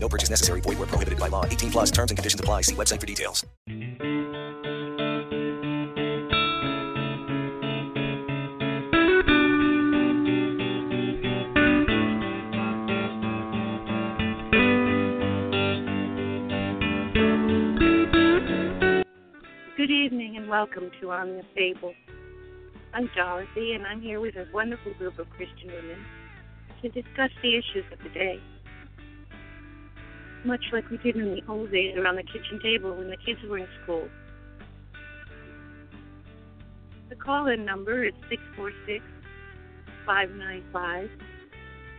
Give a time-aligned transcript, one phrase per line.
[0.00, 0.60] No purchase necessary.
[0.60, 1.44] Void where prohibited by law.
[1.44, 2.62] 18 plus terms and conditions apply.
[2.62, 3.44] See website for details.
[19.76, 21.94] Good evening and welcome to On the Table.
[22.94, 26.04] I'm Dorothy and I'm here with a wonderful group of Christian women
[26.82, 28.40] to discuss the issues of the day.
[30.44, 33.40] Much like we did in the old days around the kitchen table when the kids
[33.48, 34.08] were in school.
[37.08, 39.04] The call in number is 646
[40.06, 41.10] 595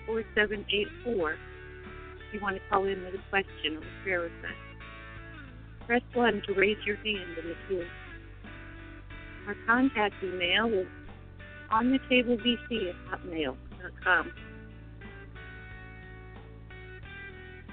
[0.06, 1.40] 4784 if
[2.34, 4.70] you want to call in with a question or a prayer request
[5.90, 7.84] press 1 to raise your hand in the queue.
[9.48, 10.86] Our contact email is
[11.72, 12.02] on at
[13.10, 14.32] hotmail.com.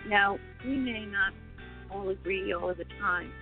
[0.08, 1.32] Now, we may not
[1.90, 3.32] all agree all the time,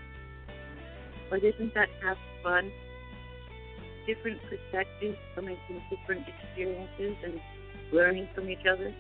[1.29, 2.71] but isn't that half fun?
[4.07, 7.41] Different perspectives coming from different experiences and
[7.93, 8.95] learning from each other.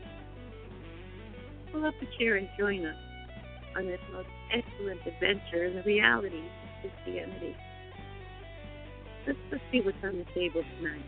[1.72, 2.96] Pull up a chair and join us
[3.76, 7.56] on this most excellent adventure in the reality of Christianity.
[9.26, 11.02] Let's, let's see what's on the table tonight.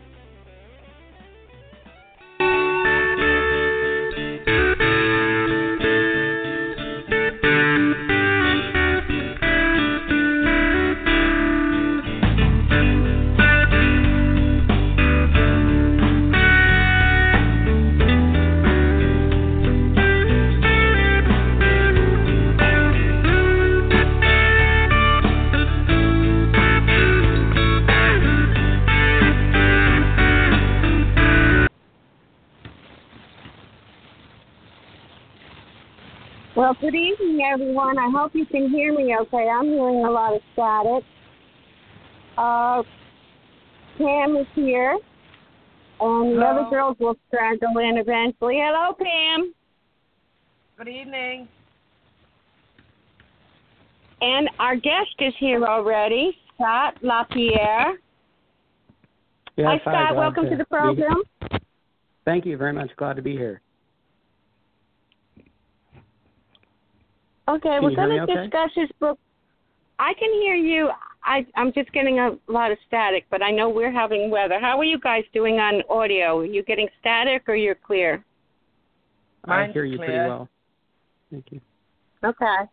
[36.67, 37.97] Well, good evening, everyone.
[37.97, 39.47] I hope you can hear me okay.
[39.47, 41.01] I'm hearing a lot of static.
[42.37, 42.83] Uh,
[43.97, 44.97] Pam is here,
[46.01, 48.59] and the other girls will straggle in eventually.
[48.61, 49.53] Hello, Pam.
[50.77, 51.47] Good evening.
[54.19, 57.97] And our guest is here already, Scott LaPierre.
[59.55, 60.17] Yes, Hi, Scott.
[60.17, 61.23] Welcome to the be- program.
[62.25, 62.89] Thank you very much.
[62.97, 63.61] Glad to be here.
[67.49, 68.43] Okay, Can we're going me to okay?
[68.43, 69.17] discuss his book.
[69.99, 70.89] I can hear you.
[71.23, 74.59] I, I'm just getting a lot of static, but I know we're having weather.
[74.59, 76.39] How are you guys doing on audio?
[76.39, 78.23] Are you getting static or you're clear?
[79.45, 80.49] I hear you pretty well.
[81.31, 81.61] Thank you.
[82.23, 82.69] Okay.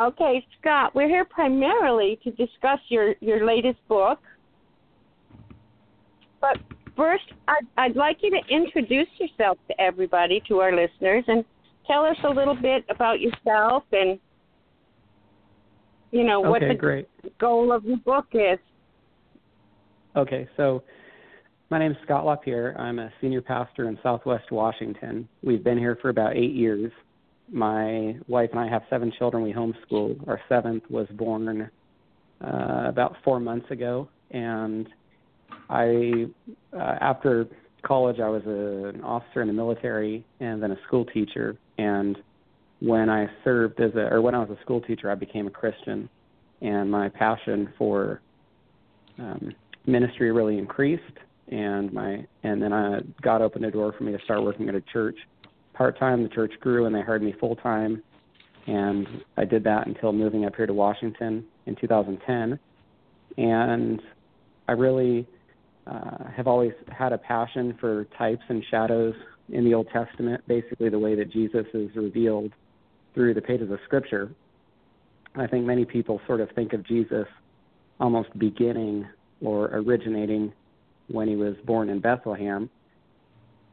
[0.00, 4.18] Okay, Scott, we're here primarily to discuss your, your latest book.
[6.40, 6.58] But
[6.96, 11.44] first, I'd, I'd like you to introduce yourself to everybody, to our listeners, and
[11.86, 14.18] tell us a little bit about yourself and,
[16.10, 17.08] you know, what okay, the great.
[17.38, 18.58] goal of your book is.
[20.16, 20.82] Okay, so
[21.70, 22.78] my name is Scott LaPierre.
[22.80, 25.28] I'm a senior pastor in Southwest Washington.
[25.42, 26.92] We've been here for about eight years.
[27.50, 29.42] My wife and I have seven children.
[29.42, 30.26] We homeschool.
[30.28, 31.70] Our seventh was born
[32.40, 34.88] uh, about four months ago, and
[35.74, 36.26] I,
[36.72, 37.48] uh, after
[37.82, 41.56] college, I was a, an officer in the military and then a school teacher.
[41.78, 42.16] And
[42.80, 45.50] when I served as a, or when I was a school teacher, I became a
[45.50, 46.08] Christian,
[46.60, 48.20] and my passion for
[49.18, 49.52] um,
[49.84, 51.02] ministry really increased.
[51.48, 54.76] And my, and then I, God opened a door for me to start working at
[54.76, 55.16] a church
[55.74, 56.22] part time.
[56.22, 58.00] The church grew, and they hired me full time.
[58.68, 59.06] And
[59.36, 62.58] I did that until moving up here to Washington in 2010.
[63.36, 64.00] And
[64.68, 65.26] I really
[65.86, 69.14] uh, have always had a passion for types and shadows
[69.50, 72.52] in the Old Testament, basically the way that Jesus is revealed
[73.14, 74.30] through the pages of Scripture.
[75.36, 77.26] I think many people sort of think of Jesus
[78.00, 79.06] almost beginning
[79.40, 80.52] or originating
[81.08, 82.70] when he was born in Bethlehem.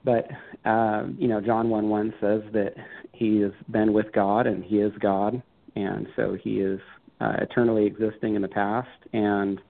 [0.03, 0.27] But
[0.65, 2.73] uh, you know, John one one says that
[3.13, 5.41] he has been with God and he is God,
[5.75, 6.79] and so he is
[7.19, 9.61] uh, eternally existing in the past, and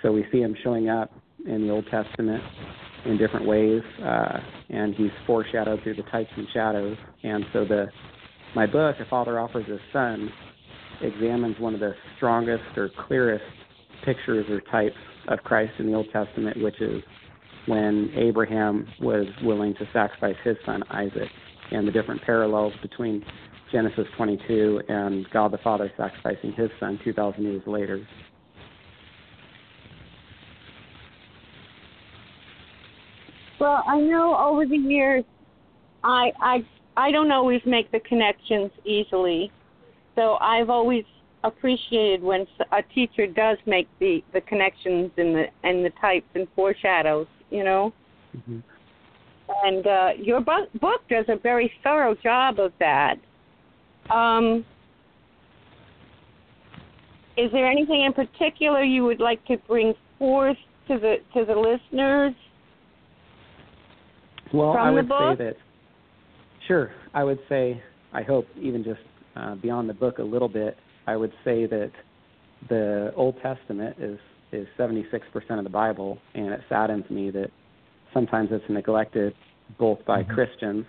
[0.00, 1.12] so we see him showing up
[1.46, 2.42] in the Old Testament
[3.04, 4.38] in different ways, uh,
[4.70, 6.96] and he's foreshadowed through the types and shadows.
[7.22, 7.86] And so the
[8.54, 10.30] my book, A Father Offers His Son,
[11.00, 13.44] examines one of the strongest or clearest
[14.04, 14.96] pictures or types
[15.28, 17.02] of Christ in the Old Testament, which is
[17.66, 21.28] when Abraham was willing to sacrifice his son Isaac,
[21.70, 23.24] and the different parallels between
[23.70, 28.06] Genesis 22 and God the Father sacrificing his son 2,000 years later.
[33.62, 35.22] Well, I know over the years,
[36.02, 36.66] I I
[36.96, 39.52] I don't always make the connections easily,
[40.16, 41.04] so I've always
[41.44, 46.48] appreciated when a teacher does make the the connections and the and the types and
[46.56, 47.28] foreshadows.
[47.50, 47.92] You know.
[48.36, 48.58] Mm-hmm.
[49.64, 53.14] And uh, your book book does a very thorough job of that.
[54.12, 54.64] Um,
[57.36, 60.56] is there anything in particular you would like to bring forth
[60.88, 62.34] to the to the listeners?
[64.52, 65.54] Well, from I would say that.
[66.68, 67.82] Sure, I would say.
[68.12, 69.00] I hope even just
[69.36, 70.76] uh, beyond the book a little bit.
[71.06, 71.90] I would say that
[72.68, 74.18] the Old Testament is
[74.52, 75.06] is 76%
[75.56, 77.50] of the Bible, and it saddens me that
[78.12, 79.34] sometimes it's neglected
[79.78, 80.28] both by Mhm.
[80.34, 80.84] Christians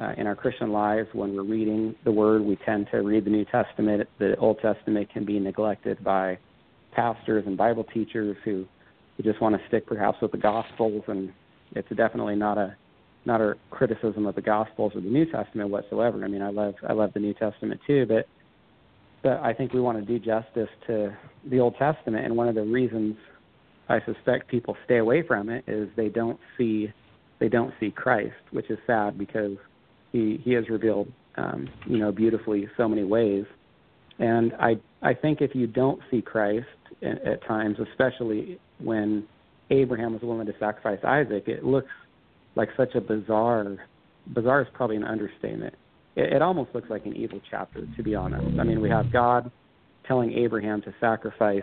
[0.00, 1.08] uh, in our Christian lives.
[1.12, 4.08] When we're reading the Word, we tend to read the New Testament.
[4.18, 6.38] The Old Testament can be neglected by
[6.90, 8.66] pastors and Bible teachers who,
[9.16, 11.32] who just want to stick perhaps with the Gospels, and
[11.76, 12.74] it's definitely not a
[13.24, 16.24] not a criticism of the Gospels or the New Testament whatsoever.
[16.24, 18.26] I mean, I love I love the New Testament too, but
[19.22, 21.16] but I think we want to do justice to
[21.48, 23.16] the Old Testament, and one of the reasons
[23.88, 26.92] I suspect people stay away from it is they don't see
[27.38, 29.56] they don't see Christ, which is sad because
[30.12, 33.44] he he has revealed um, you know beautifully so many ways,
[34.18, 36.66] and I I think if you don't see Christ
[37.02, 39.26] at, at times, especially when
[39.70, 41.90] Abraham was willing to sacrifice Isaac, it looks
[42.58, 43.78] like such a bizarre
[44.34, 45.74] bizarre is probably an understatement.
[46.16, 48.58] It, it almost looks like an evil chapter, to be honest.
[48.60, 49.50] I mean, we have God
[50.06, 51.62] telling Abraham to sacrifice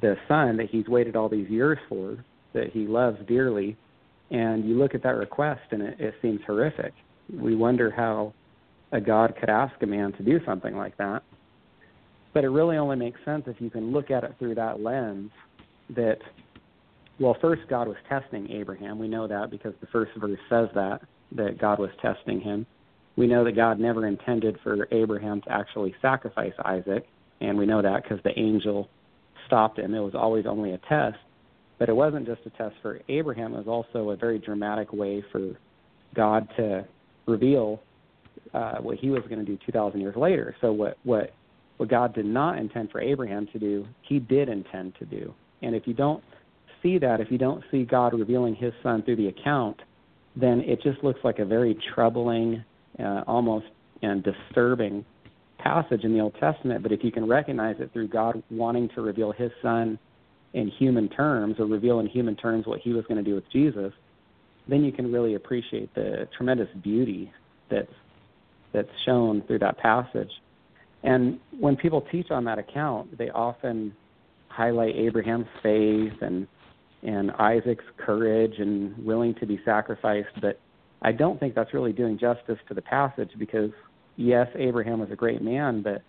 [0.00, 3.76] the son that he's waited all these years for, that he loves dearly,
[4.30, 6.92] and you look at that request and it, it seems horrific.
[7.32, 8.34] We wonder how
[8.92, 11.22] a God could ask a man to do something like that.
[12.34, 15.30] But it really only makes sense if you can look at it through that lens
[15.94, 16.18] that
[17.22, 18.98] well, first God was testing Abraham.
[18.98, 21.02] We know that because the first verse says that
[21.36, 22.66] that God was testing him.
[23.16, 27.06] We know that God never intended for Abraham to actually sacrifice Isaac,
[27.40, 28.88] and we know that because the angel
[29.46, 29.94] stopped him.
[29.94, 31.18] It was always only a test,
[31.78, 33.54] but it wasn't just a test for Abraham.
[33.54, 35.56] It was also a very dramatic way for
[36.14, 36.84] God to
[37.26, 37.80] reveal
[38.52, 40.56] uh, what He was going to do 2,000 years later.
[40.60, 41.32] So what what
[41.76, 45.32] what God did not intend for Abraham to do, He did intend to do.
[45.62, 46.22] And if you don't
[46.82, 49.80] see that, if you don't see God revealing His Son through the account,
[50.36, 52.64] then it just looks like a very troubling,
[52.98, 53.66] uh, almost
[54.02, 55.04] and disturbing
[55.58, 56.82] passage in the Old Testament.
[56.82, 59.98] But if you can recognize it through God wanting to reveal His Son
[60.54, 63.50] in human terms, or reveal in human terms what He was going to do with
[63.50, 63.92] Jesus,
[64.68, 67.32] then you can really appreciate the tremendous beauty
[67.70, 67.92] that's
[68.72, 70.30] that's shown through that passage.
[71.02, 73.94] And when people teach on that account, they often
[74.48, 76.46] highlight Abraham's faith and
[77.02, 80.60] and Isaac's courage and willing to be sacrificed, but
[81.02, 83.70] I don't think that's really doing justice to the passage because
[84.16, 86.02] yes, Abraham was a great man, but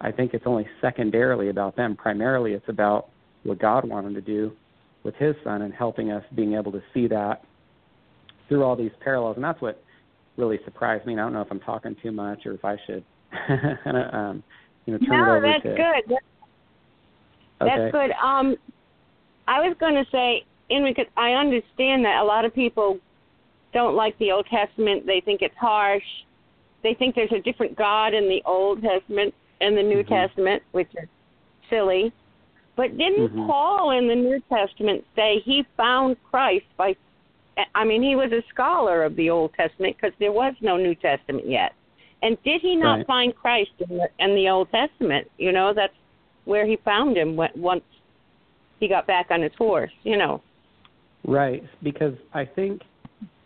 [0.00, 1.96] I think it's only secondarily about them.
[1.96, 3.10] Primarily it's about
[3.44, 4.52] what God wanted to do
[5.04, 7.42] with his son and helping us being able to see that
[8.48, 9.36] through all these parallels.
[9.36, 9.82] And that's what
[10.36, 11.12] really surprised me.
[11.12, 13.04] And I don't know if I'm talking too much or if I should
[14.12, 14.42] um,
[14.86, 16.16] you know, turn no, it over that's to good.
[17.60, 17.90] That's Okay.
[17.92, 18.10] good.
[18.22, 18.56] Um,
[19.46, 22.98] I was going to say, in because I understand that a lot of people
[23.72, 25.06] don't like the Old Testament.
[25.06, 26.04] They think it's harsh.
[26.82, 30.08] They think there's a different God in the Old Testament and the New Mhm.
[30.08, 31.08] Testament, which is
[31.68, 32.12] silly.
[32.76, 33.46] But didn't Mhm.
[33.46, 36.96] Paul in the New Testament say he found Christ by?
[37.74, 40.94] I mean, he was a scholar of the Old Testament because there was no New
[40.96, 41.72] Testament yet.
[42.22, 43.06] And did he not Right.
[43.06, 45.30] find Christ in the, in the Old Testament?
[45.38, 45.94] You know, that's
[46.46, 47.84] where he found him once
[48.84, 49.92] he got back on his horse.
[50.02, 50.42] You know.
[51.26, 52.82] Right, because I think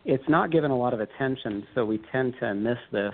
[0.04, 3.12] it's not given a lot of attention, so we tend to miss this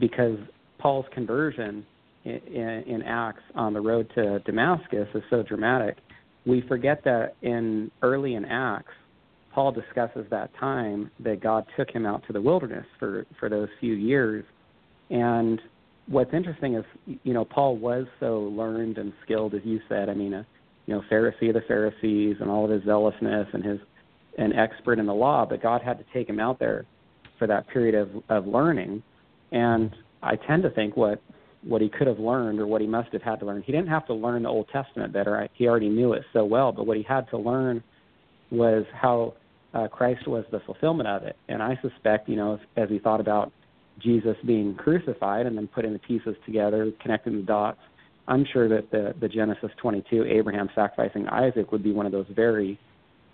[0.00, 0.38] because
[0.78, 1.86] Paul's conversion
[2.24, 5.98] in, in, in Acts on the road to Damascus is so dramatic.
[6.44, 8.92] We forget that in early in Acts,
[9.54, 13.68] Paul discusses that time that God took him out to the wilderness for for those
[13.80, 14.44] few years,
[15.10, 15.60] and
[16.08, 16.84] what's interesting is
[17.22, 20.08] you know Paul was so learned and skilled as you said.
[20.08, 20.46] I mean, a
[20.86, 23.78] you know Pharisee of the Pharisees and all of his zealousness and his
[24.38, 26.84] an expert in the law, but God had to take him out there
[27.38, 29.02] for that period of of learning.
[29.52, 31.20] And I tend to think what
[31.66, 33.62] what he could have learned or what he must have had to learn.
[33.62, 35.48] He didn't have to learn the Old Testament better.
[35.54, 36.70] He already knew it so well.
[36.72, 37.82] But what he had to learn
[38.50, 39.34] was how
[39.74, 41.36] uh, Christ was the fulfillment of it.
[41.48, 43.52] And I suspect, you know, as, as he thought about
[43.98, 47.80] Jesus being crucified and then putting the pieces together, connecting the dots,
[48.28, 52.26] I'm sure that the, the Genesis 22, Abraham sacrificing Isaac, would be one of those
[52.34, 52.78] very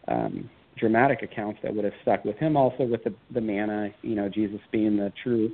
[0.09, 2.57] um, dramatic accounts that would have stuck with him.
[2.57, 5.51] Also with the, the manna, you know, Jesus being the true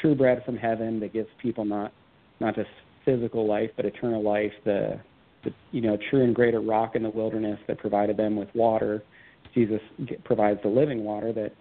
[0.00, 1.92] true bread from heaven that gives people not
[2.38, 2.68] not just
[3.04, 4.52] physical life but eternal life.
[4.64, 5.00] The
[5.44, 9.02] the you know true and greater rock in the wilderness that provided them with water.
[9.54, 9.80] Jesus
[10.24, 11.52] provides the living water that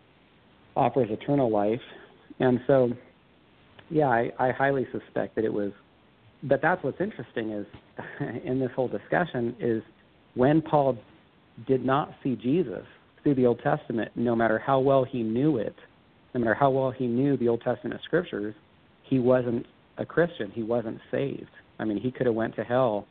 [0.76, 1.82] offers eternal life.
[2.40, 2.90] And so,
[3.90, 5.72] yeah, I, I highly suspect that it was.
[6.44, 7.66] But that's what's interesting is
[8.46, 9.82] in this whole discussion is
[10.36, 10.98] when Paul
[11.68, 12.84] did not see Jesus
[13.24, 15.76] through the Old Testament, no matter how well he knew it,
[16.34, 18.54] no matter how well he knew the Old Testament scriptures,
[19.04, 19.66] he wasn't
[19.98, 20.52] a Christian.
[20.52, 21.50] He wasn't saved.
[21.80, 23.08] I mean, he could have went to hell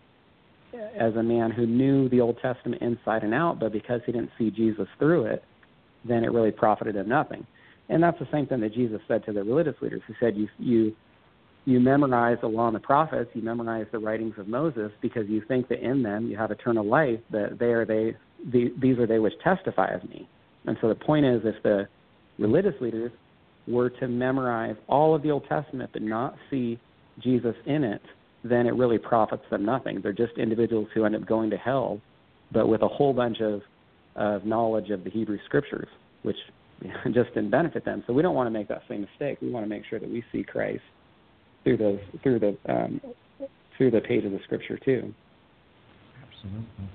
[0.98, 4.30] as a man who knew the Old Testament inside and out, but because he didn't
[4.38, 5.44] see Jesus through it,
[6.04, 7.46] then it really profited him nothing.
[7.88, 10.02] And that's the same thing that Jesus said to the religious leaders.
[10.06, 10.96] He said, "You you
[11.66, 15.42] you memorize the law and the prophets, you memorize the writings of Moses because you
[15.49, 17.21] think that in them you have eternal life.
[17.30, 18.16] That they are they
[18.52, 20.28] the, these are they which testify of me."
[20.66, 21.88] And so the point is, if the
[22.38, 23.12] religious leaders
[23.66, 26.78] were to memorize all of the Old Testament but not see
[27.23, 28.02] Jesus in it,
[28.42, 30.00] then it really profits them nothing.
[30.02, 32.00] They're just individuals who end up going to hell,
[32.52, 33.62] but with a whole bunch of,
[34.16, 35.88] of knowledge of the Hebrew Scriptures,
[36.23, 36.37] which
[37.06, 38.04] just didn't benefit them.
[38.06, 39.38] So we don't want to make that same mistake.
[39.40, 40.83] We want to make sure that we see Christ
[41.64, 43.00] through those through the um,
[43.76, 45.12] through the page of the Scripture too.
[46.23, 46.88] Absolutely.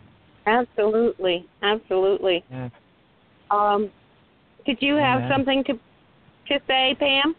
[0.46, 1.46] Absolutely.
[1.62, 2.44] Absolutely.
[2.50, 2.70] Yeah.
[3.52, 3.92] Um,
[4.66, 5.32] did you have Amen.
[5.32, 7.36] something to to say, Pam?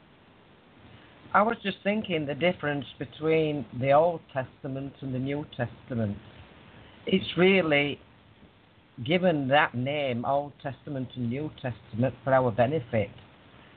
[1.33, 6.17] I was just thinking the difference between the Old Testament and the New Testament.
[7.07, 8.01] It's really
[9.07, 13.11] given that name, Old Testament and New Testament, for our benefit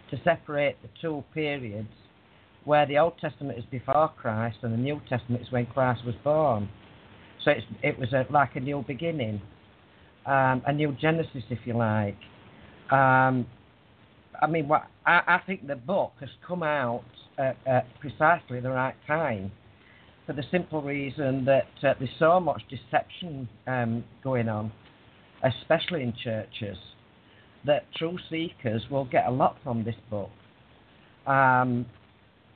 [0.09, 1.89] to separate the two periods
[2.65, 6.15] where the Old Testament is before Christ and the New Testament is when Christ was
[6.23, 6.69] born.
[7.43, 7.51] So
[7.81, 9.41] it was a, like a new beginning,
[10.25, 12.17] um, a new Genesis, if you like.
[12.89, 13.45] Um,
[14.41, 17.03] I mean, what I, I think the book has come out
[17.37, 19.51] at, at precisely the right time
[20.25, 24.71] for the simple reason that uh, there's so much deception um, going on,
[25.43, 26.77] especially in churches,
[27.65, 30.29] that true seekers will get a lot from this book.
[31.27, 31.85] Um,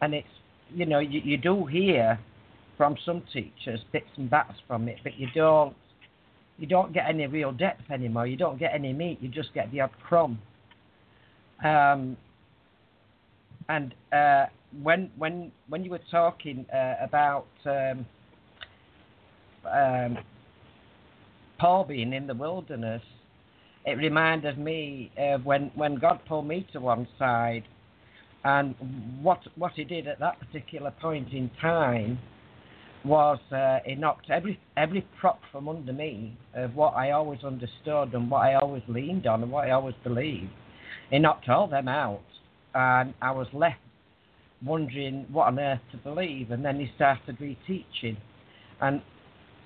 [0.02, 0.28] and it's,
[0.74, 2.20] you know, you, you do hear
[2.78, 5.76] from some teachers bits and bats from it, but you don't,
[6.58, 8.28] you don't get any real depth anymore.
[8.28, 9.20] You don't get any meat.
[9.22, 10.40] You just get the odd crumb.
[11.64, 12.18] Um,
[13.70, 14.46] and uh,
[14.82, 18.06] when when when you were talking uh, about um,
[19.72, 20.18] um,
[21.60, 23.02] Paul being in the wilderness,
[23.86, 27.64] it reminded me of when when God pulled me to one side,
[28.48, 28.76] and
[29.22, 32.18] what what He did at that particular point in time
[33.04, 38.14] was uh, He knocked every every prop from under me of what I always understood
[38.14, 40.50] and what I always leaned on and what I always believed.
[41.10, 42.24] He knocked all them out,
[42.74, 43.80] and I was left
[44.66, 46.52] wondering what on earth to believe.
[46.52, 48.16] And then he started reteaching,
[48.80, 49.02] and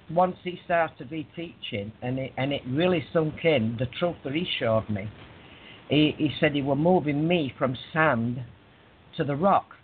[0.09, 4.47] once he started reteaching, and it and it really sunk in the truth that he
[4.59, 5.07] showed me.
[5.87, 8.43] He he said he was moving me from sand
[9.17, 9.75] to the rock.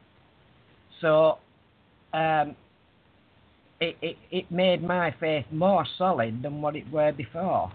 [1.02, 1.38] So.
[2.14, 2.56] Um,
[3.80, 7.72] it, it, it made my faith more solid than what it were before.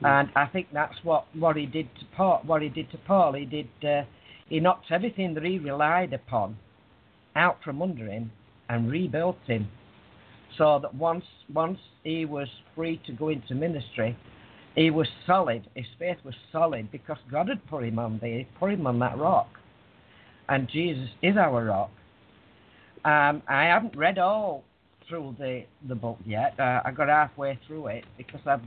[0.00, 0.06] Hmm.
[0.06, 2.42] And I think that's what, what he did to Paul.
[2.44, 4.02] What he did to Paul, he did uh,
[4.48, 6.56] he knocked everything that he relied upon
[7.36, 8.30] out from under him
[8.68, 9.68] and rebuilt him,
[10.58, 14.16] so that once once he was free to go into ministry,
[14.74, 15.66] he was solid.
[15.74, 19.16] His faith was solid because God had put him on there, put him on that
[19.16, 19.48] rock,
[20.48, 21.90] and Jesus is our rock.
[23.04, 24.64] Um, I haven't read all
[25.08, 26.54] through the the book yet.
[26.58, 28.62] Uh, I got halfway through it because I've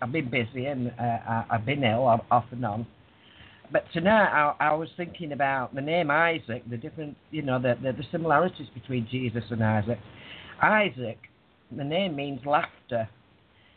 [0.00, 2.86] I've been busy and uh, I've been ill off and on.
[3.72, 7.76] But tonight I, I, was thinking about the name Isaac, the different, you know, the,
[7.82, 9.98] the, the similarities between Jesus and Isaac.
[10.62, 11.18] Isaac,
[11.76, 13.08] the name means laughter,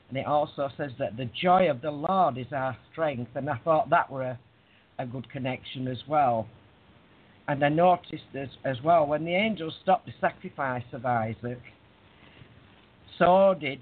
[0.10, 3.58] and it also says that the joy of the Lord is our strength, and I
[3.64, 4.40] thought that were a,
[5.00, 6.48] a good connection as well.
[7.50, 11.60] And I noticed as, as well when the angels stopped the sacrifice of Isaac,
[13.18, 13.80] so did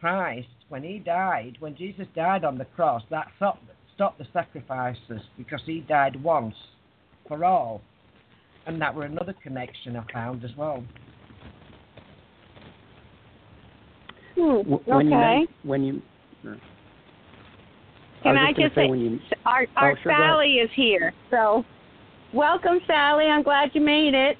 [0.00, 3.62] Christ when he died, when Jesus died on the cross, that stopped,
[3.94, 6.54] stopped the sacrifices because he died once
[7.28, 7.82] for all.
[8.66, 10.82] and that were another connection I found as well.
[14.36, 14.60] Hmm.
[14.86, 15.46] When you okay.
[15.64, 16.02] when you
[18.22, 20.12] Can I I just just say, when you our our Oh, sure.
[20.12, 21.12] Sally is here.
[21.30, 21.64] So,
[22.32, 23.26] welcome, Sally.
[23.26, 24.36] I'm glad you made it.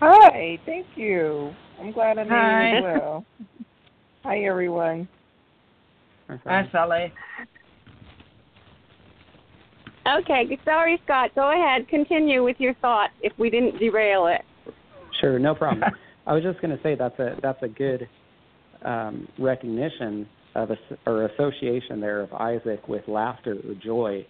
[0.00, 1.52] Hi, thank you.
[1.80, 2.70] I'm glad I made Hi.
[2.72, 3.24] it as well.
[4.24, 5.08] Hi, everyone.
[6.28, 7.12] Hi, Sally.
[10.06, 10.58] Okay.
[10.64, 11.30] Sorry, Scott.
[11.34, 11.88] Go ahead.
[11.88, 13.10] Continue with your thought.
[13.22, 14.42] If we didn't derail it.
[15.20, 15.90] Sure, no problem.
[16.26, 18.08] I was just going to say that's a that's a good
[18.82, 24.26] um, recognition of a, or association there of Isaac with laughter or joy,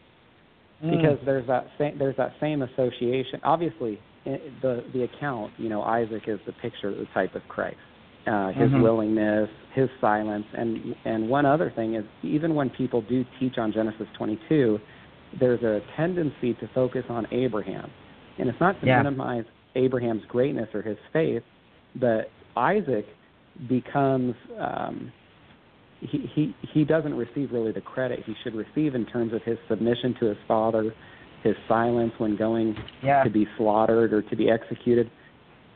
[0.85, 0.91] Mm.
[0.91, 3.41] because there's that same there's that same association.
[3.45, 7.79] Obviously, the the account, you know, Isaac is the picture, of the type of Christ.
[8.27, 8.83] Uh, his Mhm.
[8.83, 13.73] willingness, his silence, and and one other thing is even when people do teach on
[13.73, 14.81] Genesis 22,
[15.39, 17.91] there's a tendency to focus on Abraham,
[18.39, 18.99] and it's not to Yeah.
[18.99, 19.45] minimize
[19.77, 21.43] Abraham's greatness or his faith,
[21.95, 23.07] but Isaac
[23.69, 25.13] becomes um,
[26.01, 29.59] he, he he doesn't receive really the credit he should receive in terms of his
[29.69, 30.95] submission to his father,
[31.43, 33.25] his silence when going Yeah.
[33.25, 35.11] to be slaughtered or to be executed,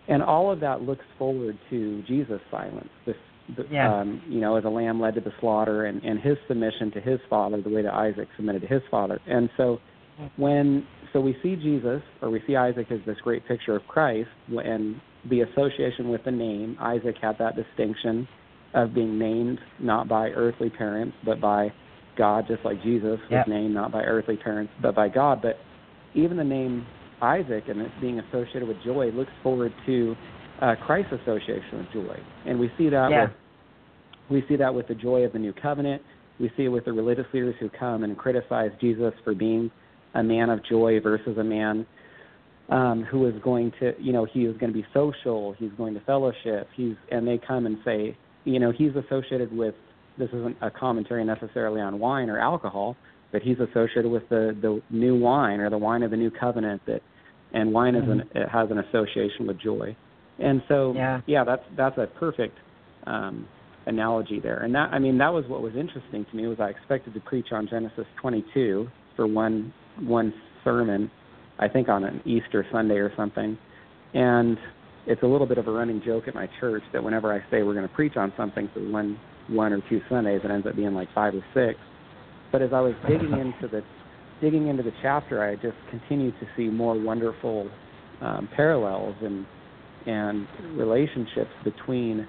[0.08, 2.90] and all of that looks forward to Jesus' silence.
[3.06, 3.16] This,
[3.56, 4.00] the, Yeah.
[4.00, 7.00] um, you know, as a lamb led to the slaughter, and and his submission to
[7.00, 9.80] his father, the way that Isaac submitted to his father, and so
[10.36, 14.28] when so we see Jesus or we see Isaac as this great picture of Christ,
[14.48, 18.28] and the association with the name Isaac had that distinction
[18.74, 21.72] of being named not by earthly parents but by
[22.16, 23.48] God, just like Jesus was Yep.
[23.48, 25.40] named not by earthly parents but by God.
[25.42, 25.58] But
[26.14, 26.86] even the name
[27.22, 30.16] Isaac and it's being associated with joy looks forward to
[30.60, 33.22] uh, Christ's association with joy, and we see that Yeah.
[33.22, 33.30] with
[34.28, 36.02] we see that with the joy of the new covenant.
[36.38, 39.70] We see it with the religious leaders who come and criticize Jesus for being
[40.14, 41.84] a man of joy versus a man
[42.68, 45.52] um, who is going to, you know, he is going to be social.
[45.58, 46.68] He's going to fellowship.
[46.76, 49.74] He's and they come and say, you know, he's associated with.
[50.18, 52.96] This isn't a commentary necessarily on wine or alcohol,
[53.32, 56.82] but he's associated with the the new wine or the wine of the new covenant
[56.86, 57.00] that,
[57.52, 59.96] and wine is an it has an association with joy,
[60.38, 61.20] and so Yeah.
[61.26, 62.56] yeah, that's that's a perfect
[63.06, 63.46] um,
[63.86, 64.58] analogy there.
[64.58, 67.20] And that I mean that was what was interesting to me was I expected to
[67.20, 71.10] preach on Genesis 22 for one one sermon,
[71.58, 73.56] I think on an Easter Sunday or something,
[74.12, 74.58] and
[75.06, 77.62] it's a little bit of a running joke at my church that whenever I say
[77.62, 80.76] we're going to preach on something for one one or two Sundays, it ends up
[80.76, 81.78] being like five or six.
[82.52, 83.82] But as I was digging into the
[84.40, 87.68] digging into the chapter, I just continued to see more wonderful
[88.20, 89.46] um, parallels and
[90.06, 92.26] and relationships between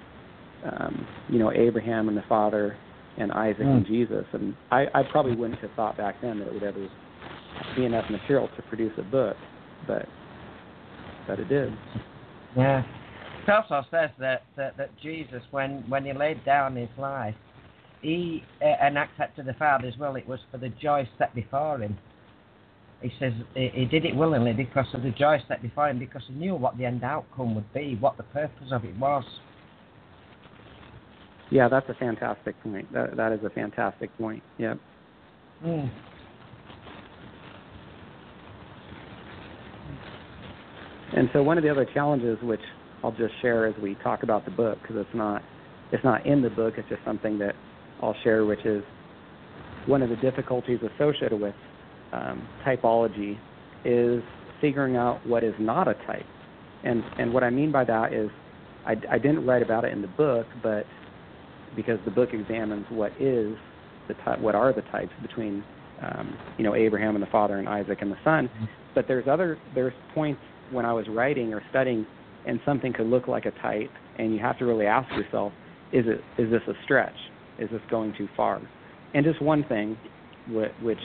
[0.64, 2.76] um, you know Abraham and the father
[3.18, 4.24] and Isaac and Jesus.
[4.32, 6.88] And I, I probably wouldn't have thought back then that it would ever
[7.76, 9.36] be enough material to produce a book,
[9.86, 10.06] but
[11.26, 11.72] but it did.
[12.56, 12.82] Yeah.
[13.46, 17.34] It also says that, that, that Jesus, when, when he laid down his life,
[18.00, 21.96] he uh, and accepted the Father's will, it was for the joy set before him.
[23.00, 26.22] He says he, he did it willingly because of the joy set before him, because
[26.28, 29.24] he knew what the end outcome would be, what the purpose of it was.
[31.50, 32.92] Yeah, that's a fantastic point.
[32.92, 34.42] That that is a fantastic point.
[34.58, 34.78] Yep.
[35.64, 35.90] Mm.
[41.16, 42.60] And so one of the other challenges, which
[43.02, 45.42] I'll just share as we talk about the book, because it's not
[45.92, 46.74] it's not in the book.
[46.78, 47.54] It's just something that
[48.00, 48.82] I'll share, which is
[49.86, 51.54] one of the difficulties associated with
[52.12, 53.38] um, typology
[53.84, 54.22] is
[54.60, 56.26] figuring out what is not a type.
[56.84, 58.30] And and what I mean by that is
[58.86, 60.86] I, I didn't write about it in the book, but
[61.76, 63.54] because the book examines what is
[64.08, 65.62] the ty- what are the types between
[66.00, 68.48] um, you know Abraham and the father and Isaac and the son.
[68.94, 72.06] But there's other there's points when I was writing or studying,
[72.46, 75.52] and something could look like a type, and you have to really ask yourself,
[75.92, 77.14] is it is this a stretch?
[77.58, 78.60] Is this going too far?
[79.14, 79.96] And just one thing,
[80.82, 80.98] which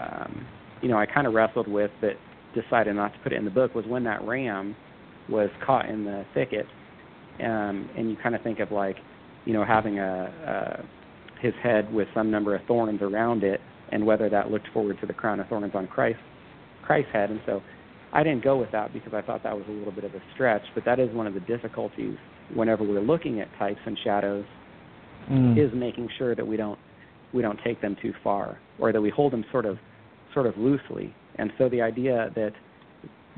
[0.00, 0.46] um,
[0.82, 2.10] you know I kind of wrestled with, but
[2.54, 4.76] decided not to put it in the book, was when that ram
[5.28, 6.66] was caught in the thicket,
[7.40, 8.96] um, and you kind of think of like,
[9.44, 13.60] you know, having a, a his head with some number of thorns around it,
[13.92, 16.18] and whether that looked forward to the crown of thorns on Christ
[16.82, 17.62] Christ's head, and so
[18.16, 20.22] I didn't go with that because I thought that was a little bit of a
[20.34, 22.16] stretch, but that is one of the difficulties
[22.54, 24.44] whenever we're looking at types and shadows
[25.30, 25.58] Mm.
[25.58, 26.78] is making sure that we don't
[27.32, 29.76] we don't take them too far or that we hold them sort of
[30.32, 31.12] sort of loosely.
[31.36, 32.52] And so the idea that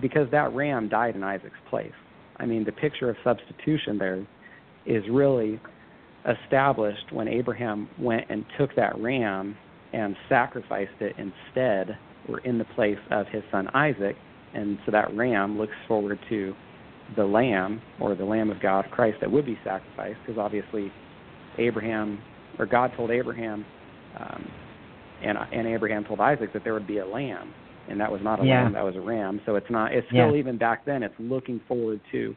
[0.01, 1.93] because that ram died in Isaac's place.
[2.37, 4.27] I mean, the picture of substitution there
[4.87, 5.59] is really
[6.29, 9.57] established when Abraham went and took that ram
[9.93, 11.97] and sacrificed it instead
[12.29, 14.17] or in the place of his son Isaac
[14.59, 16.55] and so that ram looks forward to
[17.17, 20.91] the lamb or the lamb of God, Christ, that would be sacrificed, because obviously
[21.59, 22.19] Abraham
[22.59, 23.65] or God told Abraham,
[24.21, 24.43] um,
[25.23, 27.49] and and Abraham told Isaac that there would be a lamb,
[27.89, 28.63] and that was not a Yeah.
[28.63, 29.41] lamb, that was a ram.
[29.47, 29.93] So it's not.
[29.93, 30.41] It's still Yeah.
[30.43, 31.03] even back then.
[31.03, 32.35] It's looking forward to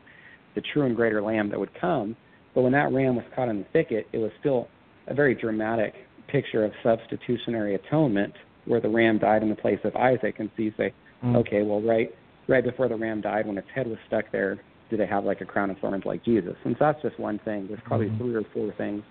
[0.55, 2.15] the true and greater lamb that would come.
[2.53, 4.69] But when that ram was caught in the thicket, it was still
[5.07, 5.93] a very dramatic
[6.27, 10.35] picture of substitutionary atonement, where the ram died in the place of Isaac.
[10.39, 11.35] And so you say, Mm.
[11.37, 12.13] okay, well, right,
[12.47, 15.41] right before the ram died, when its head was stuck there, do they have like
[15.41, 16.55] a crown of thorns like Jesus?
[16.65, 17.67] And so that's just one thing.
[17.67, 18.17] There's probably Mhm.
[18.17, 19.03] three or four things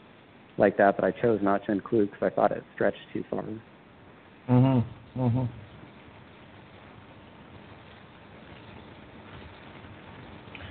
[0.59, 3.45] like that that I chose not to include because I thought it stretched too far.
[4.49, 4.85] Mhm.
[5.17, 5.49] Mhm.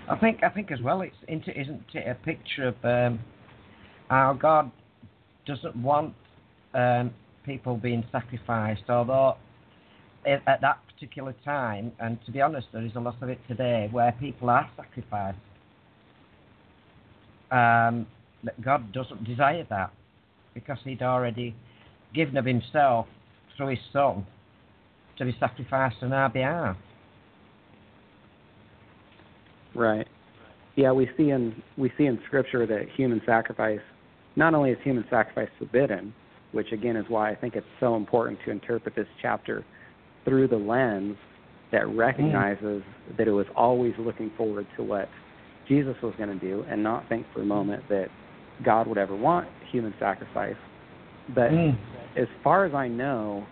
[0.08, 3.20] I think I think as well it's into isn't it a picture of um,
[4.10, 4.72] how God
[5.46, 6.16] doesn't want
[6.74, 9.38] um, people being sacrificed, although
[10.26, 13.40] at, at that particular time, and to be honest, there is a lot of it
[13.48, 15.38] today where people are sacrificed.
[17.52, 18.06] Um,
[18.44, 19.92] that God doesn't desire that
[20.54, 21.56] because He'd already
[22.14, 23.08] given of Himself
[23.56, 24.26] through His Son
[25.18, 26.76] to be sacrificed on our behalf.
[29.74, 30.08] Right.
[30.76, 33.80] Yeah, we see in we see in Scripture that human sacrifice,
[34.36, 36.14] not only is human sacrifice forbidden,
[36.52, 39.64] which again is why I think it's so important to interpret this chapter
[40.30, 41.18] through the lens
[41.72, 42.84] that recognizes
[43.18, 45.10] that it was always looking forward to what
[45.68, 48.10] Jesus was going to do, and not think for a moment that
[48.64, 50.56] God would ever want human sacrifice.
[51.36, 51.78] But Mm.
[52.16, 53.46] as far as I know,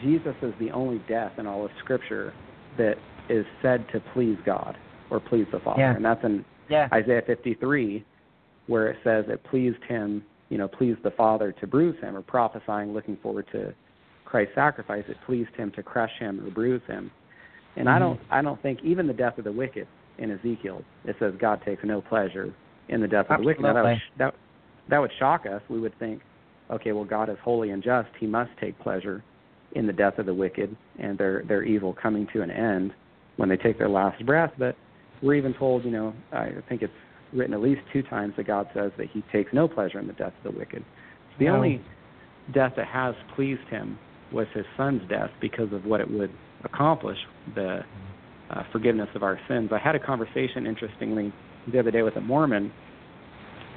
[0.00, 2.32] Jesus is the only death in all of Scripture
[2.76, 2.96] that
[3.28, 4.76] is said to please God
[5.10, 5.96] or please the Father, Yeah.
[5.96, 6.88] and that's in Yeah.
[6.92, 8.04] Isaiah 53,
[8.66, 12.22] where it says it pleased him, you know, pleased the Father to bruise him, or
[12.22, 13.74] prophesying, looking forward to
[14.28, 15.04] Christ's sacrifice.
[15.08, 17.10] It pleased him to crush him or bruise him.
[17.76, 18.00] And I Mhm.
[18.00, 19.86] don't, I don't think even the death of the wicked
[20.18, 22.52] in Ezekiel, it says God takes no pleasure
[22.88, 23.62] in the death of the wicked.
[23.62, 24.34] Now, that would that
[24.88, 25.62] that would shock us.
[25.68, 26.20] We would think,
[26.70, 28.08] okay, well, God is holy and just.
[28.16, 29.22] He must take pleasure
[29.72, 32.92] in the death of the wicked and their their evil coming to an end
[33.36, 34.52] when they take their last breath.
[34.58, 34.76] But
[35.22, 36.92] we're even told, you know, I think it's
[37.32, 40.12] written at least two times that God says that He takes no pleasure in the
[40.14, 40.84] death of the wicked.
[41.38, 41.54] The No.
[41.54, 41.80] only
[42.52, 43.98] death that has pleased Him
[44.32, 46.30] was His Son's death because of what it would
[46.64, 47.18] accomplish,
[47.54, 47.80] the
[48.50, 49.70] uh, forgiveness of our sins.
[49.72, 51.32] I had a conversation, interestingly,
[51.70, 52.72] the other day with a Mormon,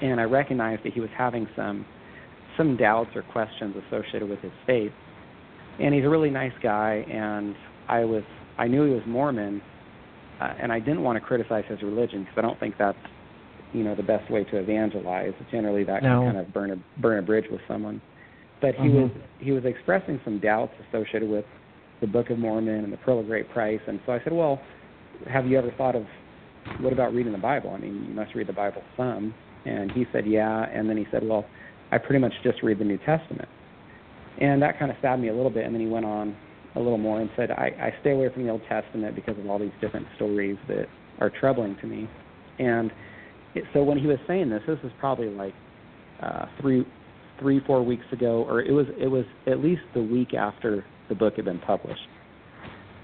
[0.01, 1.85] and I recognized that he was having some
[2.57, 4.91] some doubts or questions associated with his faith.
[5.79, 7.55] And he's a really nice guy, and
[7.87, 8.23] I was
[8.57, 9.61] I knew he was Mormon,
[10.41, 12.97] uh, and I didn't want to criticize his religion because I don't think that's
[13.73, 15.33] you know the best way to evangelize.
[15.49, 16.21] Generally, that No.
[16.21, 18.01] can kind of burn a burn a bridge with someone.
[18.61, 19.01] But he Mhm.
[19.01, 21.45] was he was expressing some doubts associated with
[21.99, 24.61] the Book of Mormon and the Pearl of Great Price, and so I said, well,
[25.27, 26.05] have you ever thought of
[26.79, 27.71] what about reading the Bible?
[27.71, 29.33] I mean, you must read the Bible some.
[29.65, 30.65] And he said, yeah.
[30.73, 31.45] And then he said, well,
[31.91, 33.47] I pretty much just read the New Testament.
[34.39, 35.65] And that kind of stabbed me a little bit.
[35.65, 36.35] And then he went on
[36.75, 39.49] a little more and said, I, I stay away from the Old Testament because of
[39.49, 40.87] all these different stories that
[41.19, 42.09] are troubling to me.
[42.59, 42.91] And
[43.53, 45.53] it, so when he was saying this, this was probably like
[46.23, 46.85] uh, three,
[47.41, 51.15] three, four weeks ago, or it was it was at least the week after the
[51.15, 52.07] book had been published.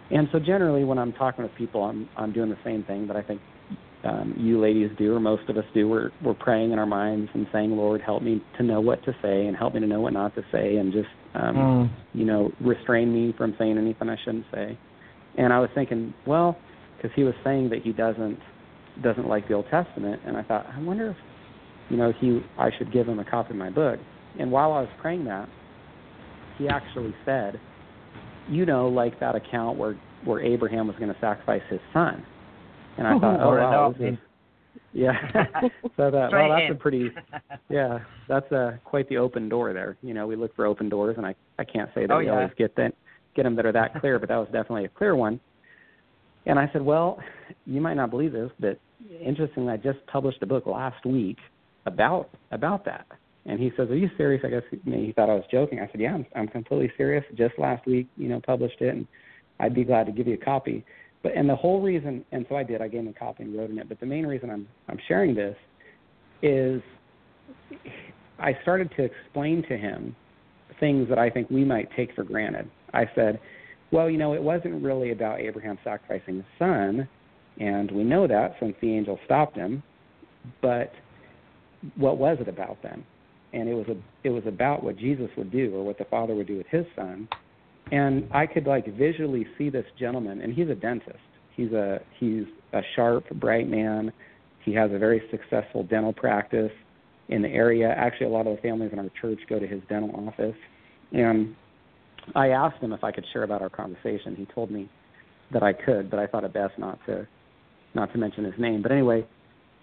[0.10, 3.18] And so generally, when I'm talking with people, I'm I'm doing the same thing that
[3.18, 3.42] I think
[4.06, 5.90] um, you ladies do, or most of us do.
[5.90, 9.12] We're we're praying in our minds and saying, Lord, help me to know what to
[9.22, 11.90] say, and help me to know what not to say, and just um, Mm.
[12.14, 14.78] you know restrain me from saying anything I shouldn't say.
[15.38, 16.58] And I was thinking, well,
[16.96, 18.40] because he was saying that he doesn't
[19.04, 21.18] doesn't like the Old Testament, and I thought, I wonder if
[21.90, 24.00] you know he I should give him a copy of my book.
[24.40, 25.50] And while I was praying that,
[26.58, 27.60] he actually said,
[28.50, 29.96] you know, like that account where
[30.26, 32.26] where Abraham was going to sacrifice his son.
[32.98, 34.20] And I thought, oh Or wow, this is,
[34.94, 35.14] yeah.
[35.98, 37.12] so that well, that's a pretty
[37.70, 39.98] yeah, that's a quite the open door there.
[40.02, 42.26] You know, we look for open doors, and I I can't say that Oh, we
[42.26, 42.32] yeah.
[42.32, 42.94] always get that
[43.36, 45.40] get them that are that clear, but that was definitely a clear one.
[46.48, 47.20] And I said, well,
[47.66, 48.80] you might not believe this, but
[49.22, 51.38] interestingly, I just published a book last week
[51.86, 53.06] about about that.
[53.48, 55.80] And he says, "Are you serious?" I guess you he thought I was joking.
[55.80, 57.24] I said, "Yeah, I'm, I'm completely serious.
[57.36, 59.08] Just last week, you know, published it, and
[59.60, 60.86] I'd be glad to give you a copy."
[61.24, 62.82] But and the whole reason, and so I did.
[62.82, 63.88] I gave him a copy and wrote in it.
[63.88, 65.56] But the main reason I'm I'm sharing this
[66.42, 66.82] is
[68.38, 70.16] I started to explain to him
[70.80, 72.70] things that I think we might take for granted.
[72.94, 73.40] I said,
[73.92, 77.08] "Well, you know, it wasn't really about Abraham sacrificing his son,
[77.62, 79.82] and we know that since the angel stopped him.
[80.62, 80.92] But
[81.96, 83.06] what was it about then?"
[83.54, 86.36] And it was a it was about what Jesus would do or what the Father
[86.36, 87.28] would do with his son.
[87.92, 91.20] And I could like visually see this gentleman, and he's a dentist,
[91.58, 94.14] He's a he's a sharp, bright man.
[94.64, 96.72] He has a very successful dental practice
[97.30, 97.94] in the area.
[97.98, 100.56] Actually, a lot of the families in our church go to his dental office.
[101.12, 101.56] And
[102.36, 104.36] I asked him if I could share about our conversation.
[104.36, 104.88] He told me
[105.52, 107.28] that I could, but I thought it best not to
[107.96, 108.84] not to mention his name.
[108.84, 109.26] But anyway,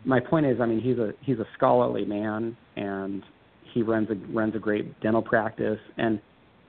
[0.04, 3.24] my point is, I mean, he's a he's a scholarly man, and
[3.74, 5.80] he runs a runs a great dental practice.
[5.98, 6.20] And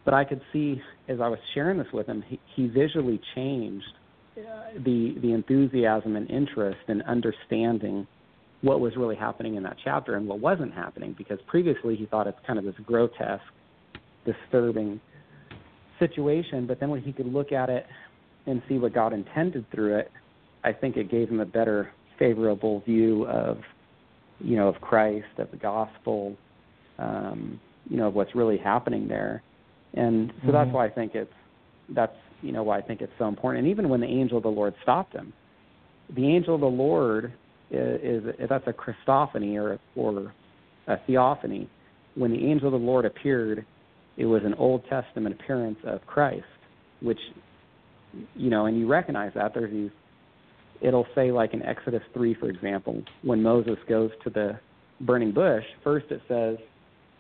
[0.04, 3.86] but I could see as I was sharing this with him, he, he visually changed
[4.36, 8.08] the the enthusiasm and interest in understanding
[8.62, 12.26] what was really happening in that chapter and what wasn't happening because previously he thought
[12.26, 13.44] it's kind of this grotesque,
[14.26, 15.00] disturbing
[16.00, 17.86] situation, but then when he could look at it
[18.48, 20.12] and see what God intended through it,
[20.64, 23.60] I think it gave him a better favorable view of
[24.40, 26.36] you know of Christ, of the gospel,
[26.98, 29.44] um, you know of what's really happening there,
[29.94, 30.52] and so mm-hmm.
[30.52, 31.34] that's why I think it's
[31.90, 33.66] that's you know why I think it's so important.
[33.66, 35.34] And even when the angel of the Lord stopped him,
[36.16, 37.34] the angel of the Lord
[37.72, 40.34] is, is that's a Christophany or or
[40.88, 41.70] a theophany.
[42.16, 43.66] When the angel of the Lord appeared,
[44.18, 46.46] it was an Old Testament appearance of Christ,
[47.02, 47.20] which
[48.36, 49.92] you know, and you recognize that there's these.
[50.82, 54.60] It'll say like in Exodus three, for example, when Moses goes to the
[55.02, 55.64] burning bush.
[55.84, 56.58] First, it says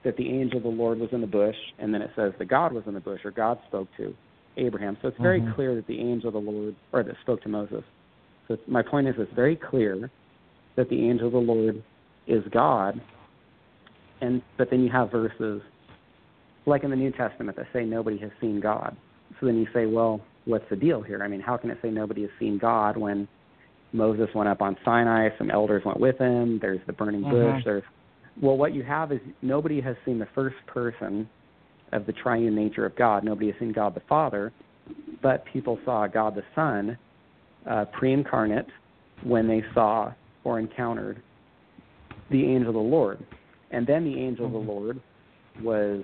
[0.05, 2.45] that the angel of the Lord was in the bush, and then it says that
[2.45, 4.13] God was in the bush, or God spoke to
[4.55, 4.97] Abraham.
[5.01, 5.53] So it's very mm-hmm.
[5.53, 7.83] clear that the angel of the Lord, or that spoke to Moses.
[8.47, 10.09] So my point is, it's very clear
[10.77, 11.83] that the angel of the Lord
[12.27, 13.01] is God.
[14.21, 15.61] And but then you have verses
[16.65, 18.95] like in the New Testament that say nobody has seen God.
[19.39, 21.21] So then you say, well, what's the deal here?
[21.23, 23.27] I mean, how can it say nobody has seen God when
[23.91, 27.59] Moses went up on Sinai, some elders went with him, there's the burning bush, mm-hmm.
[27.63, 27.83] there's
[28.41, 31.29] well what you have is nobody has seen the first person
[31.91, 33.23] of the triune nature of God.
[33.23, 34.51] Nobody has seen God the Father,
[35.21, 36.97] but people saw God the Son
[37.69, 38.67] uh, pre incarnate
[39.23, 41.21] when they saw or encountered
[42.29, 43.25] the angel of the Lord.
[43.71, 44.55] And then the angel mm-hmm.
[44.55, 44.85] of the mm-hmm.
[44.85, 45.01] Lord
[45.61, 46.03] was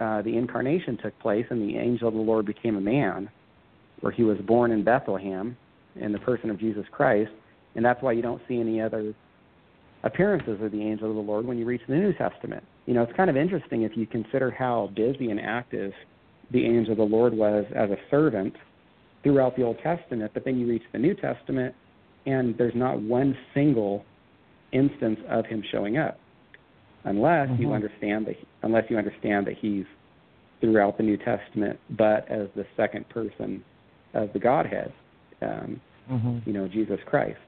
[0.00, 3.30] uh, the incarnation took place, and the angel of the Lord became a man,
[4.00, 5.56] where he was born in Bethlehem
[5.96, 7.30] in the person of Jesus Christ.
[7.74, 9.14] And that's why you don't see any other
[10.02, 12.64] appearances of the angel of the Lord when you reach the New Testament.
[12.86, 15.92] You know, it's kind of interesting if you consider how busy and active
[16.50, 18.54] the angel of the Lord was as a servant
[19.22, 21.74] throughout the Old Testament, but then you reach the New Testament
[22.26, 24.04] and there's not one single
[24.72, 26.18] instance of him showing up
[27.04, 27.62] unless mm-hmm.
[27.62, 29.84] you understand that unless you understand that he's
[30.60, 33.64] throughout the New Testament, but as the second person
[34.12, 34.92] of the Godhead,
[35.40, 36.38] um, mm-hmm.
[36.44, 37.38] you know, Jesus Christ.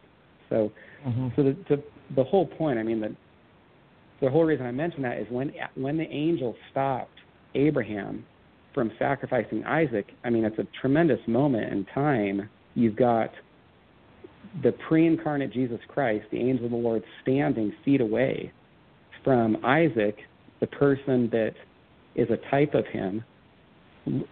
[0.49, 0.73] So,
[1.07, 1.29] mm-hmm.
[1.37, 1.83] so the, to,
[2.17, 3.15] the whole point, I mean, the
[4.21, 7.19] the whole reason I mention that is when when the angel stopped
[7.55, 8.25] Abraham
[8.73, 10.07] from sacrificing Isaac.
[10.25, 12.49] I mean, it's a tremendous moment in time.
[12.75, 13.31] You've got
[14.63, 18.53] the pre incarnate Jesus Christ, the angel of the Lord, standing feet away
[19.25, 20.17] from Isaac,
[20.61, 21.53] the person that
[22.15, 23.25] is a type of him,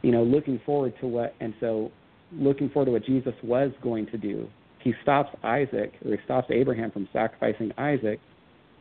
[0.03, 1.91] you know, looking forward to what, and so
[2.33, 4.49] looking forward to what Jesus was going to do.
[4.83, 8.21] He stops Isaac, or he stops Abraham from sacrificing Isaac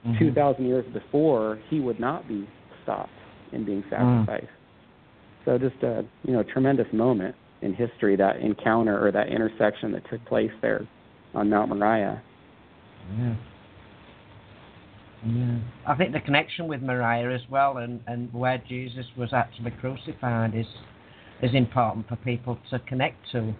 [0.06, 0.18] mm-hmm.
[0.18, 2.48] 2,000 years before he would not be
[2.84, 3.12] stopped
[3.52, 3.90] in being mm.
[3.90, 4.46] sacrificed.
[4.46, 5.46] Mm.
[5.46, 10.04] So just a, you know, tremendous moment in history, that encounter or that intersection that
[10.10, 10.88] took place there
[11.34, 12.22] on Mount Moriah.
[13.18, 13.36] Yeah.
[15.26, 15.60] Yeah.
[15.86, 20.56] I think the connection with Moriah as well and, and where Jesus was actually crucified
[20.56, 20.66] is
[21.42, 23.54] is important for people to connect to.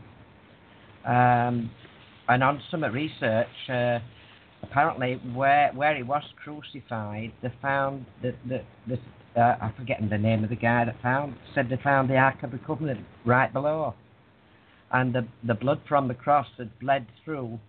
[1.10, 1.72] Um,
[2.30, 4.00] and on some research, uh,
[4.64, 9.00] apparently where where he was crucified, they found that the, the
[9.40, 12.44] uh, I'm forgetting the name of the guy that found said they found the Ark
[12.44, 13.96] of the Covenant right below,
[14.92, 17.60] and the the blood from the cross had bled through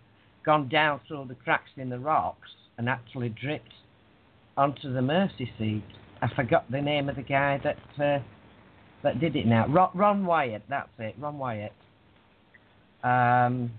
[0.45, 3.75] gone down through the cracks in the rocks and actually dripped
[4.57, 5.85] onto the mercy seat.
[6.23, 8.23] I forgot the name of the guy that uh,
[9.03, 9.67] that did it now.
[9.69, 11.73] Ron, Wyatt, that's it, Ron Wyatt.
[13.03, 13.71] Um,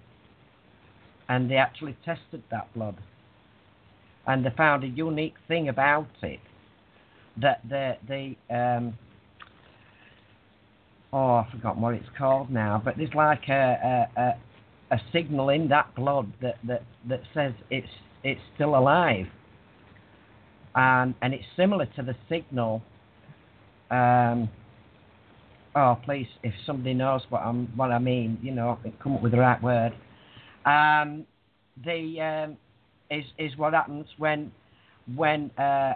[1.32, 2.98] and they actually tested that blood,
[4.28, 6.42] and they found a unique thing about it
[7.42, 8.94] that the the um,
[11.14, 14.36] oh I've forgotten what it's called now, but there's like a, a,
[14.94, 17.88] a signal in that blood that, that, that says it's
[18.26, 19.28] it's still alive.
[20.76, 22.82] And and it's similar to the signal.
[23.90, 24.50] Um,
[25.78, 29.32] oh, please, if somebody knows what I'm what I mean, you know, come up with
[29.32, 29.94] the right word.
[30.66, 31.26] Um,
[31.84, 32.58] the um,
[33.10, 34.52] is is what happens when
[35.16, 35.94] when uh,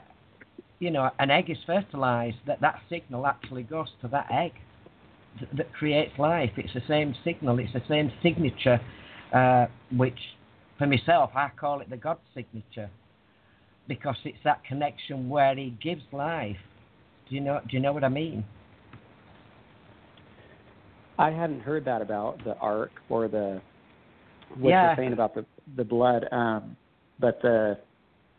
[0.80, 2.38] you know an egg is fertilized.
[2.47, 4.54] That that signal actually goes to that egg
[5.58, 6.51] that creates life.
[6.58, 7.60] It's the same signal.
[7.60, 8.80] It's the same signature,
[9.34, 10.17] uh, which,
[10.78, 12.89] for myself, I call it the God signature,
[13.88, 16.58] because it's that connection where He gives life.
[17.30, 17.60] Do you know?
[17.69, 18.45] Do you know what I mean?
[21.17, 23.62] I hadn't heard that about the ark or the
[24.56, 24.88] what Yeah.
[24.88, 26.28] you're saying about the the blood.
[26.32, 26.76] Um,
[27.20, 27.78] but the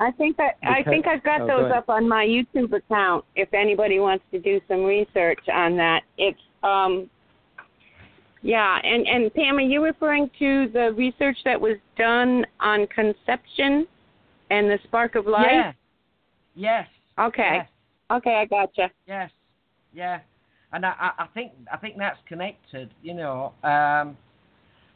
[0.00, 1.79] I think I I think I've got oh, those ahead.
[1.79, 3.24] up on my YouTube account.
[3.35, 7.09] If anybody wants to do some research on that, it's um,
[8.42, 8.79] yeah.
[8.83, 13.87] And and Pam, are you referring to the research that was done on conception
[14.50, 15.46] and the spark of life?
[15.50, 15.72] Yeah.
[16.55, 16.88] Yes.
[17.18, 17.57] Okay.
[17.57, 17.68] Yes.
[18.11, 18.90] Okay, I gotcha.
[19.07, 19.31] Yes,
[19.92, 20.20] yeah,
[20.72, 24.16] and I, I, I think I think that's connected, you know, um,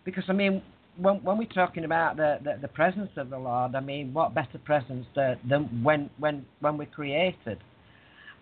[0.04, 0.62] because I mean,
[1.00, 4.34] when when we're talking about the, the, the presence of the Lord, I mean, what
[4.34, 7.58] better presence than, than when when when we're created,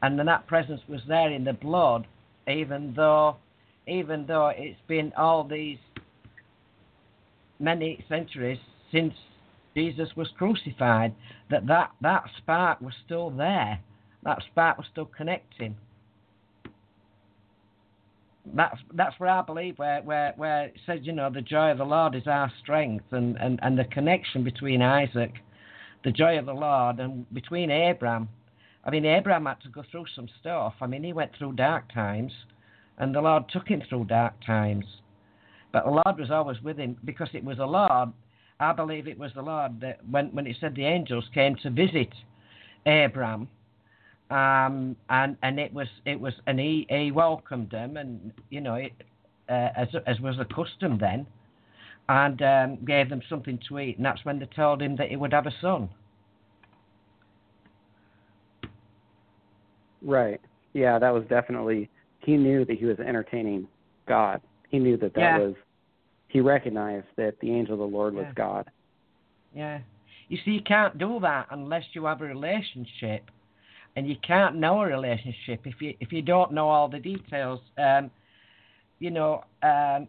[0.02, 2.06] and then that presence was there in the blood,
[2.48, 3.36] even though
[3.86, 5.78] even though it's been all these
[7.58, 8.58] many centuries
[8.92, 9.14] since
[9.74, 11.14] Jesus was crucified,
[11.50, 13.80] that that, that spark was still there
[14.24, 15.76] that spark was still connecting.
[18.54, 21.78] That's that's where I believe where where where it says you know the joy of
[21.78, 25.32] the Lord is our strength and, and, and the connection between Isaac,
[26.04, 28.28] the joy of the Lord, and between Abraham.
[28.84, 30.74] I mean Abraham had to go through some stuff.
[30.80, 32.32] I mean he went through dark times,
[32.98, 34.84] and the Lord took him through dark times,
[35.72, 38.10] but the Lord was always with him because it was the Lord.
[38.60, 41.70] I believe it was the Lord that when when it said the angels came to
[41.70, 42.12] visit
[42.86, 43.48] Abraham
[44.30, 48.74] um, and and it was it was and he, he welcomed them and you know
[48.74, 48.92] it,
[49.48, 51.26] uh, as as was the custom then,
[52.08, 55.16] and um, gave them something to eat, and that's when they told him that he
[55.16, 55.88] would have a son.
[60.02, 60.40] right,
[60.72, 61.88] yeah, that was definitely.
[62.20, 63.66] He knew that he was entertaining
[64.06, 64.40] God.
[64.68, 65.38] He knew that that Yeah.
[65.38, 65.54] was.
[66.28, 68.70] He recognized that the angel of the Lord was God.
[69.54, 69.80] Yeah,
[70.28, 73.30] you see, you can't do that unless you have a relationship,
[73.98, 77.60] and you can't know a relationship if you if you don't know all the details.
[77.76, 78.12] Um,
[79.00, 80.06] you know, um,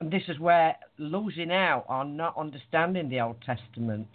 [0.00, 4.08] this is where losing out on not understanding the Old Testament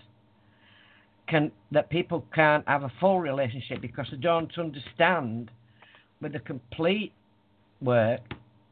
[1.27, 5.51] can that people can't have a full relationship because they don't understand
[6.21, 7.13] with the complete
[7.81, 8.21] work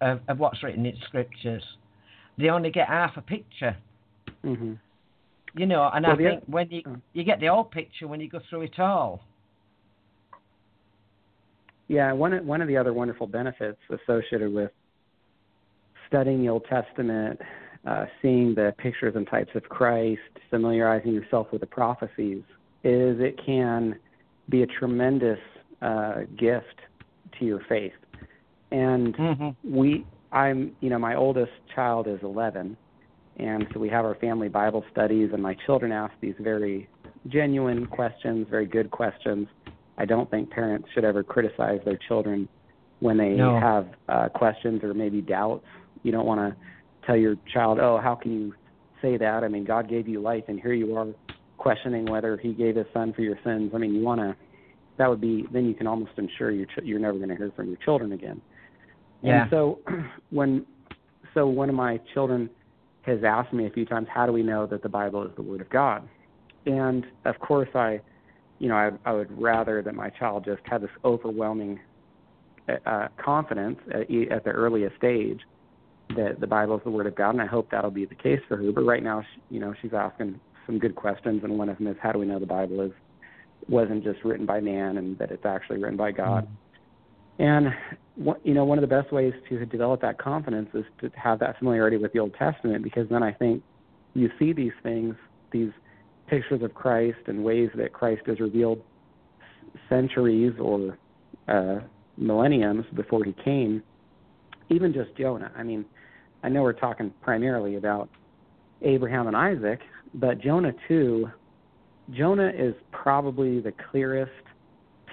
[0.02, 1.64] of, of what's written in scriptures.
[2.40, 3.78] They only get half a picture,
[4.42, 4.74] hmm
[5.56, 5.90] you know.
[5.94, 6.96] And Well, I the think when you oh.
[7.14, 9.22] you get the whole picture when you go through it all.
[11.88, 14.72] Yeah, one of- one of the other wonderful benefits associated with
[16.08, 17.40] studying the Old Testament,
[17.86, 22.44] uh, seeing the pictures and types of Christ, familiarizing yourself with the prophecies,
[22.84, 23.98] is it can
[24.50, 25.40] be a tremendous
[25.82, 26.80] uh, gift
[27.40, 27.94] to your faith.
[28.72, 29.76] And Mm-hmm.
[29.76, 32.78] we, I'm, you know, my oldest child is 11,
[33.40, 36.88] and so we have our family Bible studies, and my children ask these very
[37.28, 39.48] genuine questions, very good questions.
[39.98, 42.48] I don't think parents should ever criticize their children
[43.00, 43.60] when they No.
[43.60, 45.66] have uh, questions or maybe doubts.
[46.04, 48.54] You don't want to tell your child, "Oh, how can you
[49.02, 51.08] say that?" I mean, God gave you life, and here you are
[51.58, 53.72] questioning whether He gave His Son for your sins.
[53.74, 54.36] I mean, you want to.
[54.98, 57.52] That would be then you can almost ensure your ch- you're never going to hear
[57.56, 58.42] from your children again.
[59.22, 59.44] Yeah.
[59.44, 59.80] And so
[60.30, 60.66] when
[61.34, 62.50] so one of my children
[63.04, 65.42] has asked me a few times, how do we know that the Bible is the
[65.42, 66.08] Word of God?
[66.66, 68.02] And of course, I,
[68.60, 71.80] you know, I, I would rather that my child just had this overwhelming
[72.86, 75.42] uh, confidence at, at the earliest stage
[76.16, 78.42] that the Bible is the Word of God, and I hope that'll be the case
[78.48, 78.72] for her.
[78.72, 81.88] But right now, she, you know, she's asking some good questions, and one of them
[81.88, 82.92] is, how do we know the Bible is
[83.68, 86.48] wasn't just written by man, and that it's actually written by God?
[87.40, 87.74] And
[88.44, 91.58] you know, one of the best ways to develop that confidence is to have that
[91.58, 93.64] familiarity with the Old Testament, because then I think
[94.14, 95.16] you see these things,
[95.52, 95.72] these
[96.28, 98.82] pictures of Christ and ways that Christ is revealed
[99.88, 100.98] centuries or
[101.48, 101.80] uh,
[102.18, 103.82] millenniums before he came.
[104.70, 105.52] Even just Jonah.
[105.56, 105.86] I mean,
[106.44, 108.10] I know we're talking primarily about
[108.82, 109.80] Abraham and Isaac,
[110.14, 111.30] but Jonah too.
[112.12, 114.32] Jonah is probably the clearest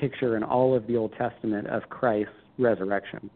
[0.01, 3.31] picture in all of the Old Testament of Christ's resurrection.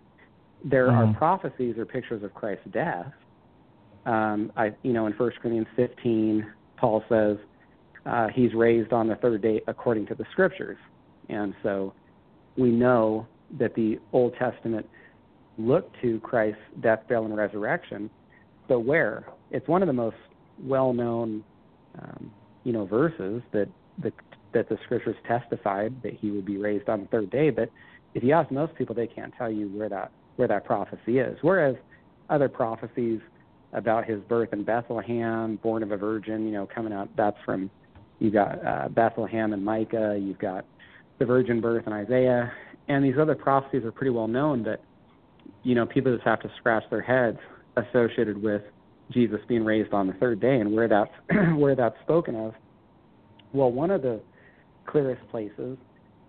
[0.65, 1.11] There Mhm.
[1.11, 3.13] are prophecies or pictures of Christ's death.
[4.07, 6.47] Um, I, you know, in 1 Corinthians 15,
[6.77, 7.39] Paul says
[8.07, 10.79] uh, he's raised on the third day according to the Scriptures,
[11.29, 11.93] and so
[12.57, 13.27] we know
[13.59, 14.89] that the Old Testament
[15.59, 18.09] looked to Christ's death, burial, and resurrection.
[18.69, 19.25] But where?
[19.51, 20.17] It's one of the most
[20.63, 21.45] well-known,
[22.01, 22.31] um,
[22.65, 24.13] you know, verses that the
[24.53, 27.51] that the scriptures testified that he would be raised on the third day.
[27.51, 27.71] But
[28.15, 31.37] if you ask most people, they can't tell you where that where that prophecy is.
[31.43, 31.77] Whereas
[32.31, 33.21] other prophecies
[33.73, 37.71] about his birth in Bethlehem, born of a virgin, you know, coming out, that's from,
[38.19, 40.65] you've got uh, Bethlehem and Micah, you've got
[41.19, 42.51] the virgin birth in Isaiah,
[42.89, 44.81] and these other prophecies are pretty well known that,
[45.63, 47.39] you know, people just have to scratch their heads
[47.77, 48.63] associated with
[49.11, 51.11] Jesus being raised on the third day and where that's,
[51.57, 52.55] where that's spoken of.
[53.53, 54.21] Well, one of the
[54.87, 55.77] clearest places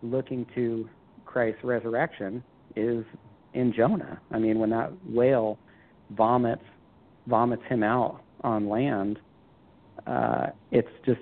[0.02, 0.90] looking to
[1.26, 2.44] Christ's resurrection
[2.76, 3.06] is
[3.54, 4.20] in Jonah.
[4.32, 5.58] I mean, when that whale
[6.12, 6.64] vomits
[7.28, 9.20] vomits him out on land,
[10.08, 11.20] uh, it's just,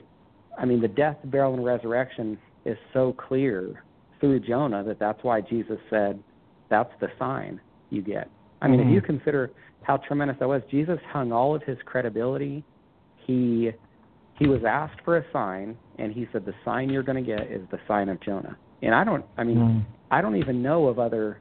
[0.58, 3.84] I mean, the death, burial, and resurrection is so clear
[4.20, 6.22] through Jonah that that's why Jesus said,
[6.70, 7.60] that's the sign
[7.90, 8.30] you get.
[8.62, 8.90] I mean, mm-hmm.
[8.90, 9.52] if you consider
[9.84, 12.64] how tremendous that was, Jesus hung all of his credibility.
[13.26, 13.72] He
[14.38, 17.52] he was asked for a sign, and he said, the sign you're going to get
[17.52, 18.58] is the sign of Jonah.
[18.82, 19.86] And I don't, I mean, mm.
[20.10, 21.39] I don't even know of other.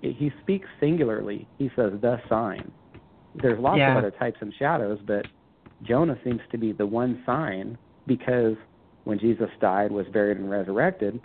[0.00, 1.48] He speaks singularly.
[1.58, 2.70] He says the sign.
[3.34, 3.92] There's lots yeah.
[3.92, 5.26] of other types and shadows, but
[5.82, 7.76] Jonah seems to be the one sign
[8.06, 8.54] because
[9.04, 11.20] when Jesus died, was buried, and resurrected,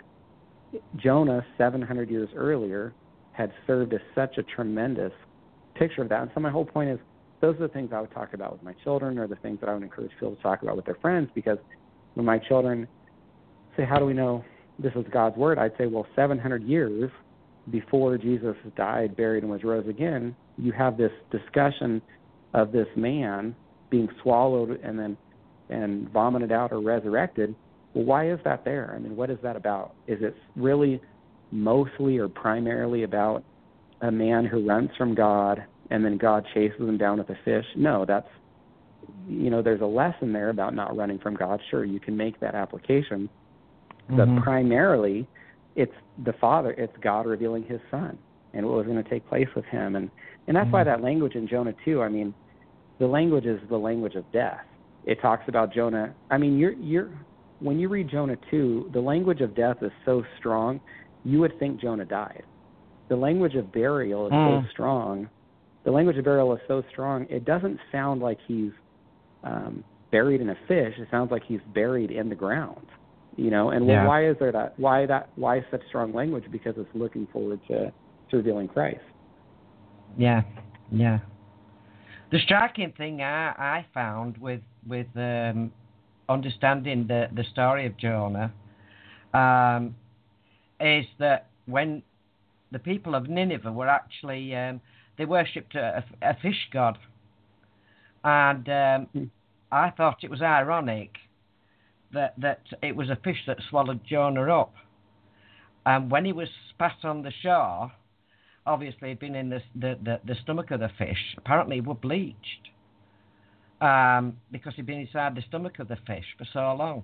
[0.96, 2.92] Jonah, 700 years earlier,
[3.32, 5.12] had served as such a tremendous
[5.74, 6.22] picture of that.
[6.22, 6.98] And so my whole point is,
[7.40, 9.68] those are the things I would talk about with my children, or the things that
[9.68, 11.58] I would encourage people to talk about with their friends, because
[12.14, 12.86] when my children
[13.76, 14.44] say, "How do we know
[14.78, 17.10] this is God's word?" I'd say, "Well, 700 years
[17.70, 22.02] before Jesus died, buried, and was rose again, you have this discussion
[22.54, 23.54] of this man
[23.90, 25.16] being swallowed and then
[25.68, 27.54] and vomited out or resurrected.
[27.94, 28.92] Well, why is that there?
[28.94, 29.94] I mean, what is that about?
[30.06, 31.00] Is it really
[31.50, 33.42] mostly or primarily about
[34.00, 37.64] a man who runs from God and then God chases him down with a fish?
[37.76, 38.28] No, that's
[39.28, 41.60] you know, there's a lesson there about not running from God.
[41.70, 43.28] Sure, you can make that application,
[44.10, 44.16] mm-hmm.
[44.16, 45.26] but primarily,
[45.76, 45.92] it's
[46.24, 48.18] the Father, it's God revealing His Son
[48.54, 50.10] and what was going to take place with him, and
[50.46, 50.74] and that's mm-hmm.
[50.74, 52.02] why that language in Jonah too.
[52.02, 52.34] I mean,
[52.98, 54.64] the language is the language of death.
[55.04, 56.14] It talks about Jonah.
[56.30, 57.10] I mean, you're you're
[57.60, 60.80] when you read Jonah two, the language of death is so strong,
[61.24, 62.42] you would think Jonah died.
[63.08, 64.62] The language of burial is mm.
[64.62, 65.28] so strong.
[65.84, 67.26] The language of burial is so strong.
[67.28, 68.70] It doesn't sound like he's
[69.44, 70.94] um, buried in a fish.
[70.98, 72.86] It sounds like he's buried in the ground.
[73.36, 74.06] You know, and yeah.
[74.06, 74.78] why is there that?
[74.78, 75.30] Why that?
[75.36, 76.44] Why such strong language?
[76.52, 77.90] Because it's looking forward to
[78.30, 79.00] to revealing Christ.
[80.18, 80.42] Yeah,
[80.90, 81.20] yeah.
[82.30, 85.72] The striking thing I, I found with with um,
[86.28, 88.52] understanding the the story of Jonah
[89.32, 89.94] um,
[90.78, 92.02] is that when
[92.70, 94.80] the people of Nineveh were actually um,
[95.18, 96.98] they worshipped a, a, fish god,
[98.24, 99.24] and um, hmm.
[99.70, 101.10] I thought it was ironic
[102.12, 104.74] that that it was a fish that swallowed Jonah up,
[105.86, 107.92] and when he was spat on the shore,
[108.66, 111.34] obviously he'd been in the, the, the, the stomach of the fish.
[111.36, 112.70] Apparently, he was bleached
[113.80, 117.02] um, because he'd been inside the stomach of the fish for so long.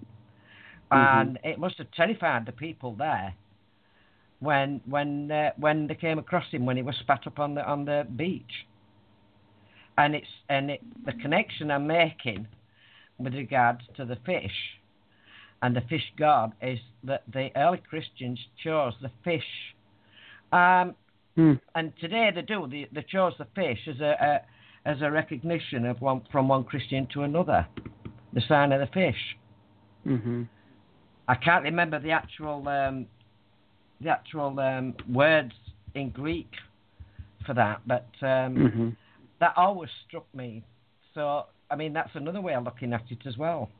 [0.92, 1.20] Mm-hmm.
[1.20, 3.34] And it must have terrified the people there
[4.40, 7.68] when when uh, when they came across him when he was spat up on the
[7.68, 8.66] on the beach.
[9.98, 12.46] And it's and it, the connection I'm making
[13.18, 14.78] with regards to the fish
[15.60, 19.42] and the fish god is that the early Christians chose the fish
[20.52, 20.94] um,
[21.38, 21.52] Hmm.
[21.76, 22.66] And today they do.
[22.68, 24.42] They, they chose the fish as a,
[24.84, 27.64] a as a recognition of one from one Christian to another,
[28.32, 29.36] the sign of the fish.
[30.04, 30.42] Mm-hmm.
[31.28, 33.06] I can't remember the actual um,
[34.00, 35.52] the actual um, words
[35.94, 36.50] in Greek
[37.46, 38.88] for that, but um, mm-hmm.
[39.40, 40.64] That always struck me.
[41.14, 43.70] So I mean, that's another way of looking at it as well.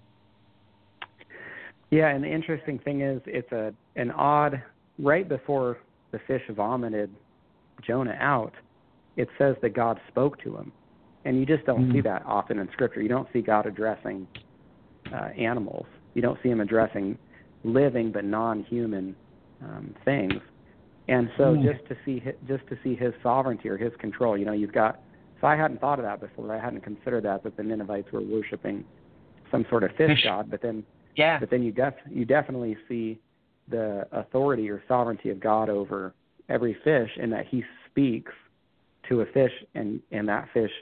[1.91, 4.63] Yeah, and the interesting thing is, it's a an odd
[4.99, 5.79] right before
[6.11, 7.11] the fish vomited
[7.87, 8.53] Jonah out,
[9.17, 10.73] it says that God spoke to him.
[11.25, 11.95] And you just don't mm-hmm.
[11.95, 13.03] see that often in Scripture.
[13.03, 14.27] You don't see God addressing
[15.13, 15.87] uh, animals.
[16.15, 17.19] You don't see him addressing
[17.65, 19.17] living but non-human
[19.63, 20.41] um, things.
[21.09, 21.65] And so mm.
[21.65, 25.01] just to see just to see his sovereignty or his control, you know, you've got.
[25.41, 26.55] So I hadn't thought of that before.
[26.55, 28.85] I hadn't considered that that the Ninevites were worshiping
[29.51, 30.25] some sort of fish, fish.
[30.25, 30.51] god.
[30.51, 30.85] But then,
[31.17, 31.39] yeah.
[31.39, 33.19] But then you def you definitely see
[33.69, 36.15] the authority or sovereignty of God over
[36.49, 38.33] every fish, and that He speaks
[39.09, 40.73] to a fish, and and that fish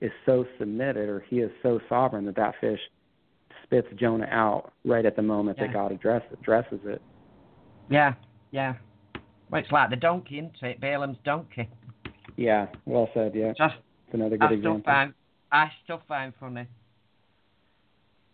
[0.00, 2.80] is so submitted, or He is so sovereign that that fish
[3.64, 5.66] spits Jonah out right at the moment yeah.
[5.66, 7.00] that God address, addresses it.
[7.88, 8.14] Yeah,
[8.50, 8.74] yeah.
[9.50, 10.80] Well, it's like the donkey, isn't it?
[10.80, 11.68] Balaam's donkey.
[12.36, 13.32] Yeah, well said.
[13.34, 13.74] Yeah, Just,
[14.10, 14.80] it's another good I example.
[14.82, 15.14] Still find,
[15.52, 16.66] I still find funny.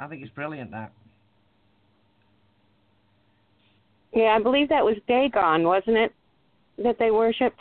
[0.00, 0.92] I think it's brilliant that.
[4.14, 6.12] Yeah, I believe that was Dagon, wasn't it?
[6.82, 7.60] That they worshipped.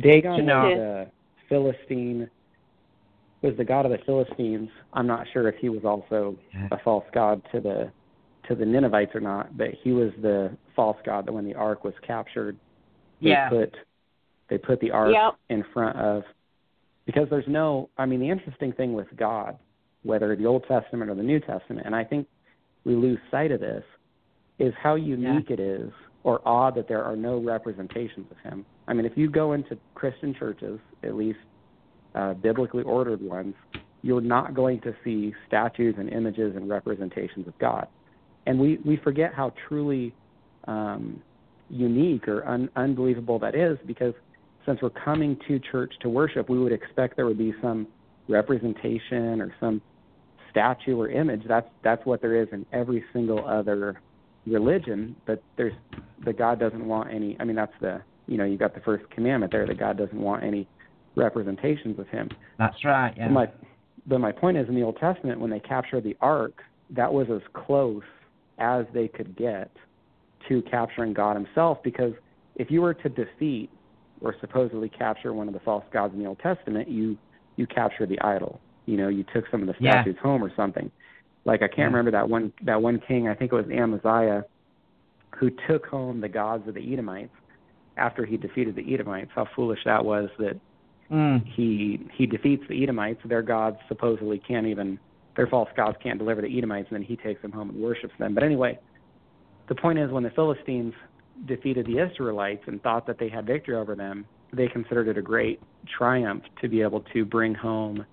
[0.00, 1.10] Dagon You know- was the
[1.48, 2.30] Philistine
[3.42, 4.70] was the god of the Philistines.
[4.92, 6.68] I'm not sure if he was also Yeah.
[6.72, 7.90] a false god to the
[8.44, 11.82] to the Ninevites or not, but he was the false god that when the ark
[11.82, 12.56] was captured,
[13.20, 13.48] they Yeah.
[13.48, 13.76] put
[14.48, 15.34] they put the ark Yep.
[15.50, 16.22] in front of
[17.04, 19.56] because there's no I mean the interesting thing with God,
[20.02, 22.26] whether the Old Testament or the New Testament, and I think
[22.84, 23.84] we lose sight of this,
[24.58, 25.90] is how unique it is
[26.22, 28.64] or odd that there are no representations of him.
[28.88, 31.38] I mean if you go into Christian churches, at least
[32.14, 33.54] uh, biblically ordered ones,
[34.02, 37.88] you're not going to see statues and images and representations of God.
[38.46, 40.14] And we, we forget how truly
[40.68, 41.20] um,
[41.68, 44.14] unique or un, unbelievable that is because
[44.66, 47.86] since we're coming to church to worship, we would expect there would be some
[48.28, 49.80] representation or some
[50.50, 51.42] statue or image.
[51.46, 54.00] That's that's what there is in every single other
[54.46, 55.16] religion.
[55.26, 55.74] But there's
[56.24, 57.36] the God doesn't want any.
[57.40, 60.20] I mean, that's the you know you got the first commandment there that God doesn't
[60.20, 60.68] want any
[61.14, 62.28] representations of Him.
[62.58, 63.14] That's right.
[63.16, 63.28] Yeah.
[63.28, 63.46] But my
[64.06, 67.26] but my point is in the Old Testament when they captured the ark, that was
[67.30, 68.02] as close
[68.58, 69.70] as they could get
[70.48, 72.12] to capturing God himself because
[72.54, 73.68] if you were to defeat
[74.26, 77.16] or supposedly capture one of the false gods in the Old Testament, you
[77.56, 78.60] you captured the idol.
[78.86, 80.02] You know, you took some of the Yeah.
[80.02, 80.90] statues home or something.
[81.44, 81.84] Like I can't Yeah.
[81.86, 84.44] remember that one that one king, I think it was Amaziah,
[85.36, 87.34] who took home the gods of the Edomites
[87.96, 89.30] after he defeated the Edomites.
[89.34, 90.60] How foolish that was that
[91.10, 91.46] Mm.
[91.46, 93.20] he he defeats the Edomites.
[93.24, 94.98] Their gods supposedly can't even
[95.36, 98.14] their false gods can't deliver the Edomites, and then he takes them home and worships
[98.18, 98.34] them.
[98.34, 98.78] But anyway,
[99.68, 100.94] the point is when the Philistines
[101.44, 105.22] defeated the Israelites and thought that they had victory over them, they considered it a
[105.22, 105.60] great
[105.98, 108.04] triumph to be able to bring home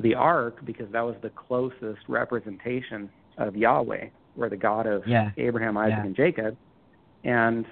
[0.00, 4.08] the ark because that was the closest representation of Yahweh,
[4.38, 5.30] or the God of Yeah.
[5.36, 6.06] Abraham, Isaac, Yeah.
[6.06, 6.56] and Jacob.
[7.24, 7.66] And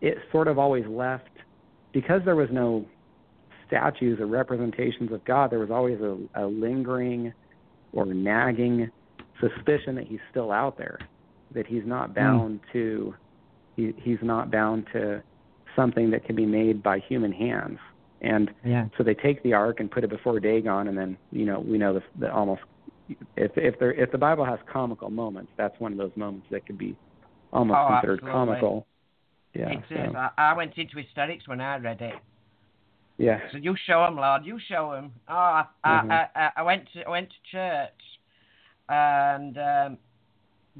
[0.00, 1.30] it sort of always left
[1.92, 2.84] because there was no
[3.66, 7.32] statues or representations of God, there was always a, a lingering
[7.92, 8.90] or nagging
[9.40, 10.98] suspicion that he's still out there,
[11.52, 12.14] that he's not hmm.
[12.14, 13.14] bound to
[13.76, 15.22] he, he's not bound to
[15.76, 17.78] something that can be made by human hands.
[18.22, 18.86] And Yeah.
[18.96, 21.76] so they take the ark and put it before Dagon, and then you know we
[21.78, 22.62] know the, the almost
[23.36, 26.64] if if there if the Bible has comical moments, that's one of those moments that
[26.66, 26.96] could be
[27.52, 28.32] almost Oh, considered absolutely.
[28.32, 28.86] comical.
[29.54, 29.70] Yeah.
[29.70, 30.12] it is.
[30.12, 32.14] so, I, I went into hysterics when I read it.
[33.18, 33.38] yeah.
[33.52, 34.44] So you show him, Lord.
[34.44, 35.12] You show him.
[35.28, 36.10] Oh, I, Mhm.
[36.10, 38.02] I, I, I went to I went to church,
[38.88, 39.98] and um,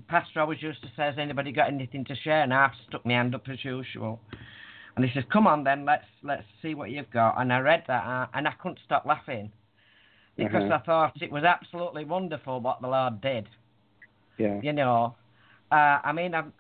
[0.09, 3.15] pastor always used to say, "Has anybody got anything to share?" And I stuck my
[3.15, 4.21] hand up as usual.
[4.95, 5.85] And he says, "Come on, then.
[5.85, 9.05] Let's let's see what you've got." And I read that, uh, and I couldn't stop
[9.05, 9.53] laughing
[10.37, 10.73] because Mhm.
[10.73, 13.49] I thought it was absolutely wonderful what the Lord did.
[14.39, 14.61] Yeah.
[14.63, 15.15] You know,
[15.71, 16.53] uh, I mean, I'm,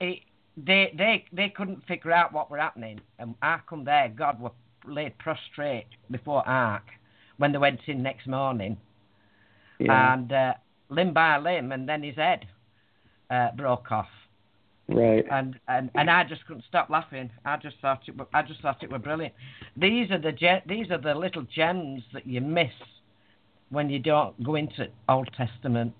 [0.00, 0.20] it,
[0.56, 4.08] they they they couldn't figure out what were happening, and I come there.
[4.08, 4.52] God were
[4.84, 6.84] laid prostrate before Ark
[7.38, 8.76] when they went in next morning,
[9.78, 10.14] Yeah.
[10.14, 10.54] and uh,
[10.92, 12.46] limb by limb, and then his head
[13.30, 14.08] uh, broke off,
[14.88, 15.24] right.
[15.30, 17.30] and, and and I just couldn't stop laughing.
[17.44, 19.34] I just thought it were, I just thought it were brilliant.
[19.76, 22.72] These are the ge- these are the little gems that you miss
[23.70, 25.94] when you don't go into Old Testament.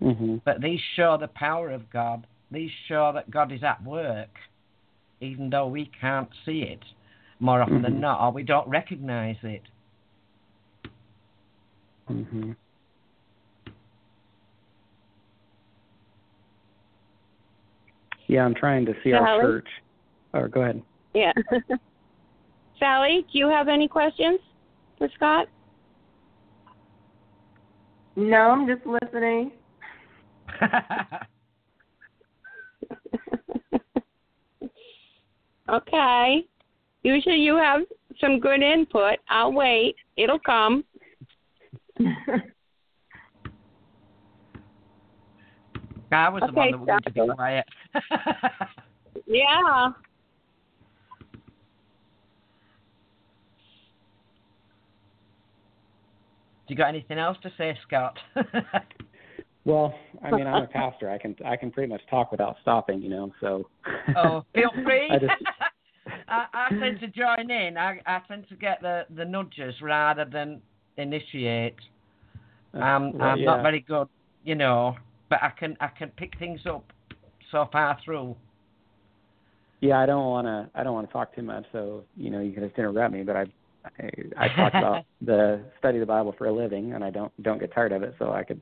[0.00, 0.40] Mhm.
[0.44, 2.26] But these show the power of God.
[2.50, 4.38] These show that God is at work,
[5.20, 6.82] even though we can't see it
[7.40, 8.00] more often than Mhm.
[8.00, 9.62] not, or we don't recognize it.
[12.08, 12.56] Mhm.
[18.26, 19.68] Yeah, I'm trying to see our church.
[20.32, 20.82] Or go ahead.
[21.14, 21.32] Yeah.
[22.78, 24.40] Sally, do you have any questions
[24.98, 25.48] for Scott?
[28.16, 29.52] No, I'm just listening.
[35.68, 36.44] okay.
[37.02, 37.82] Usually you have
[38.20, 39.18] some good input.
[39.28, 39.96] I'll wait.
[40.16, 40.84] It'll come.
[46.14, 47.66] I was the one that wanted to be quiet.
[49.26, 49.90] Yeah.
[56.66, 58.18] Do you got anything else to say, Scott?
[59.66, 61.08] Well, I mean, I'm a pastor.
[61.08, 63.32] I can I can pretty much talk without stopping, you know.
[63.40, 63.66] So.
[64.16, 65.08] oh, feel free.
[65.10, 65.32] I just
[66.28, 67.78] I, I tend to join in.
[67.78, 70.60] I, I tend to get the, the nudges rather than
[70.98, 71.76] initiate.
[72.74, 73.46] Um, well, I'm yeah.
[73.46, 74.08] not very good,
[74.44, 74.96] you know,
[75.28, 76.84] but I can I can pick things up
[77.50, 78.36] so far through.
[79.80, 80.70] Yeah, I don't want to.
[80.78, 83.22] I don't want to talk too much, so you know, you can just interrupt me.
[83.22, 83.44] But I,
[83.98, 87.32] I, I talk about the study of the Bible for a living, and I don't
[87.42, 88.14] don't get tired of it.
[88.18, 88.60] So I could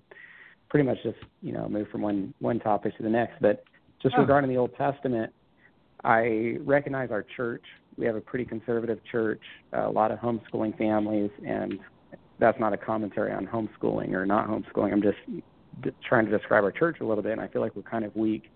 [0.68, 3.40] pretty much just you know move from one one topic to the next.
[3.40, 3.64] But
[4.02, 4.22] just Oh.
[4.22, 5.32] regarding the Old Testament,
[6.02, 7.62] I recognize our church
[7.96, 9.42] we have a pretty conservative church,
[9.72, 11.78] a lot of homeschooling families, and
[12.38, 14.92] that's not a commentary on homeschooling or not homeschooling.
[14.92, 15.18] I'm just
[16.06, 18.14] trying to describe our church a little bit, and I feel like we're kind of
[18.16, 18.50] weak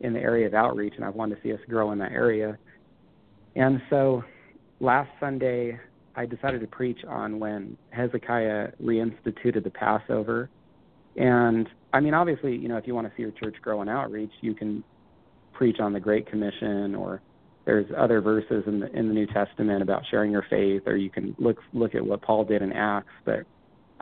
[0.00, 2.58] in the area of outreach, and I wanted to see us grow in that area.
[3.56, 4.22] And so
[4.80, 5.78] last Sunday,
[6.16, 10.50] I decided to preach on when Hezekiah reinstituted the Passover.
[11.16, 13.88] And I mean, obviously, you know, if you want to see your church grow in
[13.88, 14.82] outreach, you can
[15.52, 17.22] preach on the Great Commission or
[17.64, 21.10] there's other verses in the in the New Testament about sharing your faith, or you
[21.10, 23.12] can look look at what Paul did in Acts.
[23.24, 23.44] But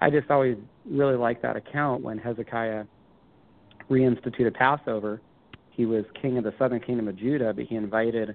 [0.01, 0.57] I just always
[0.88, 2.84] really like that account when Hezekiah
[3.90, 5.20] reinstituted Passover.
[5.70, 8.34] He was king of the southern kingdom of Judah, but he invited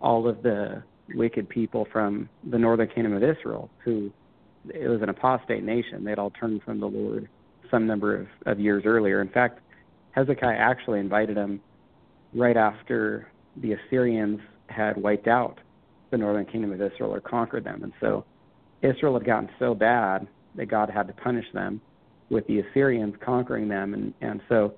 [0.00, 0.82] all of the
[1.14, 4.10] wicked people from the northern kingdom of Israel, who
[4.68, 6.04] it was an apostate nation.
[6.04, 7.28] They'd all turned from the Lord
[7.70, 9.20] some number of, of years earlier.
[9.20, 9.60] In fact,
[10.12, 11.60] Hezekiah actually invited them
[12.34, 15.58] right after the Assyrians had wiped out
[16.10, 17.82] the northern kingdom of Israel or conquered them.
[17.82, 18.24] And so
[18.82, 20.26] Israel had gotten so bad
[20.56, 21.80] that God had to punish them
[22.30, 23.94] with the Assyrians conquering them.
[23.94, 24.74] And, and so,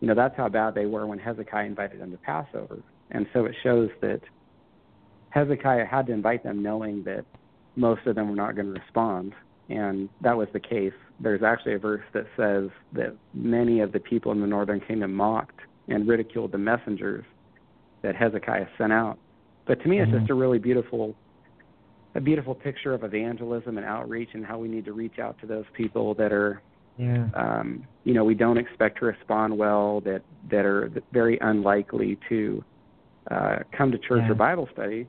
[0.00, 2.78] you know, that's how bad they were when Hezekiah invited them to Passover.
[3.10, 4.20] And so it shows that
[5.30, 7.24] Hezekiah had to invite them knowing that
[7.76, 9.34] most of them were not going to respond.
[9.68, 10.92] And that was the case.
[11.20, 15.12] There's actually a verse that says that many of the people in the northern kingdom
[15.14, 17.24] mocked and ridiculed the messengers
[18.02, 19.18] that Hezekiah sent out.
[19.66, 20.20] But to me, it's mm-hmm.
[20.20, 21.14] just a really beautiful,
[22.14, 25.46] a beautiful picture of evangelism and outreach and how we need to reach out to
[25.46, 26.62] those people that are,
[26.96, 27.28] yeah.
[27.34, 32.64] um, you know, we don't expect to respond well, that that are very unlikely to
[33.30, 34.30] uh, come to church yeah.
[34.30, 35.06] or Bible study.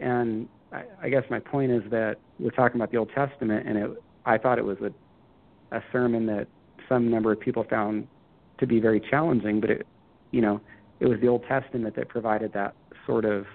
[0.00, 3.78] And I, I guess my point is that we're talking about the Old Testament, and
[3.78, 3.90] it,
[4.26, 6.48] I thought it was a, a sermon that
[6.88, 8.06] some number of people found
[8.58, 9.86] to be very challenging, but it,
[10.30, 10.60] you know,
[11.00, 12.74] it was the Old Testament that provided that
[13.06, 13.46] sort of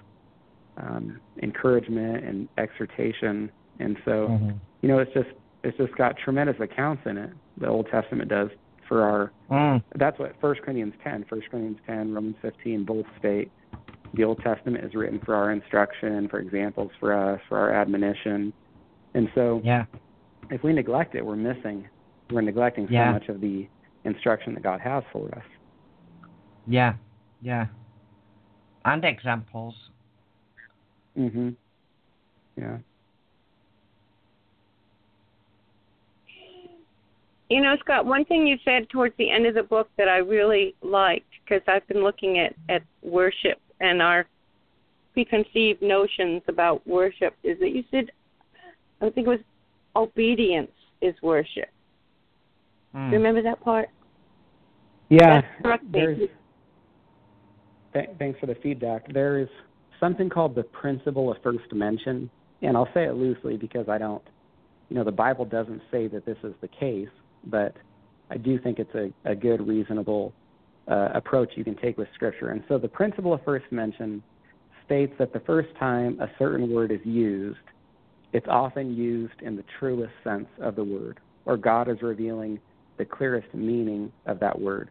[0.76, 3.50] um, encouragement and exhortation.
[3.78, 4.50] And so, mm-hmm.
[4.80, 5.28] you know, it's just
[5.64, 7.30] it's just got tremendous accounts in it.
[7.58, 8.48] The Old Testament does
[8.88, 9.32] for our.
[9.50, 9.82] Mm.
[9.96, 13.50] That's what First Corinthians 10, First Corinthians 10, Romans 15 both state.
[14.14, 18.52] The Old Testament is written for our instruction, for examples for us, for our admonition.
[19.14, 19.84] And so, yeah,
[20.50, 21.88] if we neglect it, we're missing.
[22.30, 23.12] We're neglecting so yeah.
[23.12, 23.68] much of the
[24.04, 25.44] instruction that God has for us.
[26.66, 26.94] Yeah,
[27.40, 27.66] yeah.
[28.84, 29.74] And examples.
[31.18, 31.56] Mhm.
[32.56, 32.78] Yeah.
[37.48, 40.18] You know, Scott, one thing you said towards the end of the book that I
[40.18, 44.26] really liked because I've been looking at at worship and our
[45.12, 48.10] preconceived notions about worship is that you said
[49.02, 49.40] I think it was
[49.96, 50.70] obedience
[51.02, 51.68] is worship.
[52.94, 53.12] Mm.
[53.12, 53.88] Remember that part?
[55.08, 55.42] Yeah.
[55.90, 56.28] There's,
[57.92, 59.12] th- thanks for the feedback.
[59.12, 59.48] There's
[60.02, 62.28] something called the principle of first mention,
[62.60, 64.22] and I'll say it loosely because I don't,
[64.88, 67.08] you know, the Bible doesn't say that this is the case,
[67.46, 67.76] but
[68.28, 70.32] I do think it's a, a good, reasonable
[70.90, 72.50] uh, approach you can take with Scripture.
[72.50, 74.24] And so the principle of first mention
[74.84, 77.60] states that the first time a certain word is used,
[78.32, 82.58] it's often used in the truest sense of the word, or God is revealing
[82.98, 84.90] the clearest meaning of that word.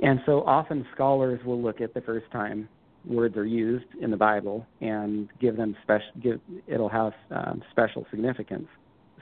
[0.00, 2.68] And so often scholars will look at the first time
[3.06, 6.08] words are used in the Bible and give them special.
[6.22, 8.66] Give, it'll have um, special significance.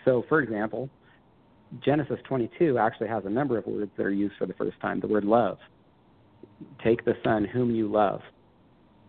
[0.04, 0.88] So, for example,
[1.84, 5.00] Genesis 22 actually has a number of words that are used for the first time.
[5.00, 5.58] The word love.
[6.84, 8.20] Take the son whom you love,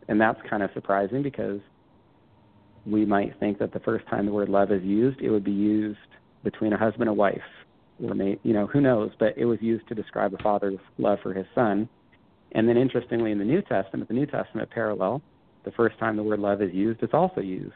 [0.08, 1.60] and that's kind of surprising because
[2.86, 5.52] we might think that the first time the word love is used, it would be
[5.52, 6.00] used
[6.44, 7.42] between a husband and wife,
[8.04, 9.12] or may, you know, who knows?
[9.20, 11.88] But it was used to describe a father's love for his son
[12.54, 15.22] and then, interestingly, in the New Testament, the New Testament parallel,
[15.66, 17.74] the first time the word love is used, it's also used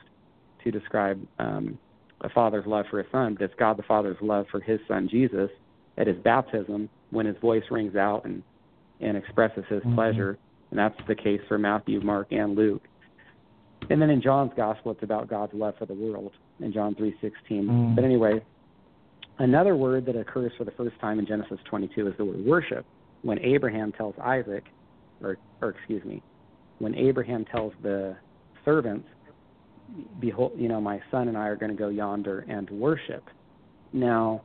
[0.64, 1.78] to describe um,
[2.22, 5.08] a father's love for his son, but it's God the Father's love for his son
[5.10, 5.50] Jesus
[5.98, 8.44] at his baptism when his voice rings out and,
[9.00, 9.96] and expresses his mm-hmm.
[9.96, 10.38] pleasure.
[10.70, 12.84] And that's the case for Matthew, Mark, and Luke.
[13.90, 17.32] And then in John's gospel, it's about God's love for the world in John 3:16.
[17.52, 17.96] Mm.
[17.96, 18.44] But anyway,
[19.40, 22.86] another word that occurs for the first time in Genesis 22 is the word worship
[23.22, 24.66] when Abraham tells Isaac,
[25.22, 26.22] or, or excuse me,
[26.80, 28.16] when Abraham tells the
[28.64, 29.08] servants,
[30.20, 33.24] behold, you know, my son and I are going to go yonder and worship.
[33.94, 34.42] Now,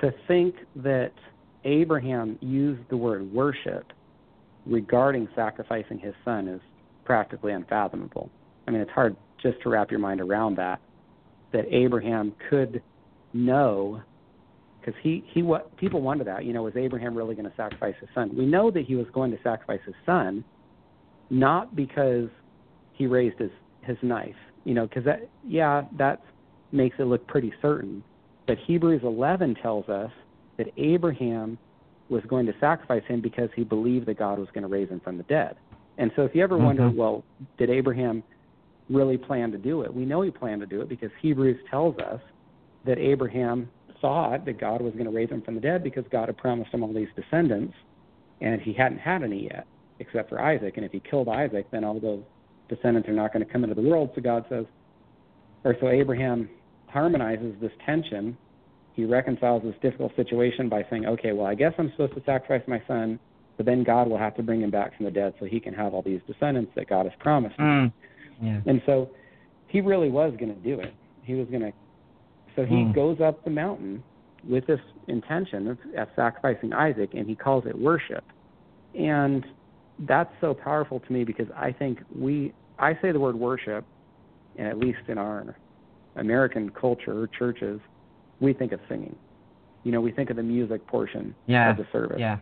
[0.00, 1.12] to think that
[1.64, 3.92] Abraham used the word worship
[4.66, 6.60] regarding sacrificing his son is
[7.04, 8.30] practically unfathomable.
[8.66, 10.80] I mean, it's hard just to wrap your mind around that,
[11.52, 12.82] that Abraham could
[13.32, 14.02] know
[14.80, 17.94] because he he what people wonder that you know was Abraham really going to sacrifice
[18.00, 18.30] his son?
[18.36, 20.44] We know that he was going to sacrifice his son,
[21.28, 22.28] not because
[22.92, 23.50] he raised his
[23.82, 24.34] his knife.
[24.64, 26.22] You know, because that yeah, that
[26.72, 28.02] makes it look pretty certain.
[28.46, 30.10] But Hebrews 11 tells us
[30.58, 31.58] that Abraham
[32.08, 35.00] was going to sacrifice him because he believed that God was going to raise him
[35.00, 35.56] from the dead.
[35.98, 36.64] And so if you ever mm-hmm.
[36.64, 37.24] wonder, well,
[37.58, 38.22] did Abraham
[38.88, 39.94] really plan to do it?
[39.94, 42.20] We know he planned to do it because Hebrews tells us
[42.84, 43.68] that Abraham
[44.00, 46.72] thought that God was going to raise him from the dead because God had promised
[46.72, 47.74] him all these descendants,
[48.40, 49.66] and he hadn't had any yet,
[49.98, 50.74] except for Isaac.
[50.76, 52.22] And if he killed Isaac, then all those
[52.68, 54.10] descendants are not going to come into the world.
[54.14, 54.64] So God says,
[55.64, 56.48] or so Abraham
[56.86, 58.36] harmonizes this tension.
[58.94, 62.66] He reconciles this difficult situation by saying, okay, well, I guess I'm supposed to sacrifice
[62.66, 63.18] my son,
[63.56, 65.74] but then God will have to bring him back from the dead so he can
[65.74, 67.58] have all these descendants that God has promised.
[67.58, 67.92] Mm.
[68.42, 68.60] Yeah.
[68.66, 69.10] And so
[69.68, 70.94] he really was going to do it.
[71.22, 71.72] He was going to
[72.56, 72.94] so he mm.
[72.94, 74.02] goes up the mountain
[74.48, 78.24] with this intention of, of sacrificing Isaac, and he calls it worship.
[78.98, 79.44] And
[80.00, 83.84] that's so powerful to me because I think we, I say the word worship,
[84.56, 85.56] and at least in our
[86.16, 87.80] American culture, churches,
[88.40, 89.14] we think of singing.
[89.84, 91.70] You know, we think of the music portion yeah.
[91.70, 92.18] of the service.
[92.18, 92.38] Yeah.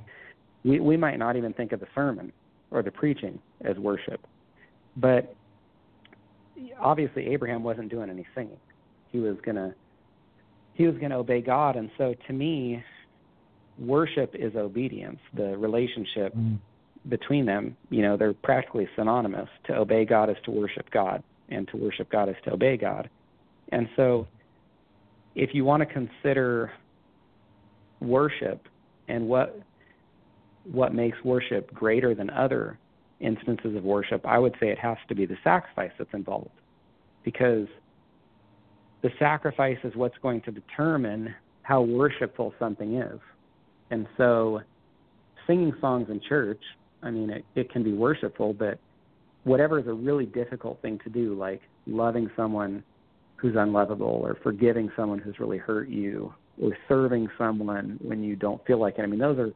[0.64, 2.32] We we might not even think of the sermon
[2.70, 4.26] or the preaching as worship.
[4.96, 5.34] But
[6.80, 8.59] obviously Abraham wasn't doing any singing.
[9.11, 9.74] He was going to
[10.79, 11.74] he was going to obey God.
[11.74, 12.83] And so to me,
[13.79, 15.18] worship is obedience.
[15.35, 16.57] The relationship mm.
[17.09, 19.49] between them, you know, they're practically synonymous.
[19.66, 23.11] To obey God is to worship God, and to worship God is to obey God.
[23.72, 24.29] And so
[25.35, 26.72] if you want to consider
[28.01, 28.66] worship
[29.09, 29.61] and what
[30.70, 32.79] what makes worship greater than other
[33.20, 36.51] instances of worship, I would say it has to be the sacrifice that's involved.
[37.24, 37.66] Because
[39.03, 43.20] the sacrifice is what's going to determine how worshipful something is.
[43.90, 44.61] And so,
[45.46, 46.62] singing songs in church,
[47.03, 48.78] I mean, it, it can be worshipful, but
[49.44, 52.82] whatever is a really difficult thing to do, like loving someone
[53.36, 58.64] who's unlovable, or forgiving someone who's really hurt you, or serving someone when you don't
[58.66, 59.03] feel like it.
[59.03, 59.53] I mean, those are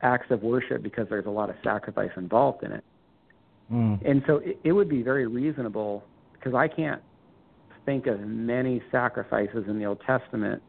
[0.00, 2.84] acts of worship because there's a lot of sacrifice involved in it.
[3.70, 4.10] Mm.
[4.10, 6.02] And so it, it would be very reasonable
[6.32, 7.02] because I can't
[7.84, 10.62] think of many sacrifices in the Old Testament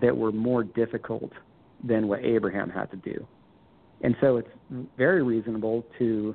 [0.00, 1.32] that were more difficult
[1.82, 3.26] than what Abraham had to do.
[4.02, 4.48] And so it's
[4.96, 6.34] very reasonable to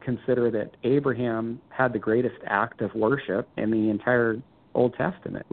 [0.00, 4.36] consider that Abraham had the greatest act of worship in the entire
[4.74, 5.46] Old Testament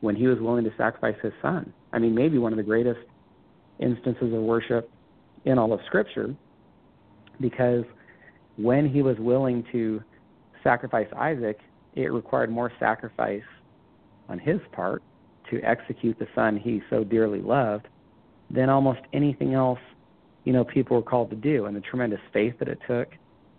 [0.00, 1.72] when he was willing to sacrifice his son.
[1.92, 3.00] I mean, maybe one of the greatest
[3.78, 4.90] instances of worship
[5.44, 6.34] in all of Scripture
[7.40, 7.84] because
[8.56, 10.02] when he was willing to
[10.62, 11.58] sacrifice Isaac,
[11.94, 13.42] it required more sacrifice
[14.28, 15.02] on his part
[15.50, 17.88] to execute the son he so dearly loved
[18.50, 19.78] than almost anything else
[20.44, 23.08] you know people were called to do and the tremendous faith that it took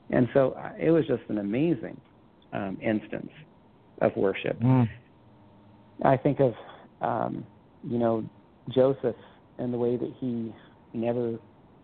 [0.09, 1.99] and so uh, it was just an amazing
[2.53, 3.31] um, instance
[4.01, 4.87] of worship mm.
[6.03, 6.53] i think of
[7.01, 7.45] um,
[7.83, 8.23] you know
[8.69, 9.15] joseph
[9.57, 10.53] and the way that he
[10.93, 11.37] never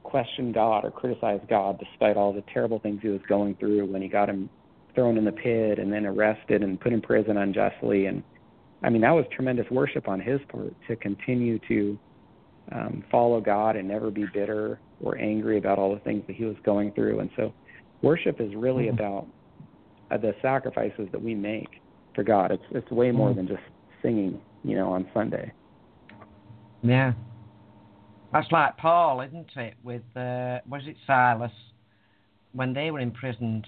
[0.04, 4.02] questioned god or criticized god despite all the terrible things he was going through when
[4.02, 4.50] he got him
[4.98, 8.08] thrown in the pit and then arrested and put in prison unjustly.
[8.08, 8.24] And
[8.82, 12.00] I mean, that was tremendous worship on his part to continue to
[12.72, 16.45] um, follow God and never be bitter or angry about all the things that he
[16.45, 17.20] was going through.
[17.20, 17.54] And so,
[18.02, 18.98] worship is really mm-hmm.
[18.98, 19.28] about
[20.10, 21.70] uh, the sacrifices that we make
[22.16, 22.52] for God.
[22.52, 23.38] It's it's way more mm-hmm.
[23.38, 23.62] than just
[24.02, 25.54] singing, you know, on Sunday.
[26.82, 27.14] Yeah,
[28.34, 29.76] that's like Paul, isn't it?
[29.84, 31.52] With uh, was it Silas
[32.54, 33.68] when they were imprisoned?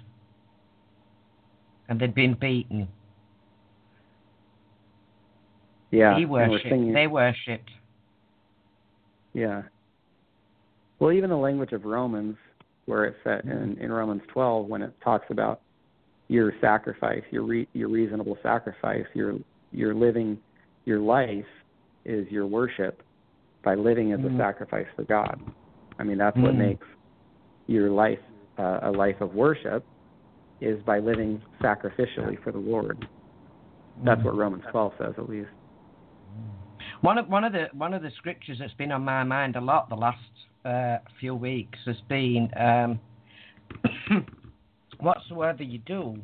[1.90, 2.88] And they'd been beaten.
[5.92, 6.70] Yeah, he worshipped.
[6.70, 7.72] They worshipped.
[9.34, 9.64] Yeah.
[11.00, 12.38] Well, even the language of Romans,
[12.86, 15.62] where it's set in, in Romans 12, when it talks about
[16.28, 19.36] your sacrifice, your re, your reasonable sacrifice, your
[19.72, 20.38] your living,
[20.86, 21.46] your life
[22.06, 23.02] is your worship
[23.64, 24.36] by living as mm.
[24.36, 25.40] a sacrifice for God.
[25.98, 26.44] I mean, that's mm.
[26.44, 26.86] what makes
[27.66, 28.20] your life
[28.60, 29.84] uh, a life of worship
[30.62, 33.07] is by living sacrificially for the Lord.
[34.03, 35.49] That's what Romans 12 says, at least.
[37.01, 39.62] One of one of the one of the scriptures that's been on my mind a
[39.62, 40.18] lot the last
[40.66, 42.99] uh, few weeks has been um,
[44.99, 46.18] whatsoever you do,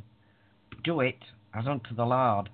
[0.83, 1.17] do it
[1.53, 2.49] as unto the Lord,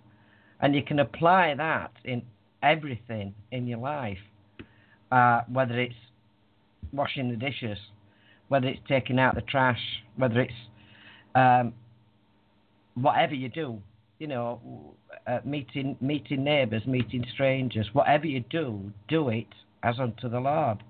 [0.61, 2.21] and you can apply that in
[2.61, 4.19] everything in your life,
[5.11, 5.95] uh, whether it's
[6.93, 7.77] washing the dishes,
[8.49, 9.81] whether it's taking out the trash,
[10.15, 10.53] whether it's
[11.35, 11.73] um,
[12.95, 13.81] whatever you do,
[14.19, 14.59] you know,
[15.27, 19.47] uh, meeting meeting neighbours, meeting strangers, whatever you do, do it
[19.83, 20.83] as unto the Lord.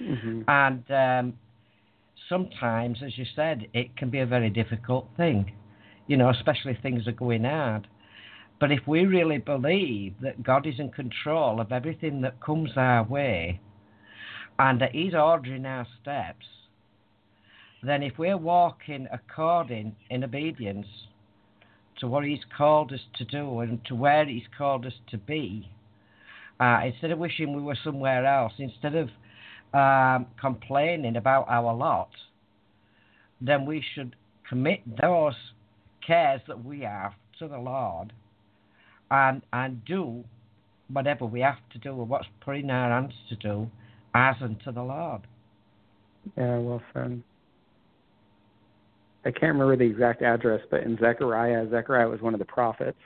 [0.00, 0.42] Mm-hmm.
[0.48, 1.38] And um,
[2.28, 5.52] sometimes, as you said, it can be a very difficult thing.
[6.06, 7.86] you know, especially if things are going hard.
[8.60, 13.04] But if we really believe that God is in control of everything that comes our
[13.04, 13.60] way
[14.58, 16.46] and that He's ordering our steps,
[17.82, 20.86] then if we're walking according in obedience
[21.98, 25.68] to what He's called us to do and to where He's called us to be,
[26.60, 29.08] uh, instead of wishing we were somewhere else, instead of
[29.74, 32.10] um, complaining about our lot,
[33.40, 34.14] then we should
[34.48, 35.34] commit those
[36.06, 38.12] cares that we have to the Lord
[39.10, 40.24] and and do
[40.92, 43.70] whatever we have to do or what's put in our hands to do
[44.14, 45.22] as unto the Lord.
[46.36, 47.22] Yeah, well said.
[49.24, 52.98] I can't remember the exact address, but in Zechariah, Zechariah was one of the prophets.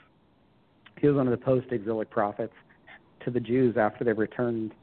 [0.99, 2.53] He was one of the post exilic prophets
[3.23, 4.73] to the Jews after they returned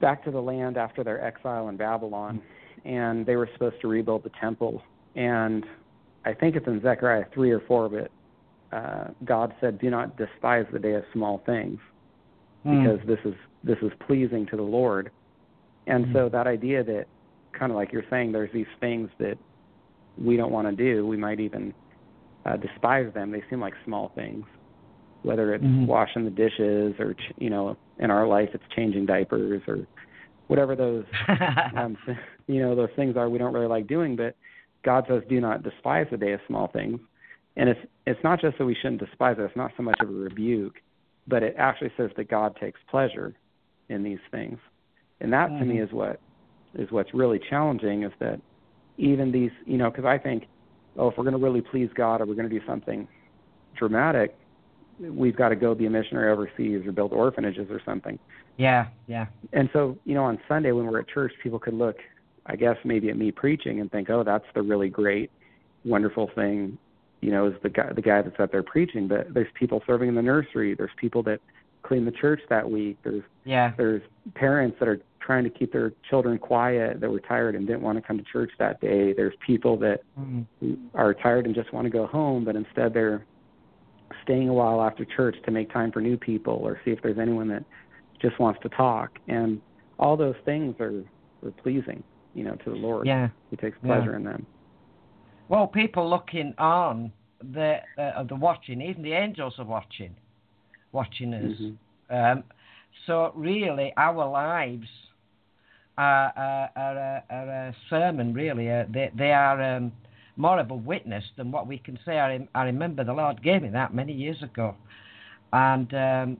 [0.00, 2.40] back to the land after their exile in Babylon.
[2.84, 4.82] And they were supposed to rebuild the temple.
[5.16, 5.64] And
[6.24, 8.10] I think it's in Zechariah 3 or 4 but
[8.76, 11.78] uh, God said, Do not despise the day of small things,
[12.64, 12.82] Hmm.
[12.82, 15.10] because this is this is pleasing to the Lord.
[15.86, 16.12] And Mm.
[16.12, 17.06] so that idea that
[17.52, 19.38] kind of like you're saying, there's these things that
[20.22, 21.06] we don't want to do.
[21.06, 21.74] We might even
[22.44, 23.30] uh, despise them.
[23.30, 24.44] They seem like small things,
[25.22, 25.86] whether it's Mhm.
[25.86, 29.86] washing the dishes or ch- you know, in our life it's changing diapers or
[30.48, 31.04] whatever those
[31.76, 31.96] um,
[32.46, 34.16] you know those things are we don't really like doing.
[34.16, 34.36] But
[34.84, 37.00] God says, do not despise the day of small things.
[37.56, 39.42] And it's it's not just that we shouldn't despise it.
[39.42, 40.74] It's not so much of a rebuke,
[41.26, 43.32] but it actually says that God takes pleasure
[43.88, 44.58] in these things.
[45.20, 45.84] And that to me Mhm.
[45.84, 46.20] is what
[46.74, 48.40] is what's really challenging is that
[48.96, 50.46] even these, you know, because I think,
[50.96, 53.08] oh, if we're going to really please God or we're going to do something
[53.76, 54.36] dramatic,
[55.00, 58.18] we've got to go be a missionary overseas or build orphanages or something.
[58.56, 59.26] yeah, yeah.
[59.52, 61.96] And so, you know, on Sunday when we're at church, people could look,
[62.46, 65.30] I guess, maybe at me preaching and think, oh, that's the really great,
[65.84, 66.78] wonderful thing,
[67.20, 69.08] you know, is the guy the guy that's out there preaching.
[69.08, 70.74] But there's people serving in the nursery.
[70.74, 71.40] There's people that
[71.82, 72.98] clean the church that week.
[73.02, 73.72] There's Yeah.
[73.76, 74.02] there's
[74.34, 77.96] parents that are trying to keep their children quiet that were tired and didn't want
[77.96, 79.12] to come to church that day.
[79.12, 80.46] There's people that Mm.
[80.94, 83.24] are tired and just want to go home, but instead they're
[84.22, 87.18] staying a while after church to make time for new people or see if there's
[87.18, 87.64] anyone that
[88.20, 89.18] just wants to talk.
[89.28, 89.60] And
[89.98, 91.02] all those things are,
[91.44, 92.02] are pleasing,
[92.34, 93.06] you know, to the Lord.
[93.06, 93.28] Yeah.
[93.50, 93.88] He takes Yeah.
[93.96, 94.46] pleasure in them.
[95.48, 97.12] Well, people looking on
[97.52, 100.14] the uh, the watching, even the angels are watching,
[100.92, 101.60] watching us.
[101.60, 101.76] Mhm.
[102.10, 102.44] Um,
[103.06, 104.88] so really, our lives
[105.98, 108.34] are, are, are, a, are a sermon.
[108.34, 109.92] Really, uh, they they are um,
[110.36, 112.18] more of a witness than what we can say.
[112.18, 114.74] I, I remember the Lord gave me that many years ago,
[115.52, 116.36] and um,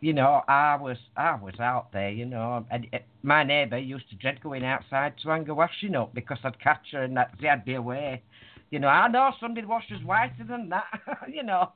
[0.00, 2.10] you know, I was I was out there.
[2.10, 5.94] You know, and it, my neighbour used to dread going outside to hang her washing
[5.94, 8.22] up because I'd catch her and that I'd be away.
[8.70, 10.84] You know, I know somebody washes whiter than that.
[11.28, 11.72] you know,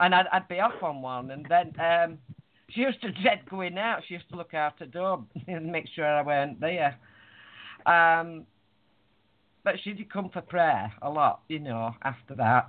[0.00, 2.18] and I'd, I'd be off on one, and then um,
[2.74, 4.00] she used to dread going out.
[4.06, 6.96] She used to look out the door and make sure I weren't there.
[7.86, 8.46] Um,
[9.64, 12.68] but she did come for prayer a lot, you know, after that.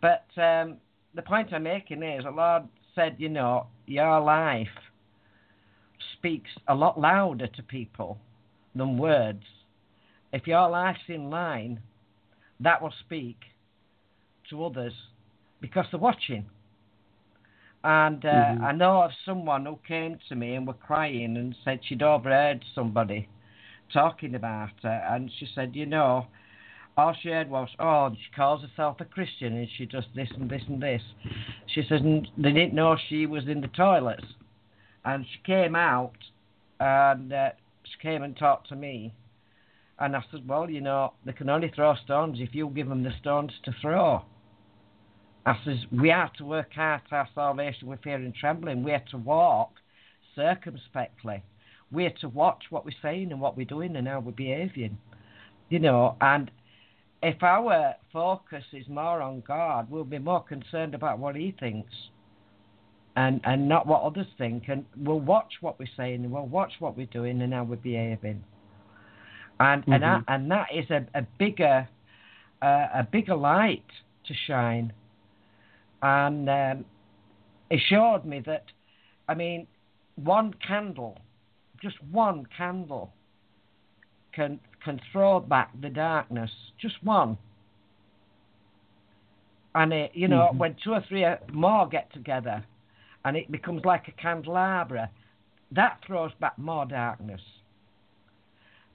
[0.00, 0.78] But um,
[1.14, 2.64] the point I'm making is, the Lord
[2.94, 4.68] said, you know, your life
[6.16, 8.18] speaks a lot louder to people
[8.74, 9.44] than words.
[10.32, 11.80] If your life's in line,
[12.60, 13.36] that will speak
[14.50, 14.92] to others
[15.60, 16.46] because they're watching.
[17.82, 18.62] And uh, Mhm.
[18.62, 22.64] I know of someone who came to me and were crying and said she'd overheard
[22.74, 23.28] somebody
[23.92, 26.26] talking about her, and she said, you know,
[26.96, 30.50] all she heard was, oh, she calls herself a Christian and she does this and
[30.50, 31.02] this and this.
[31.66, 32.02] She said,
[32.36, 34.26] they didn't know she was in the toilets.
[35.04, 36.12] And she came out
[36.78, 37.50] and uh,
[37.84, 39.14] she came and talked to me.
[39.98, 43.02] And I said, well, you know, they can only throw stones if you give them
[43.02, 44.22] the stones to throw.
[45.46, 48.82] I says, we are to work out our salvation with fear and trembling.
[48.82, 49.72] We are to walk
[50.34, 51.42] circumspectly.
[51.90, 54.98] We are to watch what we're saying and what we're doing and how we're behaving.
[55.70, 56.50] You know, and
[57.22, 61.92] if our focus is more on God, we'll be more concerned about what He thinks
[63.16, 64.64] and, and not what others think.
[64.68, 67.76] And we'll watch what we're saying and we'll watch what we're doing and how we're
[67.76, 68.44] behaving.
[69.58, 70.24] And and, Mhm.
[70.24, 71.88] that, and that is a, a bigger
[72.62, 73.84] uh, a bigger light
[74.26, 74.92] to shine.
[76.02, 76.84] And um,
[77.88, 78.64] showed me that,
[79.28, 79.66] I mean,
[80.16, 81.18] one candle,
[81.82, 83.12] just one candle,
[84.32, 86.50] can can throw back the darkness.
[86.80, 87.36] Just one.
[89.74, 90.58] And it, you know, Mhm.
[90.58, 92.64] when two or three more get together,
[93.24, 95.10] and it becomes like a candelabra,
[95.72, 97.42] that throws back more darkness.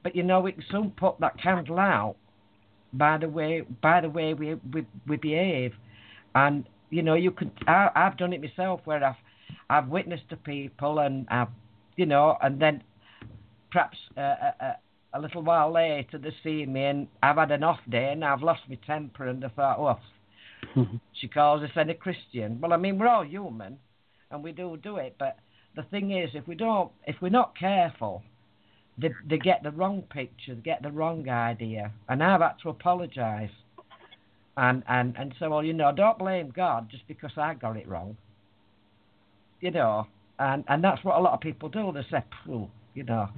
[0.03, 2.16] But you know, we can soon put that candle out,
[2.93, 5.74] by the way by the way we we, we behave,
[6.34, 9.16] and you know you could I, I've done it myself where I've
[9.70, 11.50] I've witnessed to people and I've
[11.96, 12.84] you know and then
[13.72, 14.78] perhaps uh, a, a,
[15.16, 18.42] a little while later they see me and I've had an off day and I've
[18.42, 20.98] lost my temper and I thought oh mm-hmm.
[21.14, 22.60] she calls us any Christian.
[22.62, 23.78] Well I mean we're all human
[24.32, 25.38] and we do do it but
[25.76, 28.24] the thing is if we don't if we're not careful
[28.98, 32.70] they they get the wrong picture, they get the wrong idea, and I've had to
[32.70, 33.52] apologise.
[34.58, 37.88] And and and so well, you know, don't blame God just because I got it
[37.88, 38.16] wrong.
[39.60, 40.08] You know,
[40.39, 41.91] and and that's what a lot of people do.
[41.91, 42.24] They say,
[42.93, 43.30] you know,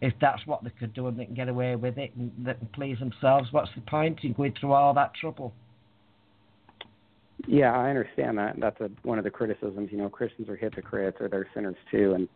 [0.00, 2.54] if that's what they could do and they can get away with it and they
[2.54, 5.52] can please themselves, what's the point in going through all that trouble?
[7.46, 8.56] Yeah, I understand that.
[8.58, 9.88] That's a, one of the criticisms.
[9.90, 12.28] You know, Christians are hypocrites or they're sinners too, and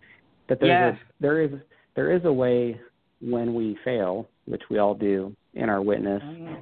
[0.48, 0.88] but there's Yeah.
[0.88, 1.50] a, there is
[1.94, 2.80] there is a way
[3.20, 6.54] when we fail, which we all do in our witness mm-hmm.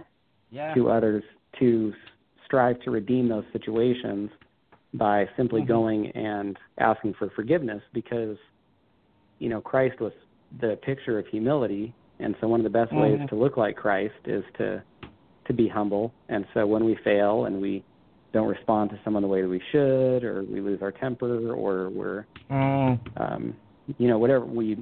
[0.51, 0.75] Yeah.
[0.75, 1.25] to others,
[1.59, 1.93] to
[2.45, 4.31] strive to redeem those situations
[4.95, 5.67] by simply Mhm.
[5.67, 8.37] going and asking for forgiveness, because
[9.39, 10.13] you know Christ was
[10.61, 13.29] the picture of humility, and so one of the best ways Mhm.
[13.29, 14.83] to look like Christ is to
[15.45, 16.13] to be humble.
[16.29, 17.83] And so when we fail and we
[18.33, 21.89] don't respond to someone the way that we should, or we lose our temper, or
[21.91, 22.99] we're Mm.
[23.17, 23.55] um,
[23.99, 24.77] you know, whatever we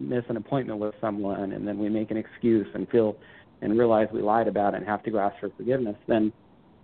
[0.00, 3.16] miss an appointment with someone and then we make an excuse and feel
[3.62, 6.32] and realize we lied about it and have to go ask for forgiveness, then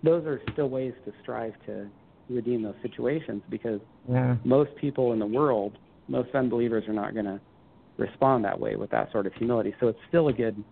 [0.02, 1.90] those are still ways to strive to
[2.30, 4.36] redeem those situations because Yeah.
[4.44, 7.40] most people in the world, most unbelievers are not going to
[7.98, 9.74] respond that way with that sort of humility.
[9.80, 10.64] So it's still a good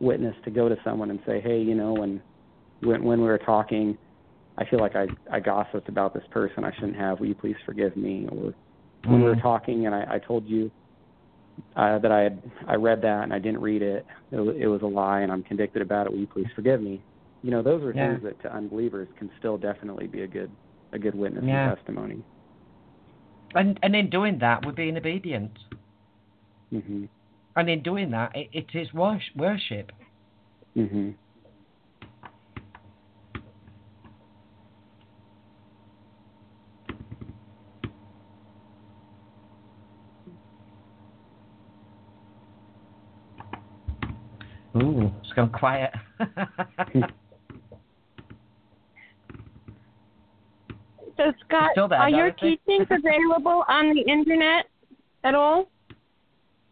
[0.00, 2.22] witness to go to someone and say, "Hey, you know, when
[2.80, 3.96] when when we were talking,
[4.58, 7.20] I feel like I I gossiped about this person I shouldn't have.
[7.20, 8.54] Will you please forgive me?" Or
[9.04, 9.42] when we were Mm.
[9.42, 10.70] talking and I, I told you
[11.76, 14.06] uh, that I had I read that and I didn't read it.
[14.30, 16.12] It, wa- it was a lie and I'm convicted about it.
[16.12, 17.02] Will you please forgive me?
[17.42, 18.12] You know, those are Yeah.
[18.12, 20.50] things that to unbelievers can still definitely be a good
[20.92, 21.68] a good witness Yeah.
[21.70, 22.22] and testimony.
[23.54, 25.52] And and in doing that, we're being obedient.
[26.72, 27.08] Mhm.
[27.56, 29.92] And in doing that, it, it is wors- worship.
[30.76, 31.14] Mhm.
[44.76, 45.90] Ooh, it's gone quiet.
[51.16, 52.60] So Scott, Still there, are your Dorothy?
[52.66, 54.66] teachings available on the internet
[55.24, 55.68] at all,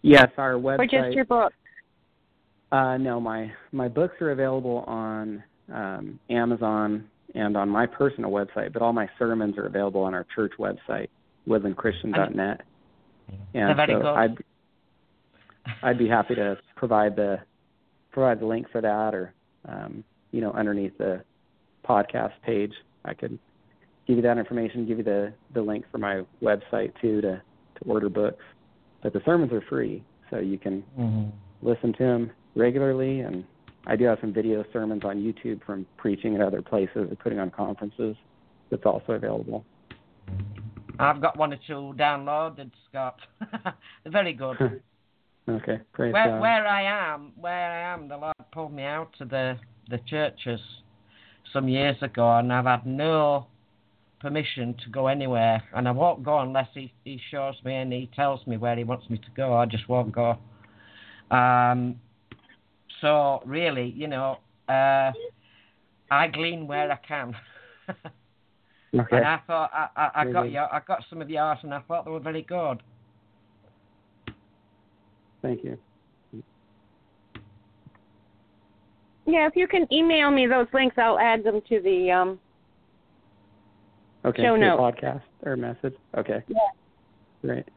[0.02, 0.78] Yes, our website.
[0.80, 1.52] or just your book?
[2.70, 5.42] Uh, no, my my books are available on
[5.72, 10.26] um, Amazon and on my personal website, but all my sermons are available on our
[10.34, 11.08] church website,
[11.48, 12.60] woodlandchristian.net.
[13.54, 14.06] They're And very so good.
[14.06, 14.36] I'd
[15.82, 17.38] I'd be happy to provide the
[18.14, 19.34] provide the link for that, or
[19.68, 21.22] um, you know, underneath the
[21.86, 22.72] podcast page,
[23.04, 23.38] I could
[24.06, 27.42] give you that information, give you the the link for my website too to
[27.76, 28.42] to order books.
[29.02, 31.32] But the sermons are free, so you can Mhm.
[31.62, 33.44] listen to them regularly and
[33.86, 37.38] I do have some video sermons on YouTube from preaching at other places or putting
[37.38, 38.16] on conferences
[38.70, 39.62] that's also available.
[40.98, 43.18] I've got one or two downloaded, Scott.
[43.40, 43.74] They're
[44.12, 44.56] very good.
[45.48, 46.40] okay, praise where God.
[46.40, 49.58] where I am, where I am, the Lord pulled me out to the
[49.90, 50.60] the churches
[51.52, 53.46] some years ago, and I've had no
[54.20, 58.10] permission to go anywhere, and I won't go unless he he shows me and he
[58.14, 59.54] tells me where he wants me to go.
[59.54, 60.38] I just won't go.
[61.30, 62.00] Um.
[63.00, 64.38] So really, you know,
[64.68, 65.12] uh,
[66.10, 67.34] I glean where I can.
[67.88, 69.16] okay.
[69.16, 71.80] And I thought I, I, I got your, I got some of yours, and I
[71.80, 72.82] thought they were very good.
[75.44, 75.76] Thank you.
[79.26, 82.40] Yeah, if you can email me those links, I'll add them to the um.
[84.24, 84.42] Okay.
[84.42, 84.80] Show notes.
[84.80, 85.92] podcast or message.
[86.16, 86.42] Okay.
[86.48, 86.56] Yeah.
[87.42, 87.68] Great.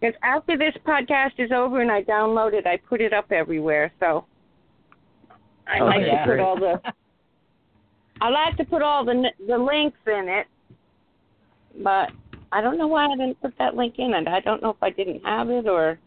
[0.00, 3.92] Because after this podcast is over and I download it, I put it up everywhere.
[3.98, 4.24] So
[5.66, 6.80] I Oh, like to put all the.
[8.20, 10.46] I like to put all the the links in it,
[11.82, 12.10] but
[12.52, 14.28] I don't know why I didn't put that link in it.
[14.28, 15.98] I don't know if I didn't have it or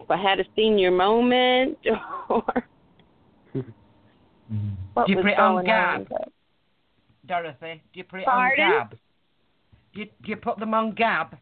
[0.00, 1.78] if I had a senior moment
[2.28, 2.42] or
[4.94, 6.00] what Do you was put it on going Gab?
[6.12, 6.30] on.
[7.26, 8.64] Dorothy, do you put it Pardon?
[8.64, 8.90] on Gab?
[9.94, 11.36] Do you, do you put them on Gab?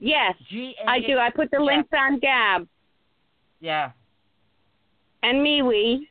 [0.00, 1.18] Yes, G I do.
[1.18, 1.64] I put the Yeah.
[1.64, 2.68] links on Gab
[3.60, 3.90] Yeah.
[5.22, 6.06] and MeWe.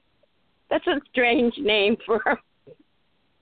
[0.70, 2.38] That's a strange name for a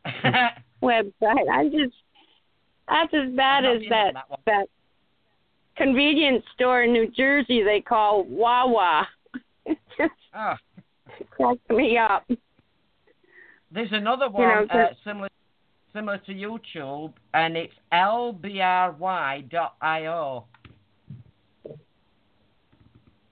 [0.84, 1.50] website.
[1.52, 1.96] I just
[2.88, 4.68] that's as bad as that that that
[5.76, 9.08] convenience store in New Jersey they call Wawa.
[10.38, 10.56] Oh.
[11.30, 12.30] cracks me up.
[13.72, 15.30] There's another one You know, uh, similar
[15.94, 18.46] similar to YouTube, and it's lbry.io.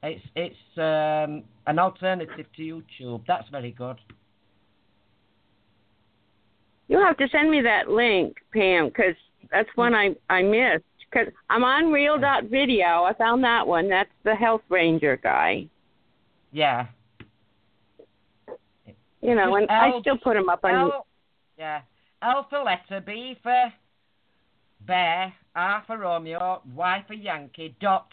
[0.04, 3.22] It's it's um, an alternative to YouTube.
[3.28, 3.98] That's very good.
[6.88, 9.16] You'll have to send me that link, Pam, because
[9.52, 10.84] that's one I I missed.
[11.14, 13.04] Because I'm on Real Dot Video.
[13.04, 13.90] I found that one.
[13.90, 15.68] That's the Health Ranger guy.
[16.52, 16.88] Yeah.
[19.22, 20.74] You know, and I still put them up on.
[20.74, 21.08] L,
[21.58, 21.82] yeah.
[22.22, 23.72] L for letter, B for
[24.86, 28.08] bear, R for Romeo, Y for Yankee, dot,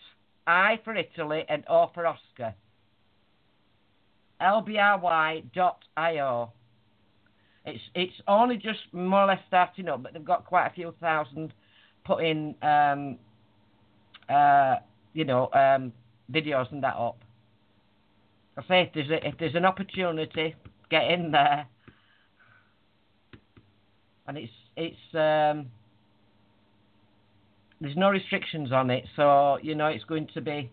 [0.46, 2.54] I for Italy, and O for Oscar.
[4.40, 6.52] LBRY dot IO.
[7.66, 10.94] It's it's only just more or less starting up, but they've got quite a few
[11.00, 11.52] thousand
[12.04, 13.18] put in, um,
[14.28, 14.76] uh,
[15.12, 15.92] you know, um,
[16.32, 17.18] videos and that up.
[18.56, 20.54] I say if there's a, if there's an opportunity,
[20.90, 21.66] get in there.
[24.26, 25.66] And it's it's um,
[27.80, 30.70] there's no restrictions on it, so you know it's going to be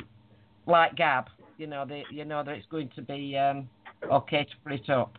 [0.65, 1.27] like Gab.
[1.57, 3.69] You know, they, you know that it's going to be um,
[4.11, 5.17] okay to put it up.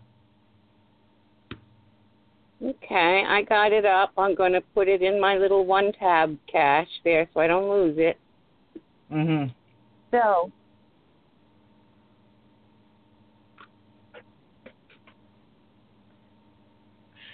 [2.61, 4.11] Okay, I got it up.
[4.19, 7.71] I'm going to put it in my little one tab cache there so I don't
[7.71, 8.19] lose it.
[9.13, 9.55] Mhm.
[10.11, 10.51] So,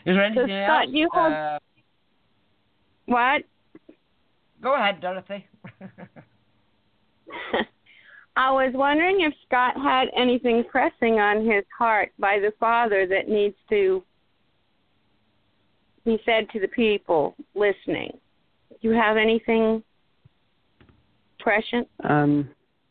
[0.07, 0.91] Is there anything Scott, else?
[0.93, 1.59] you have- Uh,
[3.07, 3.45] what?
[4.61, 5.47] go ahead, Dorothy.
[8.37, 13.29] I was wondering if Scott had anything pressing on his heart by the Father that
[13.29, 14.05] needs to
[16.05, 18.19] be said to the people listening.
[18.71, 19.83] Do you have anything
[21.39, 21.89] prescient?
[22.03, 22.51] Um,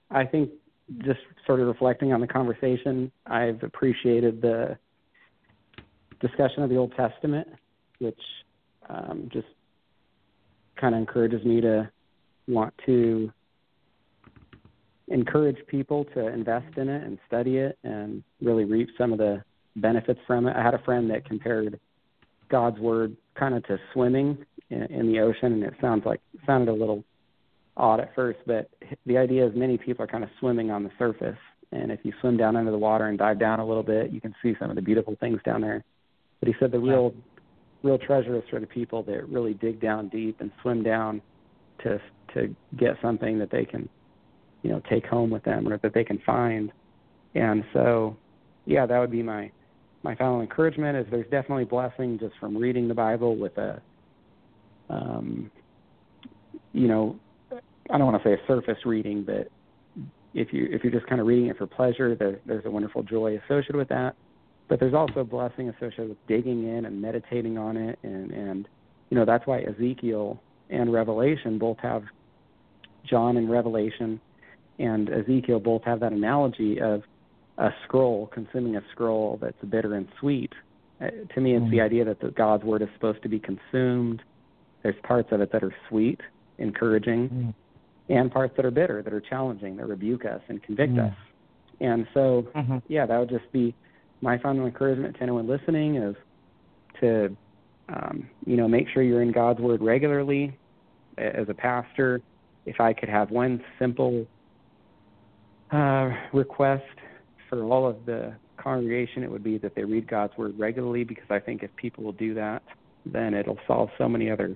[0.09, 0.49] I think
[0.99, 4.77] just sort of reflecting on the conversation, I've appreciated the
[6.19, 7.47] discussion of the Old Testament,
[7.99, 8.19] which
[8.89, 9.47] um, just
[10.79, 11.89] kind of encourages me to
[12.47, 13.31] want to
[15.09, 19.43] encourage people to invest in it and study it and really reap some of the
[19.75, 20.55] benefits from it.
[20.55, 21.79] I had a friend that compared
[22.53, 24.37] God's word kind of to swimming
[24.69, 27.03] in, in the ocean, and it sounds like sounded a little
[27.75, 28.69] odd at first, but
[29.07, 31.39] the idea is many people are kind of swimming on the surface,
[31.71, 34.21] and if you swim down under the water and dive down a little bit, you
[34.21, 35.83] can see some of the beautiful things down there.
[36.39, 37.15] But he said the real,
[37.81, 41.23] real treasure is for the people that really dig down deep and swim down
[41.81, 41.99] to
[42.35, 43.89] to get something that they can,
[44.61, 46.71] you know, take home with them or that they can find.
[47.33, 48.15] And so,
[48.65, 49.51] yeah, that would be my
[50.03, 50.97] my final encouragement.
[50.97, 53.81] Is there's definitely blessing just from reading the Bible with a,
[54.89, 55.49] um,
[56.73, 57.17] you know,
[57.51, 59.49] I don't want to say a surface reading, but
[60.33, 63.03] if you if you're just kind of reading it for pleasure, there, there's a wonderful
[63.03, 64.15] joy associated with that.
[64.69, 68.67] But there's also a blessing associated with digging in and meditating on it, and and
[69.09, 72.03] you know that's why Ezekiel and Revelation both have
[73.05, 74.19] John and Revelation
[74.79, 77.03] and Ezekiel both have that analogy of
[77.57, 80.51] a scroll consuming a scroll that's bitter and sweet.
[81.01, 84.21] Uh, to me, it's the idea that the, God's word is supposed to be consumed.
[84.81, 86.19] There's parts of it that are sweet,
[86.57, 87.53] encouraging,
[88.09, 91.07] and parts that are bitter, that are challenging, that rebuke us and convict Mm.
[91.07, 91.17] us.
[91.79, 92.81] And so, Mhm.
[92.87, 93.75] yeah, that would just be
[94.21, 96.15] my final encouragement to anyone listening is
[96.99, 97.35] to,
[97.89, 100.57] um, you know, make sure you're in God's Word regularly.
[101.17, 102.21] As a pastor,
[102.65, 104.27] if I could have one simple
[105.71, 106.83] uh, request
[107.57, 111.25] for all of the congregation, it would be that they read God's Word regularly because
[111.29, 112.61] I think if people will do that,
[113.05, 114.55] then it'll solve so many other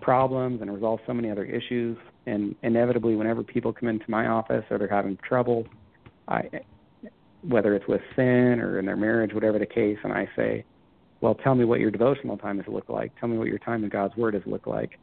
[0.00, 1.96] problems and resolve so many other issues.
[2.26, 5.64] And inevitably, whenever people come into my office or they're having trouble,
[6.28, 6.42] I,
[7.42, 10.64] whether it's with sin or in their marriage, whatever the case, and I say,
[11.20, 13.12] "Well, tell me what your devotional time has looked like.
[13.18, 14.98] Tell me what your time in God's Word has looked like."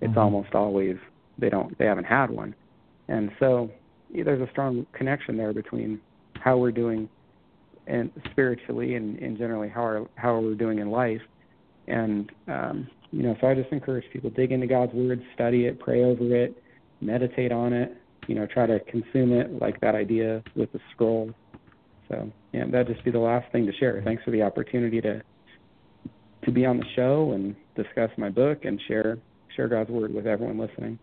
[0.00, 0.22] It's Mhm.
[0.22, 0.96] almost always
[1.38, 2.54] they don't they haven't had one,
[3.08, 3.70] and so
[4.08, 6.00] yeah, there's a strong connection there between
[6.40, 7.08] how we're doing
[7.86, 11.20] and spiritually and, and generally how are how we're doing in life.
[11.86, 15.80] And um, you know, so I just encourage people dig into God's word, study it,
[15.80, 16.62] pray over it,
[17.00, 17.96] meditate on it,
[18.28, 21.32] you know, try to consume it like that idea with the scroll.
[22.08, 24.00] So yeah, that'd just be the last thing to share.
[24.04, 25.22] Thanks for the opportunity to
[26.44, 29.18] to be on the show and discuss my book and share
[29.56, 30.98] share God's word with everyone listening.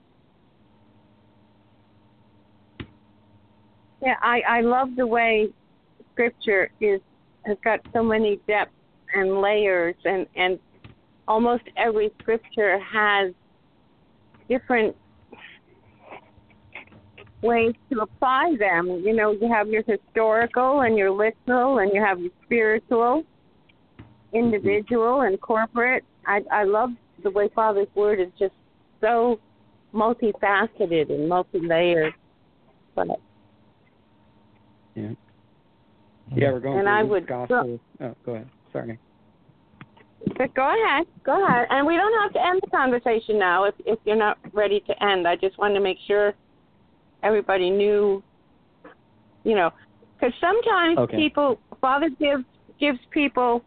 [4.02, 5.49] Yeah, I I love the way
[6.14, 7.02] scripture is
[7.45, 8.74] has got so many depths
[9.14, 10.60] and layers and and
[11.28, 13.34] almost every scripture has
[14.49, 14.95] different
[17.41, 19.02] ways to apply them.
[19.03, 23.24] You know, you have your historical and your literal, and you have your spiritual,
[24.34, 26.03] individual, and corporate.
[26.26, 26.91] I I love
[27.24, 28.53] the way Father's Word is just
[29.02, 29.40] so
[29.94, 32.14] multifaceted and multi-layered.
[32.95, 33.07] But
[34.98, 35.10] yeah,
[36.36, 37.80] yeah, we're going and through I Luke's would gospel.
[38.02, 38.49] Oh, go ahead.
[38.74, 38.99] Sorry.
[40.38, 43.76] But go ahead, go ahead, and we don't have to end the conversation now if
[43.86, 45.28] if you're not ready to end.
[45.28, 46.34] I just wanted to make sure
[47.24, 48.24] everybody knew,
[49.44, 49.72] you know,
[50.19, 51.15] because sometimes Okay.
[51.15, 52.44] people, Father gives
[52.80, 53.64] gives people,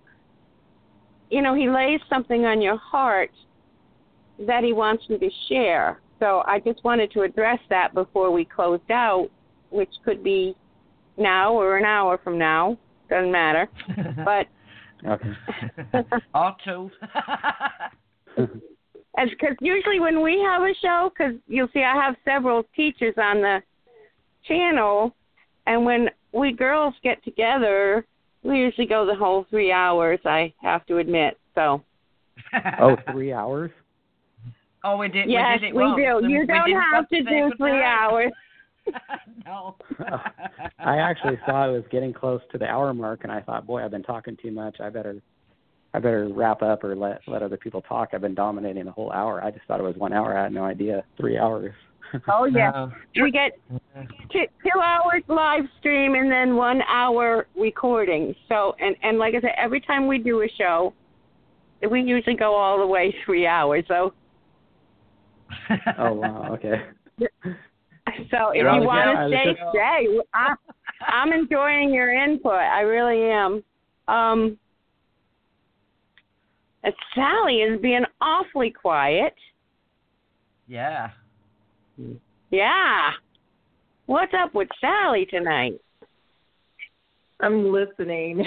[1.31, 3.31] you know, he lays something on your heart
[4.41, 6.01] that he wants you to share.
[6.19, 9.31] So I just wanted to address that before we closed out,
[9.71, 10.55] which could be
[11.21, 12.77] now or an hour from now,
[13.09, 13.69] doesn't matter.
[14.25, 14.47] But
[15.07, 15.31] Okay.
[16.35, 16.91] or two.
[19.17, 23.15] And because usually when we have a show, because you'll see I have several teachers
[23.17, 23.63] on the
[24.47, 25.15] channel,
[25.67, 28.07] and when we girls get together,
[28.43, 30.21] we usually go the whole three hours.
[30.25, 31.39] I have to admit.
[31.55, 31.83] So
[32.81, 33.71] oh, three hours.
[34.85, 35.29] oh, we did.
[35.29, 36.19] yes, we did it we once, do.
[36.19, 38.33] and You don't didn't have to do three hours.
[39.45, 39.77] no.
[40.79, 43.85] I actually saw I was getting close to the hour mark, and I thought, boy,
[43.85, 44.81] I've been talking too much.
[44.81, 45.21] I better,
[45.95, 48.11] I better wrap up or let let other people talk.
[48.13, 49.43] I've been dominating the whole hour.
[49.43, 50.37] I just thought it was one hour.
[50.37, 51.75] I had no idea three hours.
[52.29, 52.93] Oh yeah, No.
[53.23, 53.53] we get
[54.33, 58.35] two, two hours live stream and then one hour recording.
[58.49, 60.93] So and and like I said, every time we do a show,
[61.89, 63.85] we usually go all the way three hours.
[63.87, 64.13] So
[65.99, 66.53] oh wow.
[66.55, 66.83] Okay.
[68.31, 69.73] So if You're you on want to go.
[69.73, 70.21] stay, stay.
[70.35, 70.57] I'm,
[71.07, 72.53] I'm enjoying your input.
[72.53, 73.65] I really am.
[74.09, 74.59] Um,
[76.83, 79.35] and Sally is being awfully quiet.
[80.67, 81.11] Yeah.
[82.51, 83.11] Yeah.
[84.07, 85.81] What's up with Sally tonight?
[87.41, 88.45] I'm listening,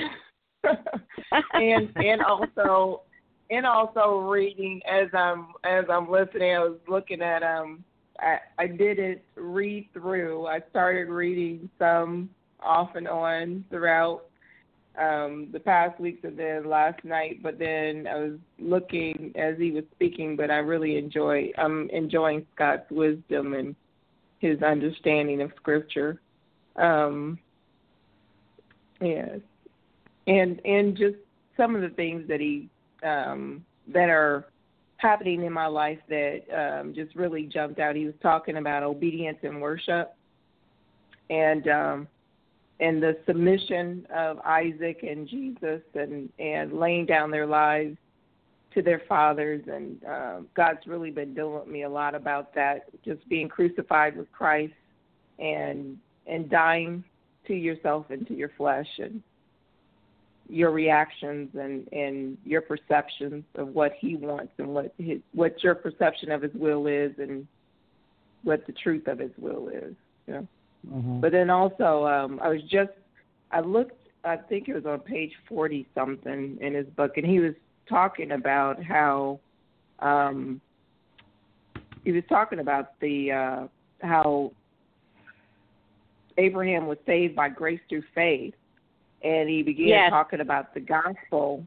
[0.63, 3.01] and and also
[3.49, 6.55] and also reading as I'm as I'm listening.
[6.55, 7.83] I was looking at um.
[8.19, 10.47] I I didn't read through.
[10.47, 12.29] I started reading some
[12.61, 14.23] off and on throughout
[14.99, 19.71] um the past weeks and then last night but then I was looking as he
[19.71, 23.75] was speaking but I really enjoy I'm enjoying Scott's wisdom and
[24.39, 26.21] his understanding of scripture.
[26.75, 27.39] Um
[29.01, 29.39] yes.
[30.27, 31.15] And and just
[31.57, 32.69] some of the things that he
[33.03, 34.45] um that are
[35.03, 37.95] happening in my life that um just really jumped out.
[37.95, 40.15] He was talking about obedience and worship
[41.29, 42.07] and um
[42.79, 47.97] and the submission of Isaac and Jesus and and laying down their lives
[48.73, 52.85] to their fathers and um God's really been dealing with me a lot about that
[53.05, 54.73] just being crucified with Christ
[55.37, 57.03] and and dying
[57.47, 59.21] to yourself and to your flesh and
[60.53, 65.75] your reactions and and your perceptions of what he wants and what his what your
[65.75, 67.47] perception of his will is and
[68.43, 69.95] what the truth of his will is
[70.27, 70.47] know
[70.91, 71.21] Mm-hmm.
[71.21, 72.91] but then also, um, I was just
[73.51, 73.99] I looked.
[74.25, 77.53] I think it was on page forty something in his book, and he was
[77.87, 79.39] talking about how
[79.99, 80.59] um,
[82.03, 83.67] he was talking about the uh,
[84.05, 84.51] how
[86.37, 88.55] Abraham was saved by grace through faith,
[89.23, 90.09] and he began Yes.
[90.09, 91.65] talking about the gospel.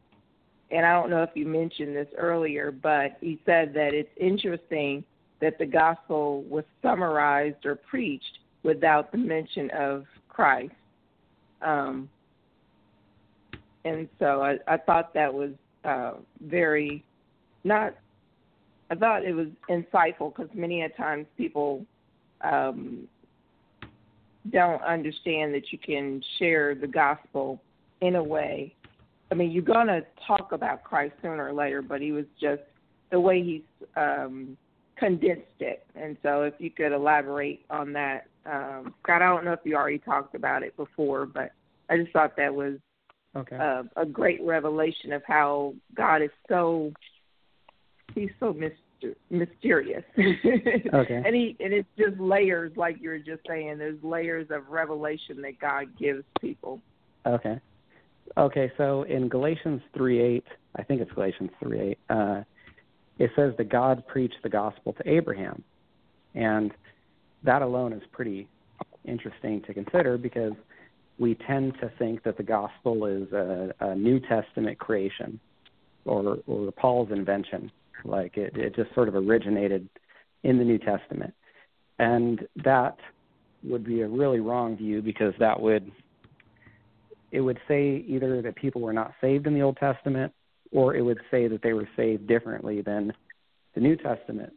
[0.69, 5.03] And I don't know if you mentioned this earlier, but he said that it's interesting
[5.39, 10.73] that the gospel was summarized or preached without the mention of Christ.
[11.61, 12.09] Um,
[13.85, 15.51] and so I, I thought that was
[15.85, 17.03] uh, very
[17.63, 17.95] not.
[18.89, 21.85] I thought it was insightful because many a times people
[22.41, 23.07] um,
[24.51, 27.61] don't understand that you can share the gospel
[28.01, 28.73] in a way.
[29.31, 32.61] I mean, you're gonna talk about Christ sooner or later, but he was just
[33.11, 34.57] the way he's um,
[34.97, 35.85] condensed it.
[35.95, 39.75] And so, if you could elaborate on that, um, Scott, I don't know if you
[39.75, 41.51] already talked about it before, but
[41.89, 42.75] I just thought that was
[43.35, 43.57] Okay.
[43.57, 46.91] uh, a great revelation of how God is so
[48.15, 48.77] he's so myster-
[49.29, 50.03] mysterious.
[50.17, 51.21] Okay.
[51.25, 53.77] and he and it's just layers, like you were just saying.
[53.77, 56.81] There's layers of revelation that God gives people.
[57.25, 57.59] Okay.
[58.35, 60.43] Okay, so in Galatians 3:8,
[60.75, 62.43] I think it's Galatians 3:8, uh,
[63.19, 65.63] it says that God preached the gospel to Abraham.
[66.35, 66.71] And
[67.43, 68.47] that alone is pretty
[69.05, 70.53] interesting to consider because
[71.17, 75.39] we tend to think that the gospel is a, a New Testament creation
[76.05, 77.71] or, or Paul's invention.
[78.03, 79.89] Like it, it just sort of originated
[80.43, 81.33] in the New Testament.
[81.99, 82.97] And that
[83.63, 85.91] would be a really wrong view because that would
[87.31, 90.31] it would say either that people were not saved in the Old Testament
[90.71, 93.11] or it would say that they were saved differently than
[93.75, 94.53] the New Testament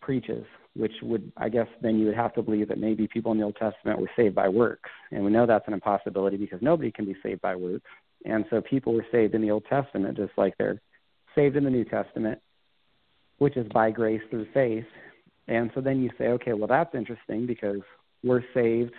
[0.00, 0.44] preaches,
[0.74, 3.44] which would, I guess, then you would have to believe that maybe people in the
[3.44, 4.90] Old Testament were saved by works.
[5.10, 7.88] And we know that's an impossibility because nobody can be saved by works.
[8.24, 10.80] And so people were saved in the Old Testament just like they're
[11.34, 12.40] saved in the New Testament,
[13.38, 14.86] which is by grace through faith.
[15.48, 17.80] And so then you say, okay, well, that's interesting because
[18.22, 18.92] we're saved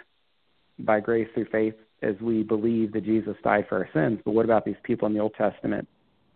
[0.80, 4.20] by grace through faith as we believe that Jesus died for our sins.
[4.26, 5.88] But what about these people in the Old Testament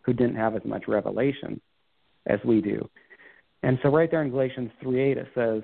[0.02, 1.60] who didn't have as much revelation
[2.26, 2.90] as we do?
[3.64, 5.64] And so right there in Galatians 3:8 it says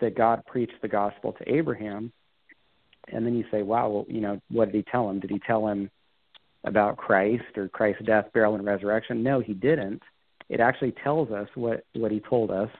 [0.00, 2.12] that God preached the gospel to Abraham.
[3.08, 5.20] And then you say, wow, well, you know, what did he tell him?
[5.20, 5.90] Did he tell him
[6.64, 9.22] about Christ or Christ's death, burial, and resurrection?
[9.22, 10.02] No, he didn't.
[10.48, 12.70] It actually tells us what, what he told us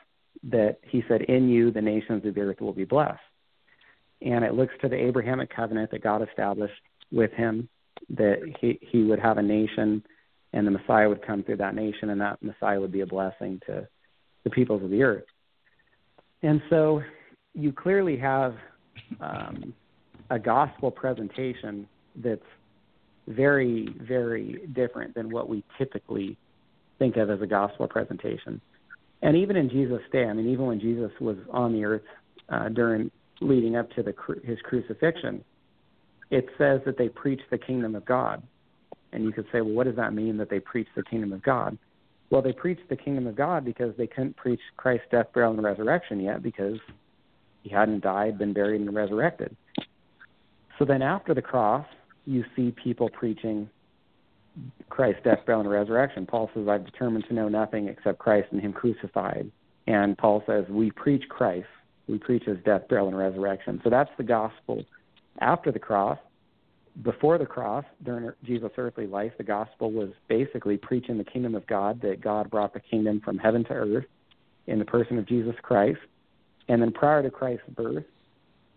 [0.45, 3.21] that he said, In you the nations of the earth will be blessed.
[4.23, 6.75] And it looks to the Abrahamic covenant that God established
[7.13, 7.69] with him
[8.11, 10.03] that he, he would have a nation
[10.53, 13.61] and the Messiah would come through that nation and that Messiah would be a blessing
[13.67, 13.89] to
[14.45, 15.25] the peoples of the earth.
[16.43, 17.03] And so
[17.55, 18.55] you clearly have
[19.21, 19.75] um,
[20.31, 22.43] a gospel presentation that's
[23.27, 26.37] very, very different than what we typically
[26.99, 28.61] think of as a gospel presentation.
[29.23, 32.03] And even in Jesus' day, I mean, even when Jesus was on the earth
[32.49, 33.11] uh, during
[33.41, 34.15] leading up to the
[34.45, 35.43] his crucifixion,
[36.31, 38.43] it says that they preached the kingdom of God.
[39.13, 41.43] And you could say, well, what does that mean that they preached the kingdom of
[41.43, 41.79] God?
[42.31, 45.63] Well, they preached the kingdom of God because they couldn't preach Christ's death, burial, and
[45.63, 46.79] resurrection yet because
[47.63, 49.57] he hadn't died, been buried, and resurrected.
[50.79, 51.87] So then after the cross,
[52.27, 53.69] you see people preaching
[54.89, 56.27] Christ's death, burial, and resurrection.
[56.27, 59.51] Paul says, I've determined to know nothing except Christ and Him crucified.
[59.87, 61.67] And Paul says, We preach Christ.
[62.09, 63.81] We preach His death, burial, and resurrection.
[63.83, 64.85] So that's the gospel
[65.41, 66.19] after the cross.
[67.03, 71.67] Before the cross, during Jesus' earthly life, the gospel was basically preaching the kingdom of
[71.67, 74.05] God, that God brought the kingdom from heaven to earth
[74.69, 75.99] in the person of Jesus Christ.
[76.69, 78.05] And then prior to Christ's birth,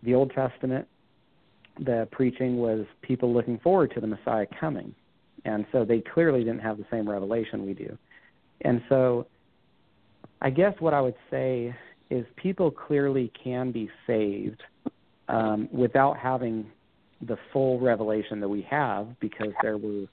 [0.02, 0.88] the Old Testament
[1.78, 4.94] the preaching was people looking forward to the Messiah coming.
[5.44, 7.96] And so they clearly didn't have the same revelation we do.
[8.62, 9.26] And so
[10.40, 11.74] I guess what I would say
[12.10, 14.62] is people clearly can be saved
[15.28, 16.66] um, without having
[17.26, 20.06] the full revelation that we have because there were,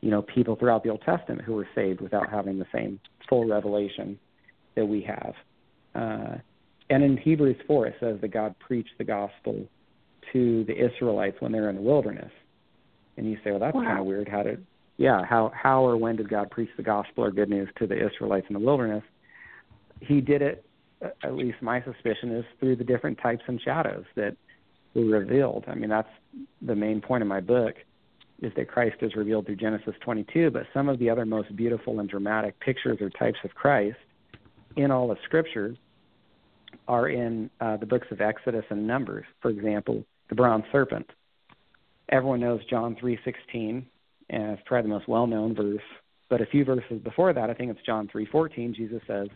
[0.00, 2.98] you know, people throughout the Old Testament who were saved without having the same
[3.28, 4.18] full revelation
[4.74, 5.34] that we have.
[5.94, 6.38] Uh,
[6.90, 9.66] and in Hebrews 4, it says that God preached the gospel
[10.32, 12.30] to the Israelites when they're in the wilderness.
[13.16, 13.84] And you say, well, that's wow.
[13.84, 14.28] kind of weird.
[14.28, 14.64] How did,
[14.96, 17.94] yeah, how how or when did God preach the gospel or good news to the
[17.94, 19.04] Israelites in the wilderness?
[20.00, 20.64] He did it.
[21.22, 24.36] At least my suspicion is through the different types and shadows that
[24.94, 25.64] were revealed.
[25.68, 26.08] I mean, that's
[26.62, 27.74] the main point of my book
[28.40, 31.98] is that Christ is revealed through Genesis 22, but some of the other most beautiful
[31.98, 33.96] and dramatic pictures or types of Christ
[34.76, 35.74] in all of Scripture
[36.86, 39.24] are in uh, the books of Exodus and Numbers.
[39.40, 41.06] For example, the bronze serpent.
[42.10, 43.84] Everyone knows John 3:16,
[44.30, 45.82] and it's probably the most well-known verse.
[46.28, 48.74] But a few verses before that, I think it's John 3:14.
[48.74, 49.28] Jesus says,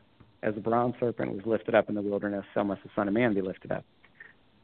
[0.43, 3.15] "As the bronze serpent was lifted up in the wilderness, so must the Son of
[3.15, 3.85] Man be lifted up."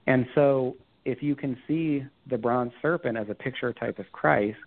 [0.06, 4.58] And so, if you can see the bronze serpent as a picture type of Christ,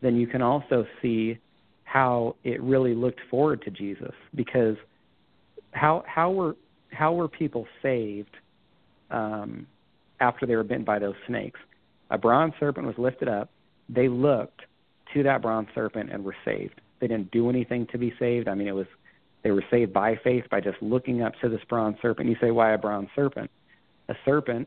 [0.00, 1.38] then you can also see
[1.84, 4.76] how it really looked forward to Jesus because
[5.72, 6.56] how how were
[6.90, 8.36] how were people saved
[9.10, 9.66] um,
[10.24, 11.60] after they were bitten by those snakes.
[12.10, 13.50] A bronze serpent was lifted up.
[13.88, 14.62] They looked
[15.12, 16.80] to that bronze serpent and were saved.
[17.00, 18.48] They didn't do anything to be saved.
[18.48, 18.86] I mean, it was
[19.42, 22.30] they were saved by faith by just looking up to this bronze serpent.
[22.30, 23.50] You say, why a bronze serpent?
[24.08, 24.66] A serpent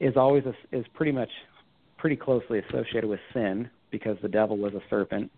[0.00, 1.28] is always a, is pretty much
[1.98, 5.30] pretty closely associated with sin because the devil was a serpent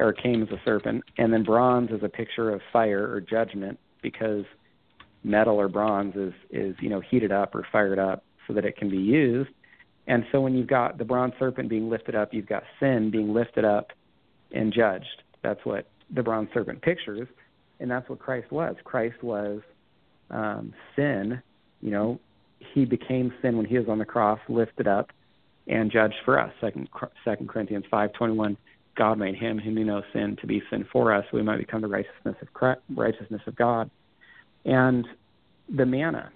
[0.00, 3.78] or came as a serpent, and then bronze is a picture of fire or judgment
[4.02, 4.44] because
[5.22, 8.76] metal or bronze is is you know heated up or fired up so that it
[8.76, 9.50] can be used.
[10.06, 13.32] And so when you've got the bronze serpent being lifted up, you've got sin being
[13.32, 13.92] lifted up
[14.52, 15.22] and judged.
[15.42, 17.26] That's what the bronze serpent pictures,
[17.80, 18.76] and that's what Christ was.
[18.84, 19.60] Christ was
[20.30, 21.40] um, sin.
[21.80, 22.20] You know,
[22.72, 25.10] he became sin when he was on the cross, lifted up,
[25.66, 26.52] and judged for us.
[26.60, 26.88] Second
[27.24, 28.56] Second Corinthians five twenty one.
[28.96, 31.58] God made him who knew no sin to be sin for us, so we might
[31.58, 33.90] become the righteousness of Christ, righteousness of God.
[34.64, 35.04] And
[35.68, 36.30] the manna,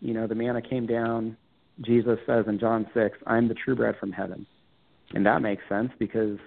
[0.00, 1.36] you know, the manna came down.
[1.82, 4.46] Jesus says in John 6, I'm the true bread from heaven.
[5.14, 6.38] And that makes sense because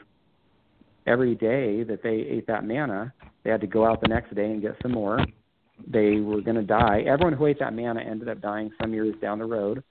[1.08, 3.14] every day that they ate that manna,
[3.44, 5.20] they had to go out the next day and get some more.
[5.88, 7.04] they were going to die.
[7.08, 9.84] Everyone who ate that manna ended up dying some years down the road.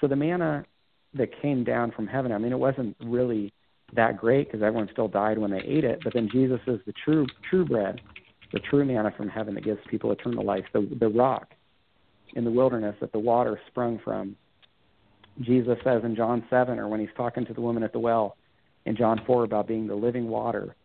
[0.00, 0.64] So the manna
[1.14, 3.52] that came down from heaven, I mean, it wasn't really
[3.94, 6.00] that great because everyone still died when they ate it.
[6.02, 8.00] But then Jesus is the true true bread,
[8.52, 10.64] the true manna from heaven that gives people eternal life.
[10.72, 11.48] The the rock
[12.34, 14.36] in the wilderness that the water sprung from.
[15.40, 18.36] Jesus says in John seven, or when he's talking to the woman at the well
[18.86, 20.76] in John four about being the living water,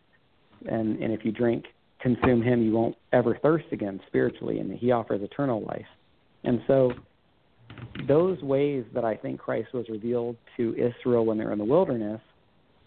[0.65, 1.65] and and if you drink
[1.99, 5.85] consume him, you won't ever thirst again spiritually, and he offers eternal life.
[6.43, 6.93] And so,
[8.07, 12.21] those ways that I think Christ was revealed to Israel when they're in the wilderness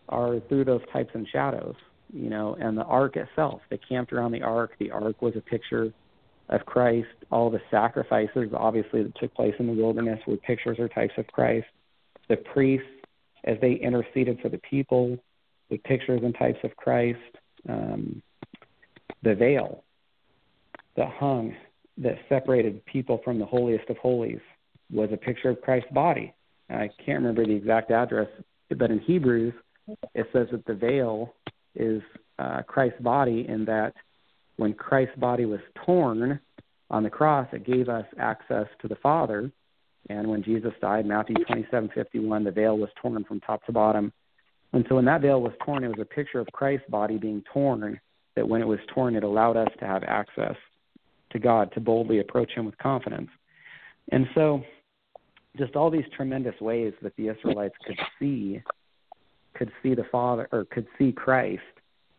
[0.08, 1.74] are through those types and shadows,
[2.12, 3.60] you know, and the ark itself.
[3.70, 4.72] They camped around the ark.
[4.78, 5.92] The ark was a picture
[6.48, 7.08] of Christ.
[7.30, 11.26] All the sacrifices, obviously, that took place in the wilderness were pictures or types of
[11.28, 11.66] Christ.
[12.28, 12.86] The priests,
[13.44, 15.18] as they interceded for the people,
[15.70, 17.18] were pictures and types of Christ.
[17.68, 18.22] Um,
[19.22, 19.84] the veil
[20.96, 21.54] that hung
[21.98, 24.40] that separated people from the holiest of holies
[24.90, 26.34] was a picture of Christ's body.
[26.68, 28.28] I can't remember the exact address,
[28.70, 29.52] but in Hebrews
[30.14, 31.34] it says that the veil
[31.74, 32.02] is
[32.38, 33.94] uh, Christ's body, and that
[34.56, 36.40] when Christ's body was torn
[36.90, 39.50] on the cross, it gave us access to the Father.
[40.08, 44.12] And when Jesus died, Matthew 27:51, the veil was torn from top to bottom.
[44.72, 47.42] And so when that veil was torn, it was a picture of Christ's body being
[47.52, 48.00] torn
[48.34, 50.56] that when it was torn, it allowed us to have access
[51.30, 53.30] to God, to boldly approach Him with confidence.
[54.10, 54.62] And so,
[55.58, 58.62] just all these tremendous ways that the Israelites could see,
[59.54, 61.62] could see the Father, or could see Christ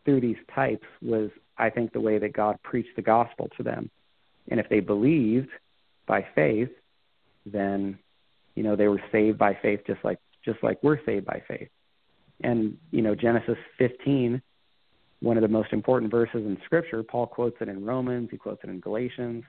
[0.04, 3.90] through these types was, I think, the way that God preached the gospel to them.
[4.48, 5.50] And if they believed
[6.06, 6.70] by faith,
[7.46, 7.98] then,
[8.54, 11.68] you know, they were saved by faith, just like just like we're saved by faith.
[12.42, 14.42] And you know, Genesis 15
[15.24, 17.02] one of the most important verses in Scripture.
[17.02, 19.44] Paul quotes it in Romans, he quotes it in Galatians.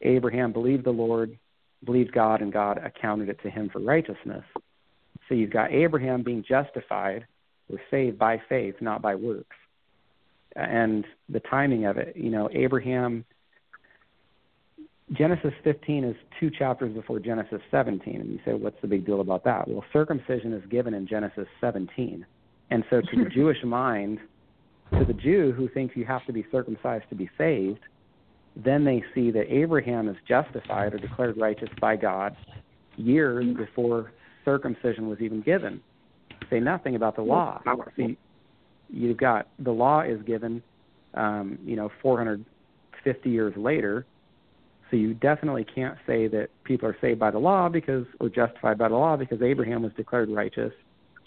[0.00, 1.38] Abraham believed the Lord,
[1.84, 4.44] believed God, and God accounted it to him for righteousness.
[5.28, 7.26] So you've got Abraham being justified
[7.68, 9.56] was saved by faith, not by works.
[10.56, 13.24] And the timing of it, you know, Abraham,
[15.12, 18.20] Genesis 15 is two chapters before Genesis 17.
[18.20, 19.68] And you say, what's the big deal about that?
[19.68, 22.24] Well, circumcision is given in Genesis 17.
[22.70, 24.18] And so to the Jewish mind,
[24.98, 27.80] to the Jew who thinks you have to be circumcised to be saved,
[28.56, 32.36] then they see that Abraham is justified or declared righteous by God
[32.96, 34.12] years before
[34.44, 35.80] circumcision was even given.
[36.50, 37.60] Say nothing about the law.
[37.96, 38.16] See,
[38.94, 40.62] you've got the law is given,
[41.14, 44.06] um, you know, 450 years later.
[44.90, 48.78] So you definitely can't say that people are saved by the law because or justified
[48.78, 50.72] by the law because Abraham was declared righteous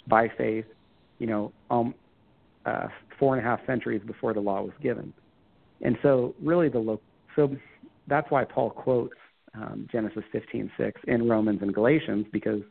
[0.08, 0.66] by faith,
[1.20, 1.94] you know, um,
[2.66, 2.88] uh,
[3.20, 5.14] four and a half centuries before the law was given.
[5.82, 7.02] And so, really, the lo-
[7.36, 7.56] so
[8.08, 9.14] that's why Paul quotes
[9.54, 12.62] um, Genesis 15:6 in Romans and Galatians because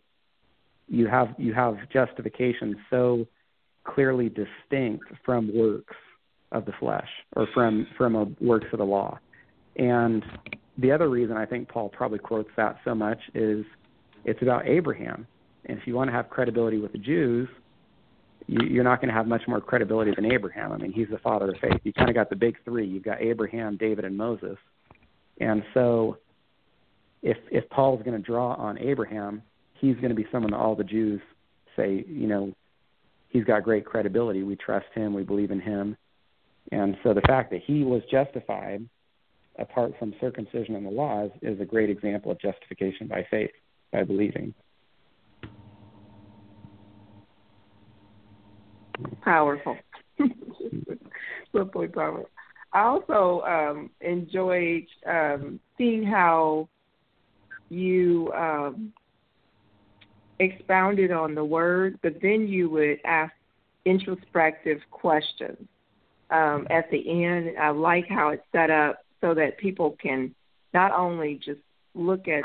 [0.89, 3.27] you have you have justification so
[3.87, 5.95] clearly distinct from works
[6.53, 9.19] of the flesh or from from a works of the law.
[9.77, 10.25] And
[10.79, 13.65] the other reason I think Paul probably quotes that so much is
[14.25, 15.27] it's about Abraham.
[15.67, 17.49] And if you want to have credibility with the Jews,
[18.47, 20.73] you, are not going to have much more credibility than Abraham.
[20.73, 21.81] I mean, he's the father of faith.
[21.83, 22.87] You kind of got the big three.
[22.87, 24.57] You've got Abraham, David, and Moses.
[25.41, 26.19] And so,
[27.23, 29.43] if if Paul's going to draw on Abraham,
[29.75, 31.21] he's going to be someone that all the Jews
[31.77, 32.53] say, you know,
[33.37, 34.43] he's got great credibility.
[34.43, 35.13] We trust him.
[35.13, 35.97] We believe in him.
[36.73, 38.89] And so, the fact that he was justified
[39.59, 43.51] apart from circumcision and the laws is a great example of justification by faith,
[43.93, 44.55] by believing.
[49.23, 49.77] Powerful.
[51.55, 52.31] Simply powerful.
[52.73, 56.69] I also um, enjoyed um, seeing how
[57.69, 58.93] you um,
[60.39, 63.33] expounded on the word, but then you would ask
[63.85, 65.67] introspective questions
[66.31, 67.57] um, at the end.
[67.59, 70.35] I like how it's set up so that people can
[70.75, 71.61] not only just
[71.95, 72.45] look at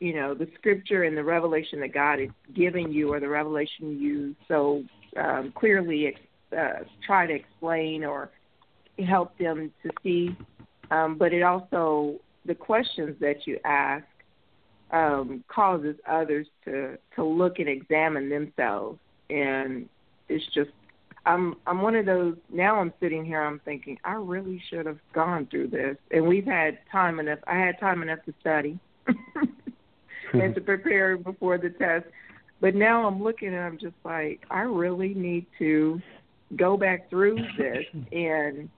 [0.00, 3.98] you know the scripture and the revelation that God is giving you, or the revelation
[3.98, 4.82] you so
[5.16, 8.30] um, clearly ex- uh, try to explain or
[9.06, 10.36] help them to see,
[10.90, 14.04] um, but it also the questions that you ask
[14.94, 18.98] um, causes others to to look and examine themselves,
[19.28, 19.88] and
[20.28, 20.70] it's just
[21.26, 24.98] I'm I'm one of those now I'm sitting here I'm thinking I really should have
[25.12, 25.96] gone through this.
[26.10, 28.78] And we've had time enough I had time enough to study
[30.32, 32.06] and to prepare before the test.
[32.60, 36.00] But now I'm looking and I'm just like, I really need to
[36.56, 38.68] go back through this and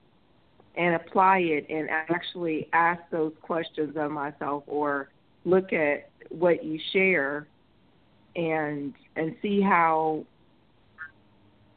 [0.75, 5.09] and apply it and actually ask those questions of myself or
[5.47, 7.47] look at what you share
[8.35, 10.25] and and see how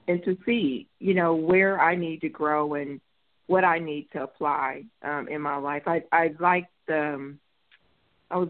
[0.09, 3.01] and to see you know where I need to grow and
[3.47, 5.85] what I need to apply um, in my life.
[5.87, 7.39] I I liked um,
[8.31, 8.49] I was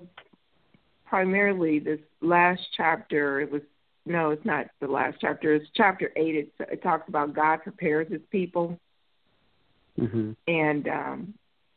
[1.07, 3.41] primarily this last chapter.
[3.41, 3.63] It was
[4.07, 5.55] no, it's not the last chapter.
[5.55, 6.35] It's chapter eight.
[6.35, 8.79] It, it talks about God prepares His people,
[9.99, 10.33] mm-hmm.
[10.49, 11.35] and um,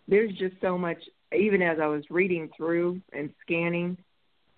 [0.07, 0.97] there's just so much.
[1.35, 3.97] Even as I was reading through and scanning,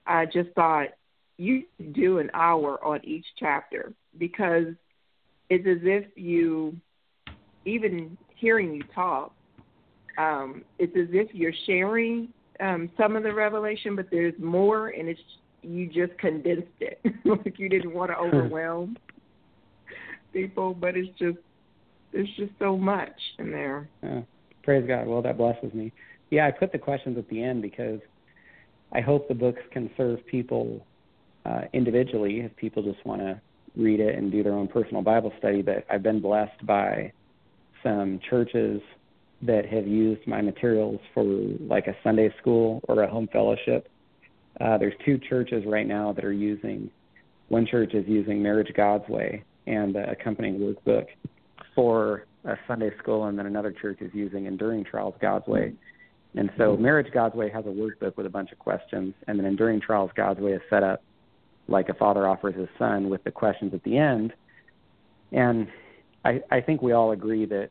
[0.06, 0.90] I just thought
[1.38, 4.68] you do an hour on each chapter because
[5.50, 6.76] it's as if you,
[7.66, 9.34] even hearing you talk,
[10.18, 12.30] um, it's as if you're sharing
[12.60, 15.20] um, some of the revelation, but there's more, and it's
[15.62, 17.00] you just condensed it.
[17.26, 18.98] like you didn't want to overwhelm
[20.32, 21.38] people, but it's just
[22.14, 23.90] there's just so much in there.
[24.04, 24.22] Yeah.
[24.64, 25.08] Praise God.
[25.08, 25.92] Well, that blesses me.
[26.32, 28.00] Yeah, I put the questions at the end because
[28.92, 30.86] I hope the books can serve people
[31.46, 33.40] uh, individually if people just want to
[33.76, 35.62] read it and do their own personal Bible study.
[35.62, 37.12] But I've been blessed by
[37.84, 38.82] some churches
[39.42, 43.90] that have used my materials for like a Sunday school or a home fellowship.
[44.60, 46.90] Uh, there's two churches right now that are using.
[47.50, 51.08] One church is using Marriage God's Way and the accompanying workbook
[51.76, 55.74] for a Sunday school, and then another church is using Enduring Trials God's Way.
[56.38, 59.46] And so, Marriage God's Way has a workbook with a bunch of questions, and then
[59.46, 61.02] Enduring Trials God's Way is set up
[61.68, 64.34] like a father offers his son with the questions at the end.
[65.32, 65.68] And
[66.24, 67.70] I, I think we all agree that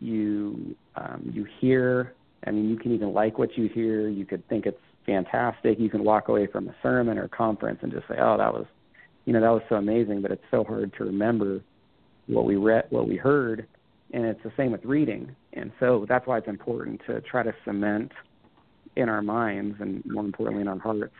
[0.00, 2.14] you um, you hear.
[2.46, 4.08] I mean, you can even like what you hear.
[4.08, 5.78] You could think it's fantastic.
[5.80, 8.66] You can walk away from a sermon or conference and just say, "Oh, that was,
[9.24, 11.60] you know, that was so amazing." But it's so hard to remember
[12.26, 13.66] what we read, what we heard,
[14.12, 15.34] and it's the same with reading.
[15.52, 18.12] And so that's why it's important to try to cement
[18.96, 21.14] in our minds and more importantly in our hearts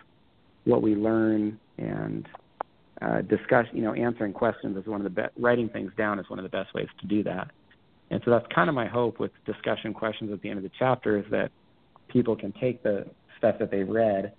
[0.64, 2.26] what we learn and
[3.02, 3.66] uh, discuss.
[3.72, 5.32] You know, answering questions is one of the best.
[5.38, 7.50] Writing things down is one of the best ways to do that.
[8.10, 10.70] And so that's kind of my hope with discussion questions at the end of the
[10.78, 11.50] chapter is that
[12.08, 13.06] people can take the
[13.36, 14.32] stuff that they've read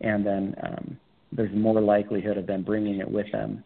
[0.00, 1.00] and then um,
[1.32, 3.64] there's more likelihood of them bringing it with them,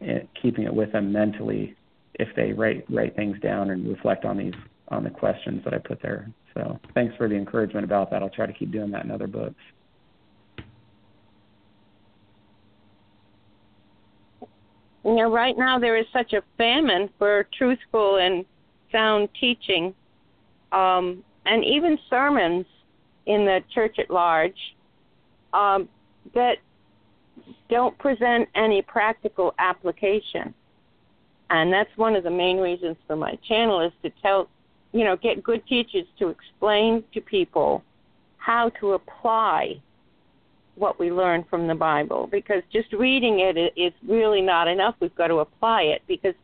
[0.00, 1.76] eh, keeping it with them mentally
[2.14, 4.54] if they write write things down and reflect on these
[4.88, 6.30] on the questions that I put there.
[6.54, 8.22] So thanks for the encouragement about that.
[8.22, 9.54] I'll try to keep doing that in other books.
[15.04, 18.44] You know, right now there is such a famine for truthful and
[18.90, 19.94] sound teaching,
[20.72, 22.64] um, and even sermons
[23.26, 24.56] in the church at large
[25.52, 25.88] um,
[26.34, 26.56] that
[27.68, 30.54] don't present any practical application.
[31.50, 34.48] And that's one of the main reasons for my channel is to tell,
[34.92, 37.82] you know, get good teachers to explain to people
[38.38, 39.80] how to apply
[40.76, 42.28] what we learn from the Bible.
[42.30, 44.94] Because just reading it is really not enough.
[45.00, 46.02] We've got to apply it.
[46.08, 46.34] Because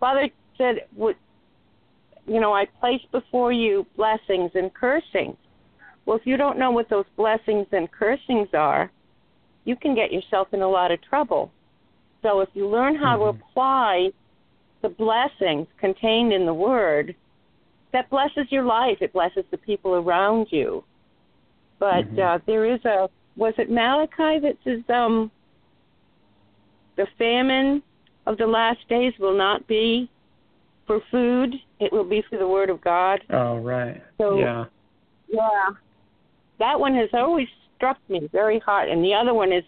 [0.00, 5.36] Father said, you know, I place before you blessings and cursings.
[6.06, 8.90] Well, if you don't know what those blessings and cursings are,
[9.64, 11.50] you can get yourself in a lot of trouble.
[12.22, 13.38] So if you learn how mm-hmm.
[13.38, 14.10] to apply
[14.84, 17.16] the blessings contained in the word,
[17.92, 18.98] that blesses your life.
[19.00, 20.84] It blesses the people around you.
[21.78, 22.20] But mm-hmm.
[22.20, 25.30] uh, there is a was it Malachi that says um
[26.96, 27.82] the famine
[28.26, 30.08] of the last days will not be
[30.86, 33.20] for food, it will be for the word of God.
[33.30, 34.02] Oh, right.
[34.18, 34.66] So, yeah.
[35.28, 35.70] Yeah.
[36.58, 38.88] That one has always struck me very hard.
[38.90, 39.64] And the other one is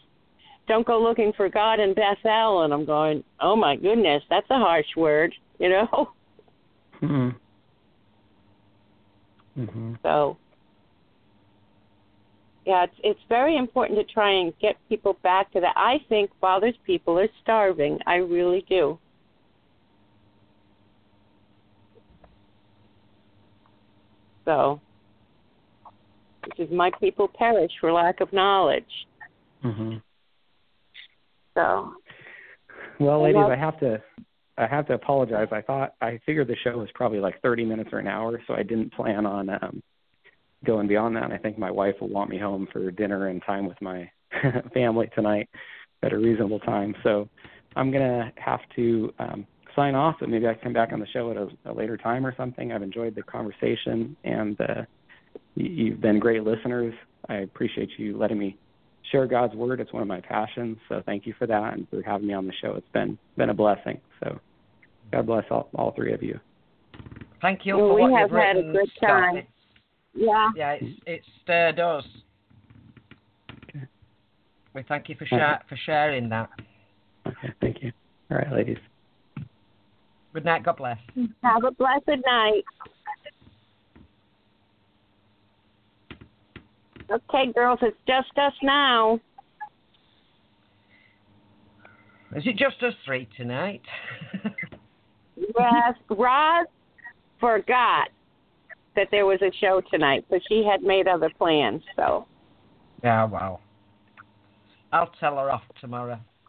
[0.69, 2.63] don't go looking for God in Bethel.
[2.63, 6.11] And I'm going, oh my goodness, that's a harsh word, you know?
[7.01, 7.31] Hmm.
[9.57, 9.95] Mm-hmm.
[10.03, 10.37] So,
[12.67, 15.73] yeah, it's it's very important to try and get people back to that.
[15.77, 17.99] I think Father's people are starving.
[18.07, 18.99] I really do.
[24.45, 24.81] So,
[26.45, 28.85] which is my people perish for lack of knowledge.
[29.65, 29.97] Mm-hmm.
[31.57, 31.95] So.
[33.01, 34.03] Well, ladies, I have to
[34.59, 35.49] I have to apologize.
[35.51, 38.55] I thought I figured the show was probably like 30 minutes or an hour, so
[38.55, 39.83] I didn't plan on um
[40.65, 41.33] going beyond that.
[41.33, 44.11] I think my wife will want me home for dinner and time with my
[44.75, 45.49] family tonight
[46.03, 46.95] at a reasonable time.
[47.03, 47.29] So
[47.75, 51.07] I'm gonna have to um, sign off, but maybe I can come back on the
[51.13, 52.73] show at a, a later time or something.
[52.73, 54.83] I've enjoyed the conversation, and uh,
[55.55, 56.95] you've been great listeners.
[57.29, 58.59] I appreciate you letting me
[59.13, 59.81] share God's word.
[59.81, 62.47] It's one of my passions, so thank you for that and for having me on
[62.47, 62.75] the show.
[62.75, 64.01] It's been been a blessing.
[64.21, 64.39] So
[65.13, 66.39] God bless all, all three of you.
[67.43, 69.37] Thank you Well, for we what have you've had a written, good time.
[69.37, 69.53] It's-
[70.15, 70.51] Yeah.
[70.57, 72.05] yeah, it's it's stirred us.
[74.75, 75.37] We thank you for Okay.
[75.39, 76.51] shar- for sharing that.
[77.27, 77.93] Okay, thank you.
[78.31, 78.79] All right, ladies.
[80.33, 80.63] Good night.
[80.65, 80.99] God bless.
[81.43, 82.65] Have a blessed night.
[87.11, 89.21] Okay, girls, it's just us now.
[92.35, 93.83] Is it just us three tonight?
[95.37, 96.67] Yes, Roz
[97.39, 98.09] forgot
[98.95, 101.83] that there was a show tonight, so she had made other plans.
[101.95, 102.27] So
[103.05, 103.61] yeah, well.
[104.93, 106.19] I'll tell her off tomorrow.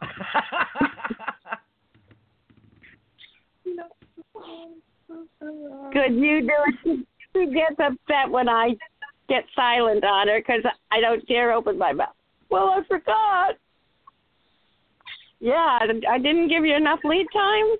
[5.92, 6.52] good, you do
[6.84, 7.06] it.
[7.34, 8.74] She gets upset when I
[9.28, 12.14] get silent on her because I don't dare open my mouth.
[12.50, 13.56] Well, I forgot.
[15.40, 15.78] Yeah,
[16.10, 17.76] I didn't give you enough lead time.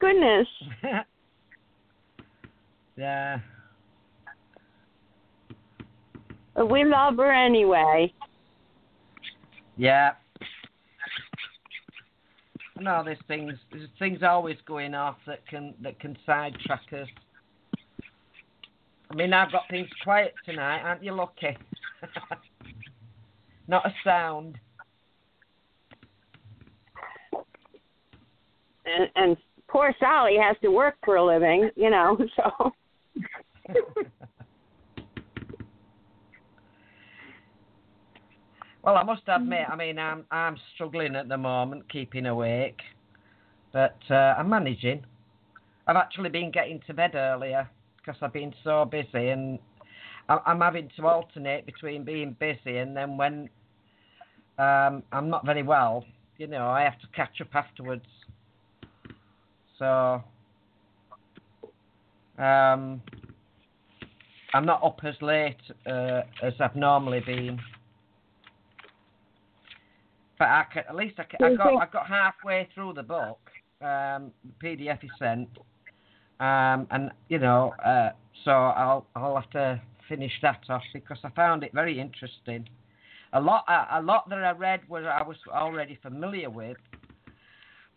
[0.00, 0.46] Goodness.
[2.96, 3.38] yeah.
[6.54, 8.12] But we love her anyway.
[9.76, 10.12] Yeah.
[12.78, 17.08] Know there's things there's things always going off that can that can sidetrack us.
[19.10, 21.56] I mean I've got things quiet tonight, aren't you lucky?
[23.68, 24.58] Not a sound.
[28.86, 29.36] And, and
[29.68, 32.72] poor Sally has to work for a living, you know, so.
[38.82, 42.80] well, I must admit, I mean, I'm I'm struggling at the moment, keeping awake,
[43.72, 45.04] but uh, I'm managing.
[45.86, 47.68] I've actually been getting to bed earlier
[48.00, 49.58] because I've been so busy, and
[50.28, 53.48] I'm having to alternate between being busy and then when
[54.58, 56.04] um, I'm not very well,
[56.36, 58.04] you know, I have to catch up afterwards.
[59.78, 60.22] So
[62.38, 63.02] um,
[64.54, 65.56] I'm not up as late
[65.86, 67.58] uh, as I've normally been.
[70.38, 73.40] But I can, at least I, can, I got I got halfway through the book,
[73.82, 75.48] um, the PDF is sent,
[76.40, 78.10] um, and you know, uh,
[78.44, 82.68] so I'll I'll have to finish that off because I found it very interesting.
[83.34, 86.78] A lot a, a lot that I read was I was already familiar with,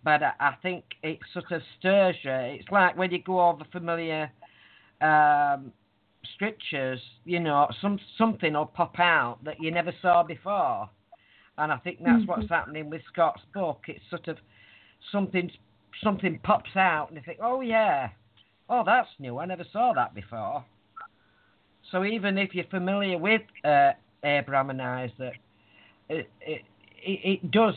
[0.04, 2.32] but I, I think it sort of stirs you.
[2.32, 4.30] It's like when you go over familiar
[5.00, 5.72] um,
[6.36, 10.90] scriptures, you know, some something will pop out that you never saw before.
[11.58, 13.84] And I think that's what's happening with Scott's book.
[13.88, 14.38] It's sort of
[15.12, 15.50] something
[16.04, 18.10] something pops out and you think, Oh yeah.
[18.70, 20.66] Oh that's new, I never saw that before.
[21.92, 23.92] So even if you're familiar with uh,
[24.24, 25.40] Abraham and Isaac,
[26.10, 26.62] it, it
[27.04, 27.76] it it does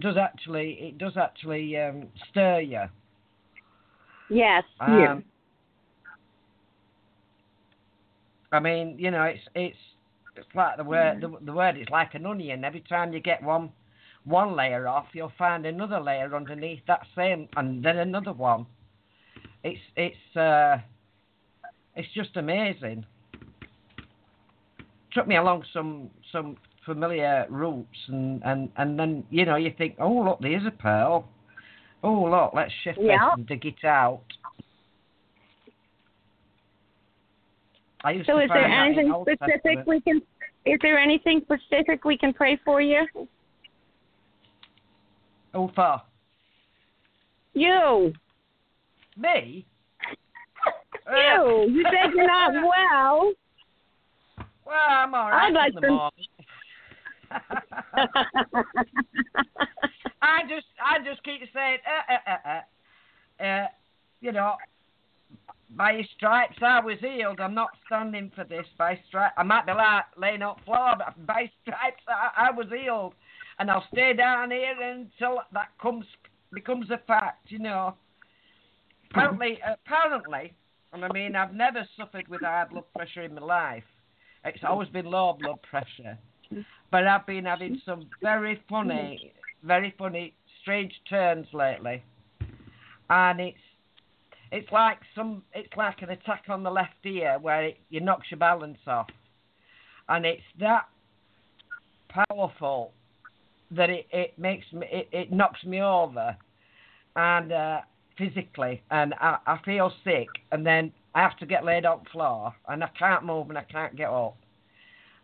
[0.00, 2.82] does actually it does actually um, stir you.
[4.28, 4.64] Yes.
[4.80, 5.24] Um,
[8.52, 9.76] I mean, you know, it's it's
[10.36, 12.64] it's like the word the, the word is like an onion.
[12.64, 13.70] Every time you get one
[14.24, 18.66] one layer off, you'll find another layer underneath that same, and then another one.
[19.64, 20.78] It's it's uh,
[21.96, 23.04] it's just amazing.
[25.12, 29.96] Took me along some some familiar routes, and and and then you know you think,
[29.98, 31.28] oh look, there's a pearl.
[32.02, 33.18] Oh look, let's shift Yeah.
[33.18, 34.22] this and dig it out.
[38.04, 39.88] So is there find that in anything specific Testament.
[39.88, 40.22] we can
[40.64, 43.06] is there anything specific we can pray for you?
[45.54, 46.00] Oh, for
[47.54, 48.12] You.
[49.18, 49.66] Me?
[51.06, 51.82] Uh, You.
[51.84, 52.52] Said you're not
[52.92, 53.32] well.
[54.66, 56.10] Well, I'm all right I'd like in the to-.
[60.20, 63.66] I just, I just keep saying, uh, uh, uh, uh, uh,
[64.20, 64.56] you know,
[65.70, 67.40] by stripes I was healed.
[67.40, 68.66] I'm not standing for this.
[68.76, 72.50] By stripes, I might be like laying on the floor, but by stripes I, I
[72.50, 73.14] was healed,
[73.58, 76.04] and I'll stay down here until that comes
[76.52, 77.50] becomes a fact.
[77.50, 77.94] You know.
[79.10, 80.52] Apparently, apparently,
[80.92, 83.84] and I mean, I've never suffered with high blood pressure in my life.
[84.44, 86.18] It's always been low blood pressure.
[86.90, 89.32] But I've been having some very funny,
[89.62, 92.02] very funny, strange turns lately.
[93.10, 93.58] And it's
[94.50, 98.28] it's like some it's like an attack on the left ear where it you knocks
[98.30, 99.08] your balance off.
[100.08, 100.86] And it's that
[102.08, 102.92] powerful
[103.70, 106.36] that it, it makes me it, it knocks me over
[107.16, 107.80] and uh,
[108.18, 112.10] physically and I, I feel sick and then I have to get laid on the
[112.10, 114.36] floor and I can't move and I can't get up.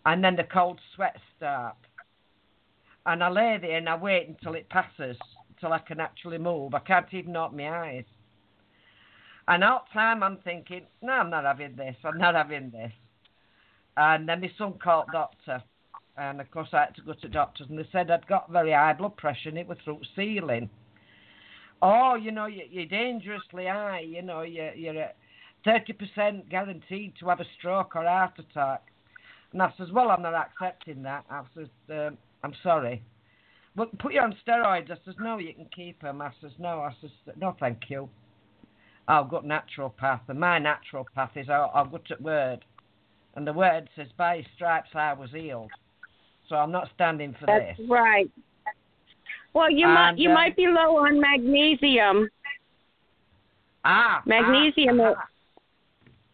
[0.07, 1.77] And then the cold sweats start.
[3.07, 5.17] And I lay there and I wait until it passes,
[5.51, 6.75] until I can actually move.
[6.75, 8.05] I can't even open my eyes.
[9.47, 11.97] And all the time I'm thinking, no, I'm not having this.
[12.05, 12.93] I'm not having this.
[13.97, 15.63] And then my son called doctor.
[16.17, 18.73] And of course, I had to go to doctors, and they said I'd got very
[18.73, 20.71] high blood pressure and it was through ceiling.
[21.87, 24.01] Oh, you know, you're dangerously high.
[24.01, 25.17] You know, you're, you're at
[25.67, 28.85] 30% guaranteed to have a stroke or heart attack.
[29.53, 31.27] And I says, well, I'm not accepting that.
[31.29, 33.03] I says, um, I'm sorry.
[33.77, 34.91] Well, put you on steroids.
[34.91, 36.23] I says, no, you can keep them.
[36.23, 36.81] I says, no.
[36.81, 38.09] I says, no, thank you.
[39.07, 42.65] I've got naturopath, and my naturopath is I'll, I'll go to word,
[43.35, 45.71] and the word says, by stripes I was healed.
[46.49, 47.87] So I'm not standing for That's this.
[47.91, 48.31] right.
[49.55, 52.29] Well, you And, might you uh, might be low on magnesium.
[53.85, 55.01] Ah, Magnesium.
[55.01, 55.29] Ah, ah.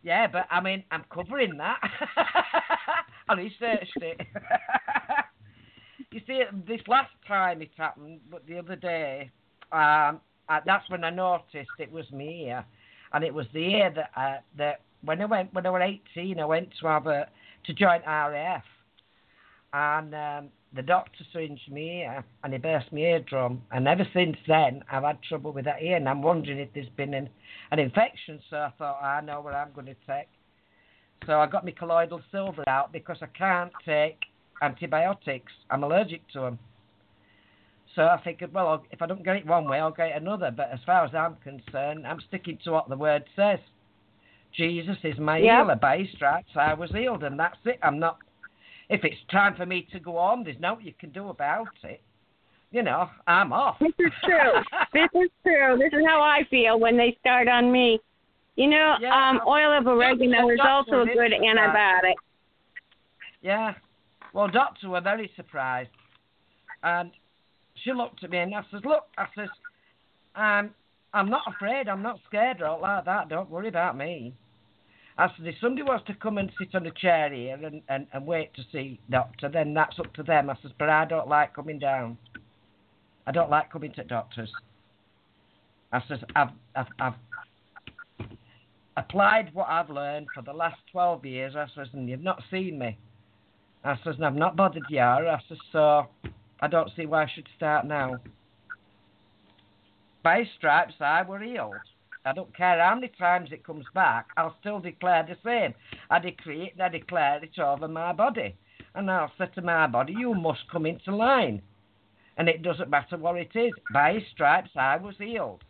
[0.02, 1.78] Yeah, but I mean, I'm covering that.
[3.28, 4.20] I researched it.
[6.10, 9.30] you see, this last time it happened, but the other day,
[9.72, 12.64] um, uh, that's when I noticed it was me ear,
[13.12, 15.82] and it was the ear that uh, that when I went when I was
[16.16, 17.28] 18, I went to have a
[17.66, 18.64] to join RAF,
[19.74, 24.36] and um, the doctor syringed me ear and he burst my eardrum, and ever since
[24.46, 27.28] then I've had trouble with that ear, and I'm wondering if there's been an
[27.70, 28.40] an infection.
[28.50, 30.28] So I thought ah, I know what I'm going to take.
[31.26, 34.18] So I got my colloidal silver out because I can't take
[34.62, 35.52] antibiotics.
[35.70, 36.58] I'm allergic to them.
[37.94, 40.52] So I figured, well, if I don't get it one way, I'll get it another.
[40.56, 43.58] But as far as I'm concerned, I'm sticking to what the word says.
[44.56, 45.62] Jesus is my Yep.
[45.62, 45.76] healer.
[45.76, 47.78] By his stripes I was healed, and that's it.
[47.82, 48.18] I'm not.
[48.90, 52.02] If it's time for me to go on, there's nothing you can do about it.
[52.72, 53.76] You know, I'm off.
[53.80, 54.62] This is true.
[54.92, 55.78] this is true.
[55.78, 58.00] This is how I feel when they start on me.
[58.56, 59.14] You know, Yeah.
[59.14, 62.14] um, oil of oregano is also a good antibiotic.
[63.42, 63.74] Yeah.
[64.32, 65.90] Well, doctor were very surprised,
[66.82, 67.12] and
[67.82, 69.48] she looked at me and I says, "Look," I says,
[70.34, 70.74] "I'm,
[71.14, 71.88] I'm not afraid.
[71.88, 73.28] I'm not scared or all like that.
[73.28, 74.34] Don't worry about me."
[75.20, 78.06] I said, "If somebody wants to come and sit on a chair here and, and,
[78.12, 81.28] and wait to see doctor, then that's up to them." I says, "But I don't
[81.28, 82.16] like coming down.
[83.26, 84.50] I don't like coming to doctors."
[85.92, 87.14] I says, "I've, I've, I've
[88.96, 91.54] applied what I've learned for the last 12 years.
[91.56, 92.98] I says, and you've not seen me.
[93.84, 95.00] I says, and I've not bothered you.
[95.00, 96.06] I says, so
[96.60, 98.20] I don't see why I should start now.
[100.22, 101.80] By stripes, I were healed.
[102.24, 105.74] I don't care how many times it comes back, I'll still declare the same.
[106.10, 108.56] I decree it and I declare it over my body.
[108.94, 111.62] And I'll say to my body, you must come into line.
[112.36, 113.72] And it doesn't matter what it is.
[113.92, 115.62] By his stripes, I was healed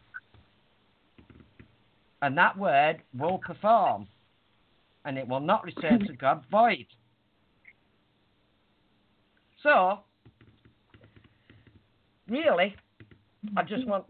[2.23, 4.07] and that word will perform,
[5.05, 6.87] and it will not return to God void.
[9.63, 10.01] So,
[12.29, 12.75] really,
[13.57, 14.05] I just want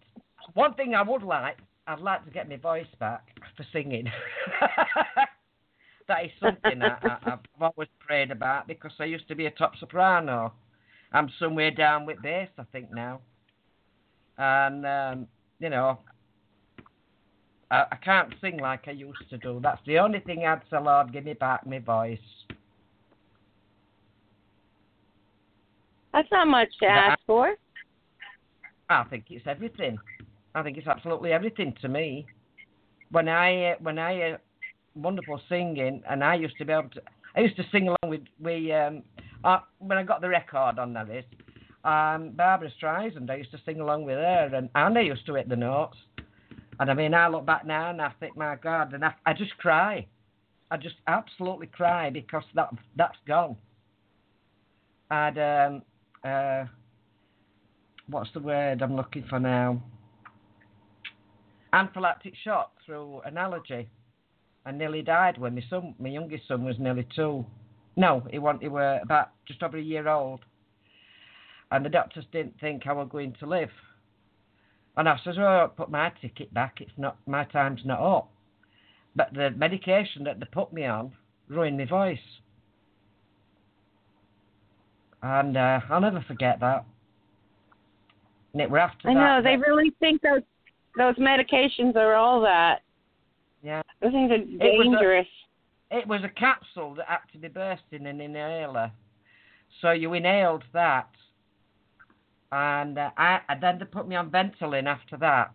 [0.55, 1.59] one thing I would like.
[1.91, 3.27] I'd like to get my voice back
[3.57, 4.05] for singing.
[6.07, 9.51] that is something I, I, I've always prayed about because I used to be a
[9.51, 10.53] top soprano.
[11.13, 13.21] I'm somewhere down with bass, I think now,
[14.39, 15.27] and um,
[15.59, 15.99] you know,
[17.73, 19.59] I, I can't sing like I used to do.
[19.61, 22.19] That's the only thing I'd say, Lord, give me back my voice.
[26.13, 27.55] That's not much to ask for.
[28.89, 29.99] I think it's everything.
[30.55, 32.27] I think it's absolutely everything to me.
[33.11, 34.37] When I uh, when I uh,
[34.95, 37.03] wonderful singing, and I used to be able to.
[37.37, 39.03] I used to sing along with we um,
[39.45, 41.25] uh, when I got the record on that is
[41.85, 43.31] um, Barbra Streisand.
[43.31, 45.97] I used to sing along with her, and and I used to hit the notes.
[46.81, 49.35] And I mean, I look back now and I think, my God, and I, I
[49.35, 50.07] just cry.
[50.71, 53.57] I just absolutely cry because that that's gone.
[55.11, 55.83] And um,
[56.25, 56.65] uh,
[58.09, 59.83] what's the word I'm looking for now?
[61.73, 63.89] Anaphylactic shock through an allergy.
[64.67, 67.47] I nearly died when my son, my youngest son, was nearly two.
[67.97, 70.41] No, he was, he were about just over a year old.
[71.71, 73.71] And the doctors didn't think I was going to live.
[74.97, 76.81] And I says, "Oh, put my ticket back.
[76.81, 78.31] It's not my time's not up."
[79.15, 81.13] But the medication that they put me on
[81.49, 82.19] ruined my voice,
[85.23, 86.85] and uh, I'll never forget that.
[88.53, 89.21] And it were after I that.
[89.21, 90.43] know they that- really think those
[90.97, 92.83] those medications are all that.
[93.63, 93.83] Yeah.
[94.01, 95.27] Those things are was a- dangerous.
[95.91, 98.93] It was a capsule that had to be burst in an inhaler.
[99.81, 101.09] So you inhaled that.
[102.53, 105.53] And, uh, I, and then they put me on Ventolin after that.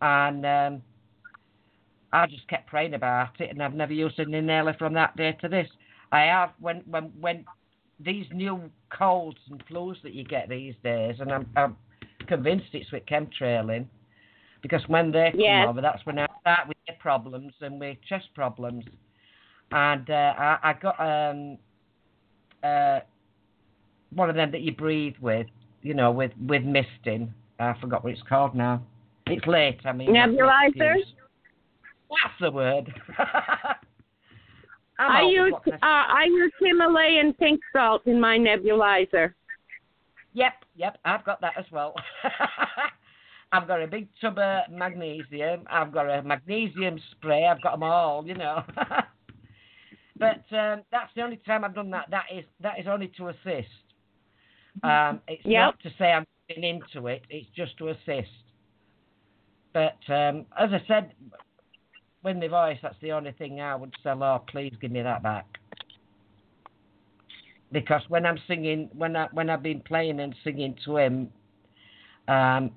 [0.00, 0.82] And um,
[2.12, 5.36] I just kept praying about it, and I've never used an inhaler from that day
[5.40, 5.68] to this.
[6.12, 7.44] I have, when, when, when
[8.00, 11.76] these new colds and flus that you get these days, and I'm, I'm
[12.26, 13.86] convinced it's with chemtrailing,
[14.66, 15.68] Because when they come Yes.
[15.68, 18.84] over, that's when I start with their problems and with chest problems.
[19.70, 21.56] And uh, I, I got um,
[22.64, 23.00] uh,
[24.12, 25.46] one of them that you breathe with,
[25.82, 27.32] you know, with with misting.
[27.60, 28.82] I forgot what it's called now.
[29.28, 29.78] It's late.
[29.84, 30.96] I mean, Nebulizer?
[32.10, 32.92] That's the word.
[34.98, 39.34] Old, use uh, I use Himalayan pink salt in my nebulizer.
[40.32, 41.94] Yep, yep, I've got that as well.
[43.56, 45.64] I've got a big tub of magnesium.
[45.70, 47.46] I've got a magnesium spray.
[47.46, 48.62] I've got them all, you know.
[50.18, 52.06] but um, that's the only time I've done that.
[52.10, 53.68] That is that is only to assist.
[54.82, 55.60] Um, it's Yep.
[55.64, 57.22] not to say I'm getting into it.
[57.30, 58.30] It's just to assist.
[59.72, 61.12] But um, as I said,
[62.22, 64.10] with my voice, that's the only thing I would say.
[64.10, 65.46] Oh, please give me that back
[67.72, 71.28] because when I'm singing, when I when I've been playing and singing to him,
[72.28, 72.70] um,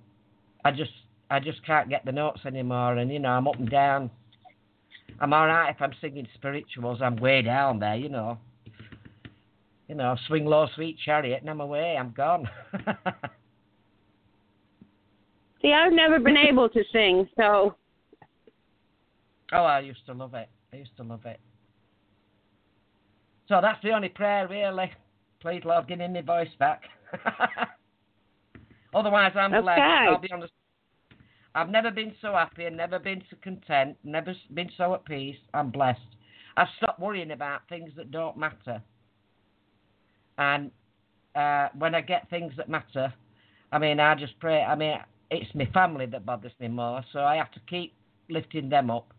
[0.66, 0.92] I just
[1.30, 4.10] I just can't get the notes anymore, and you know I'm up and down.
[5.20, 7.02] I'm all right if I'm singing spirituals.
[7.02, 8.38] I'm way down there, you know.
[9.88, 11.98] You know, swing low, sweet chariot, and I'm away.
[12.00, 12.48] I'm gone.
[15.62, 17.76] See, I've never been able to sing, so
[19.52, 20.48] oh, I used to love it.
[20.72, 21.40] I used to love it.
[23.48, 24.92] So that's the only prayer, really.
[25.42, 26.84] Please, Lord, give me my voice back.
[28.94, 29.64] Otherwise, I'm Okay.
[29.64, 30.08] blessed.
[30.08, 30.54] I'll be honest.
[31.56, 35.38] I've never been so happy and never been so content, never been so at peace.
[35.54, 36.00] I'm blessed.
[36.58, 38.82] I've stopped worrying about things that don't matter.
[40.38, 40.72] And
[41.36, 43.14] uh, when I get things that matter,
[43.72, 44.62] I mean, I just pray.
[44.62, 44.98] I mean,
[45.32, 47.94] it's my family that bothers me more, so I have to keep
[48.30, 49.14] lifting them up.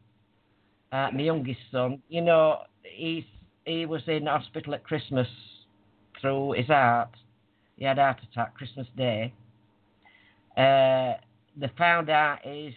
[0.93, 3.25] Uh, my youngest son, you know, he's
[3.65, 5.29] he was in hospital at Christmas
[6.21, 7.11] through his heart.
[7.77, 9.33] He had a heart attack Christmas Day.
[10.61, 11.17] Uh,
[11.57, 12.75] they found out his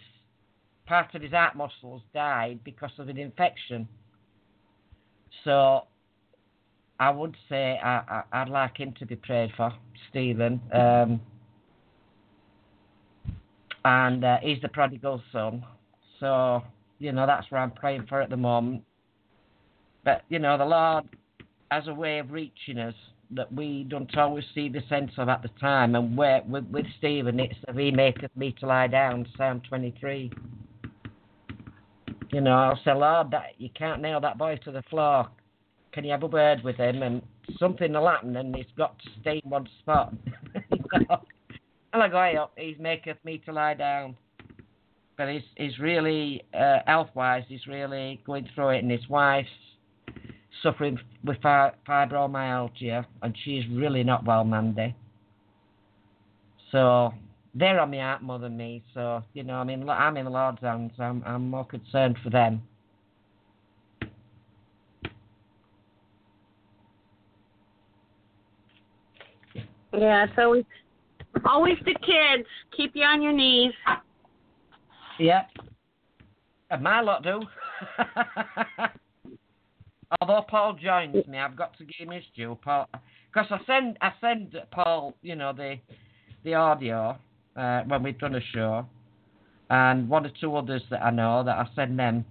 [0.86, 3.86] part of his heart muscles died because of an infection.
[5.44, 5.82] So
[6.98, 9.72] I would say I, I'd like him to be prayed for,
[10.08, 10.60] Stephen.
[10.72, 11.20] Um,
[13.84, 15.64] and uh, he's the prodigal son.
[16.20, 16.62] So,
[16.98, 18.82] you know, that's what I'm praying for at the moment.
[20.04, 21.04] But, you know, the Lord
[21.70, 22.94] has a way of reaching us
[23.34, 25.94] that we don't always see the sense of at the time.
[25.94, 30.30] And where, with, with Stephen, it's the He maketh me to lie down, Psalm 23.
[32.32, 35.28] You know, I'll say, Lord, that, you can't nail that boy to the floor.
[35.92, 37.02] Can you have a word with him?
[37.02, 37.22] And
[37.58, 40.14] something will happen, and he's got to stay in one spot.
[41.94, 44.16] And I go, hey, up, he maketh me to lie down.
[45.16, 49.48] But he's, he's really, uh, health-wise, he's really going through it, and his wife's
[50.62, 54.94] suffering with fibromyalgia, and she's really not well, Mandy.
[56.72, 57.12] So
[57.54, 58.82] they're on my heart more than me.
[58.94, 60.92] So you know, I mean, I'm in the Lord's hands.
[60.98, 62.62] I'm I'm more concerned for them.
[69.98, 70.64] yeah, it's always
[71.44, 72.48] always the kids.
[72.76, 73.72] Keep you on your knees.
[75.18, 75.44] Yeah.
[76.70, 77.42] And my lot do.
[80.20, 82.58] Although Paul joins me, I've got to give him his due.
[82.62, 82.88] Paul,
[83.32, 85.76] because I send I send Paul, you know, the
[86.44, 87.18] the audio
[87.56, 88.86] uh, when we've done a show,
[89.70, 92.24] and one or two others that I know that I send them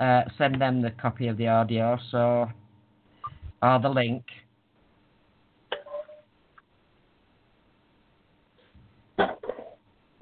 [0.00, 2.50] uh, send them the copy of the audio, so
[3.62, 4.24] or the link.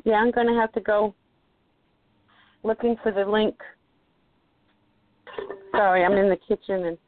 [0.05, 1.15] Yeah, I'm gonna have to go
[2.63, 3.57] looking for the link.
[5.77, 6.99] Sorry, I'm in the kitchen and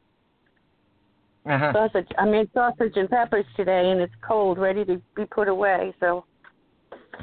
[1.46, 1.72] Uh-huh.
[1.72, 2.08] sausage.
[2.18, 5.94] I made sausage and peppers today, and it's cold, ready to be put away.
[6.00, 6.24] So,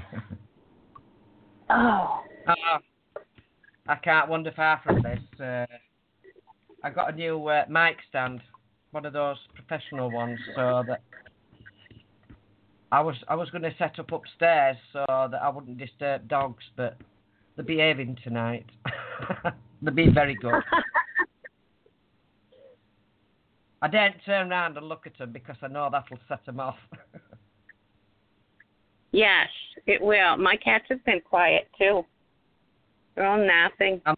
[1.70, 2.80] oh, Uh,
[3.88, 5.40] I can't wander far from this.
[5.40, 5.65] Uh,
[6.82, 8.41] I got a new uh, mic stand,
[8.91, 11.02] one of those professional ones, so that
[12.94, 16.64] I was I was going to set up upstairs so that I wouldn't disturb dogs,
[16.78, 16.98] but
[17.56, 18.65] they're behaving tonight.
[19.82, 20.53] they're being very good.
[23.84, 26.78] I daren't turn around and look at them because I know that'll set them off.
[29.12, 29.50] yes,
[29.86, 30.38] it will.
[30.38, 32.06] My cats have been quiet too.
[33.14, 34.02] They're all napping.
[34.06, 34.16] Um,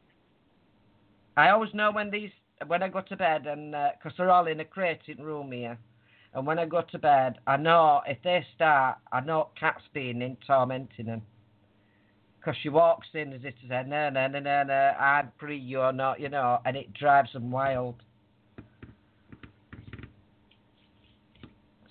[1.36, 2.30] I always know when these
[2.68, 5.52] when I go to bed and uh, because they're all in a crate crating room
[5.52, 5.80] here,
[6.36, 10.22] and when I go to bed, I know if they start, I know Cat's being
[10.22, 11.24] in tormenting them.
[12.40, 15.58] Because she walks in as if to say, no, no, no, no, no, I'm free,
[15.58, 17.96] you're not, you know, and it drives them wild.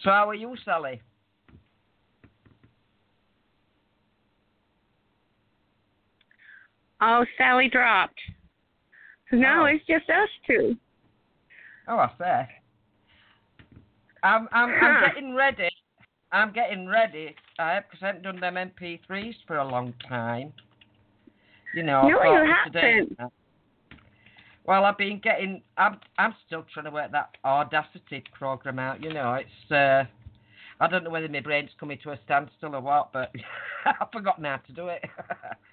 [0.05, 1.01] So how are you, Sally?
[7.01, 8.21] Oh, Sally dropped.
[9.33, 9.65] No, Oh.
[9.65, 10.77] it's just us two.
[11.89, 12.49] Oh, I say.
[14.23, 14.87] I'm I'm Huh.
[14.87, 15.71] I'm getting ready.
[16.33, 17.35] I'm getting ready.
[17.59, 20.53] I because I haven't done them MP3s for a long time.
[21.75, 22.03] You know.
[22.03, 23.33] No, you today- haven't.
[24.65, 25.63] Well, I've been getting.
[25.77, 29.03] I'm I'm still trying to work that Audacity program out.
[29.03, 29.71] You know, it's.
[29.71, 30.05] uh
[30.81, 33.31] I don't know whether my brain's coming to a standstill or what, but
[33.87, 35.03] I've forgotten how to do it.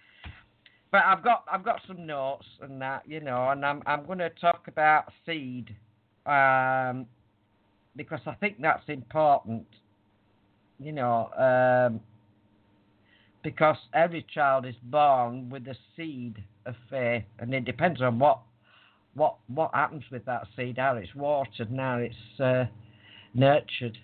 [0.92, 4.20] but I've got I've got some notes and that, you know, and I'm I'm going
[4.20, 5.76] to talk about seed,
[6.26, 7.08] um,
[7.96, 9.66] because I think that's important.
[10.80, 12.00] You know, um,
[13.44, 18.40] because every child is born with a seed of faith, and it depends on what
[19.16, 22.66] what what happens with that seed, how it's watered, now it's uh,
[23.34, 23.98] nurtured,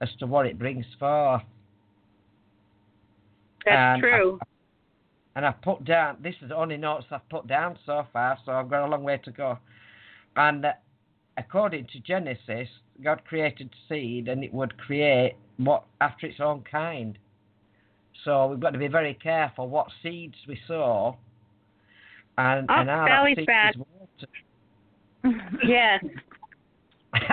[0.00, 1.42] as to what it brings forth.
[3.64, 4.38] That's And true.
[5.36, 8.52] and I've put down this is the only notes I've put down so far, so
[8.52, 9.58] I've got a long way to go.
[10.36, 10.72] And uh,
[11.38, 12.68] according to Genesis,
[13.02, 17.18] God created seed, and it would create what after its own kind.
[18.24, 21.16] So we've got to be very careful what seeds we sow,
[22.38, 23.74] and Oh, and how that seed back.
[23.76, 23.82] is.
[25.66, 26.04] yes,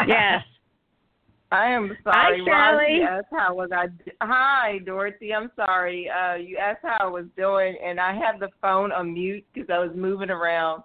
[0.07, 0.43] yes.
[1.51, 2.97] I am sorry.
[2.97, 3.87] You asked how was I?
[4.21, 5.33] Hi, Dorothy.
[5.33, 6.07] I'm sorry.
[6.07, 9.69] Uh, you asked how I was doing, and I had the phone on mute because
[9.73, 10.83] I was moving around.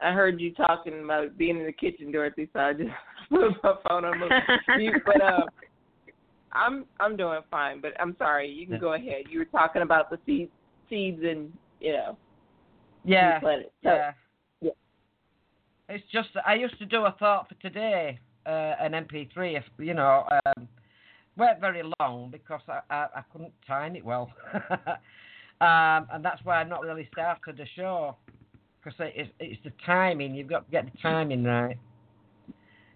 [0.00, 2.88] I heard you talking about being in the kitchen, Dorothy, so I just
[3.28, 4.18] put my phone on
[4.78, 5.02] mute.
[5.04, 5.44] But uh,
[6.52, 7.82] I'm I'm doing fine.
[7.82, 8.48] But I'm sorry.
[8.48, 9.24] You can go ahead.
[9.28, 10.50] You were talking about the seeds,
[10.88, 12.16] seeds, and you know,
[13.04, 13.40] Yeah.
[13.42, 13.48] So,
[13.82, 14.12] yeah.
[15.88, 19.56] It's just that I used to do a thought for today, uh, an MP3.
[19.56, 20.68] If you know, um,
[21.36, 26.60] weren't very long because I, I, I couldn't time it well, um, and that's why
[26.60, 28.16] I've not really started the show
[28.82, 30.34] because it's it's the timing.
[30.34, 31.78] You've got to get the timing right,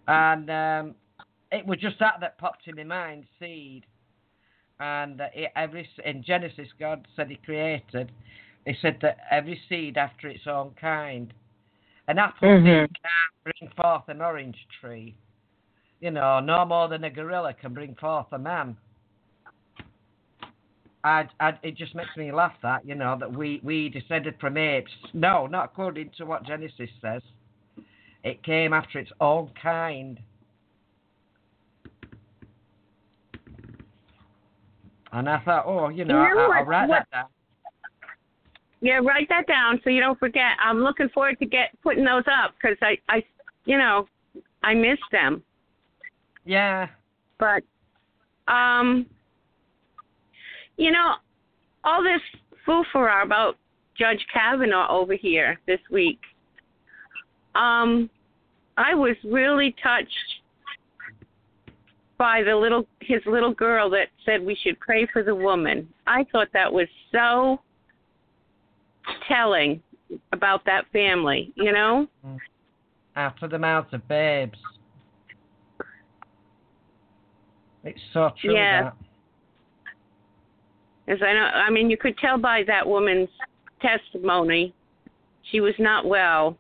[0.07, 0.95] and um,
[1.51, 3.85] it was just that that popped in my mind, seed.
[4.81, 8.13] And it, every in Genesis, God said He created.
[8.67, 11.33] He said that every seed after its own kind.
[12.09, 12.89] An apple Mhm.
[12.89, 15.15] seed can't bring forth an orange tree.
[16.01, 18.77] You know, no more than a gorilla can bring forth a man.
[21.05, 24.57] I, I, it just makes me laugh that you know that we, we descended from
[24.57, 24.91] apes.
[25.13, 27.23] No, not according to what Genesis says.
[28.25, 30.21] It came after its own kind.
[35.13, 37.27] And I thought, oh, you know, You know I, what- I'll write what- that down.
[38.83, 40.57] Yeah, write that down so you don't forget.
[40.63, 43.23] I'm looking forward to get putting those up because I, I,
[43.65, 44.09] you know,
[44.65, 45.43] I miss them.
[46.45, 46.89] Yeah,
[47.39, 47.63] But,
[48.53, 49.07] um,
[50.77, 51.15] you know,
[51.85, 52.21] all this
[52.67, 53.57] foofara about
[53.97, 56.19] Judge Kavanaugh over here this week.
[57.55, 58.11] Um,
[58.77, 60.09] I was really touched
[62.19, 65.89] by the little his little girl that said we should pray for the woman.
[66.07, 67.61] I thought that was so
[69.29, 69.83] telling
[70.33, 72.09] about that family, you know?
[73.17, 74.59] out of the mouths of babes.
[77.85, 78.55] It's so true.
[78.55, 78.85] Yeah.
[78.85, 78.95] That.
[81.09, 83.29] As I know, I mean, you could tell by that woman's
[83.81, 84.73] testimony,
[85.51, 86.57] she was not well.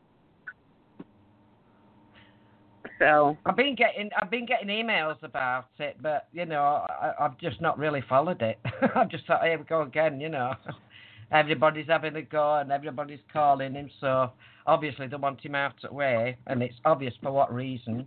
[2.98, 7.39] So I've been getting I've been getting emails about it, but you know I, I've
[7.39, 8.60] just not really followed it.
[8.94, 10.20] I've just thought, here we go again.
[10.20, 10.55] You know,
[11.32, 14.32] everybody's having a go and everybody's calling him, so
[14.66, 18.06] obviously they want him out of the way, and it's obvious for what reason.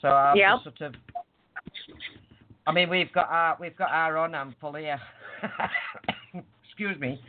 [0.00, 0.62] So I'm Yep.
[0.62, 0.94] sort of.
[2.66, 5.00] I mean, we've got our we've got our own handful here.
[6.64, 7.20] Excuse me.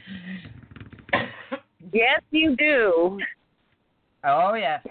[1.93, 3.19] yes, you do.
[4.23, 4.85] Oh yes.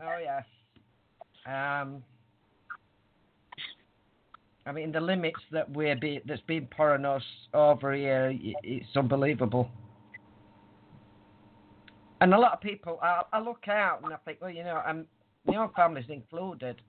[0.00, 0.44] Oh yes.
[1.46, 2.02] Um.
[4.66, 7.22] I mean, the limits that we're be, that's been pouring us
[7.54, 9.70] over here, it's unbelievable.
[12.20, 14.82] And a lot of people, I, I look out and I think, well, you know,
[14.84, 15.06] um,
[15.44, 16.80] my family's included,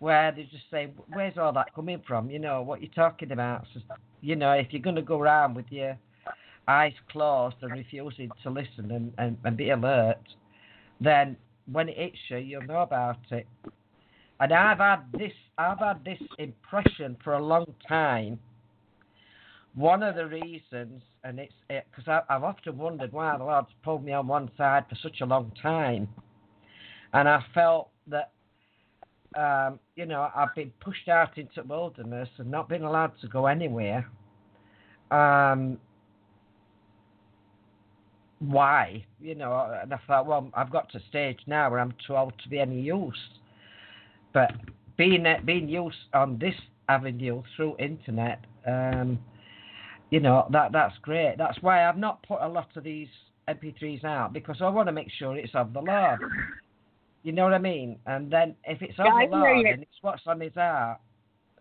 [0.00, 2.28] where they just say, where's all that coming from?
[2.28, 3.64] You know, what you're talking about.
[3.72, 3.80] So,
[4.20, 5.96] you know, if you're going to go around with your
[6.66, 10.18] eyes closed and refusing to listen and, and, and be alert,
[11.00, 11.36] then
[11.70, 13.46] when it hits you, you'll know about it.
[14.40, 18.38] And I've had this, I've had this impression for a long time.
[19.74, 24.12] One of the reasons, and it's because I've often wondered why the Lord's pulled me
[24.12, 26.08] on one side for such a long time,
[27.14, 28.32] and I felt that,
[29.34, 33.46] um, you know, I've been pushed out into wilderness and not been allowed to go
[33.46, 34.06] anywhere.
[35.10, 35.78] Um,
[38.40, 39.78] why, you know.
[39.80, 42.48] And I thought, well, I've got to a stage now where I'm too old to
[42.48, 43.16] be any use.
[44.32, 44.52] But
[44.96, 46.54] being being used on this
[46.88, 49.18] avenue through internet, um,
[50.10, 51.36] you know, that that's great.
[51.38, 53.08] That's why I've not put a lot of these
[53.48, 56.20] MP3s out because I want to make sure it's of the Lord.
[57.22, 57.98] You know what I mean?
[58.06, 61.00] And then if it's of Yeah, the Lord and it's what's on His heart,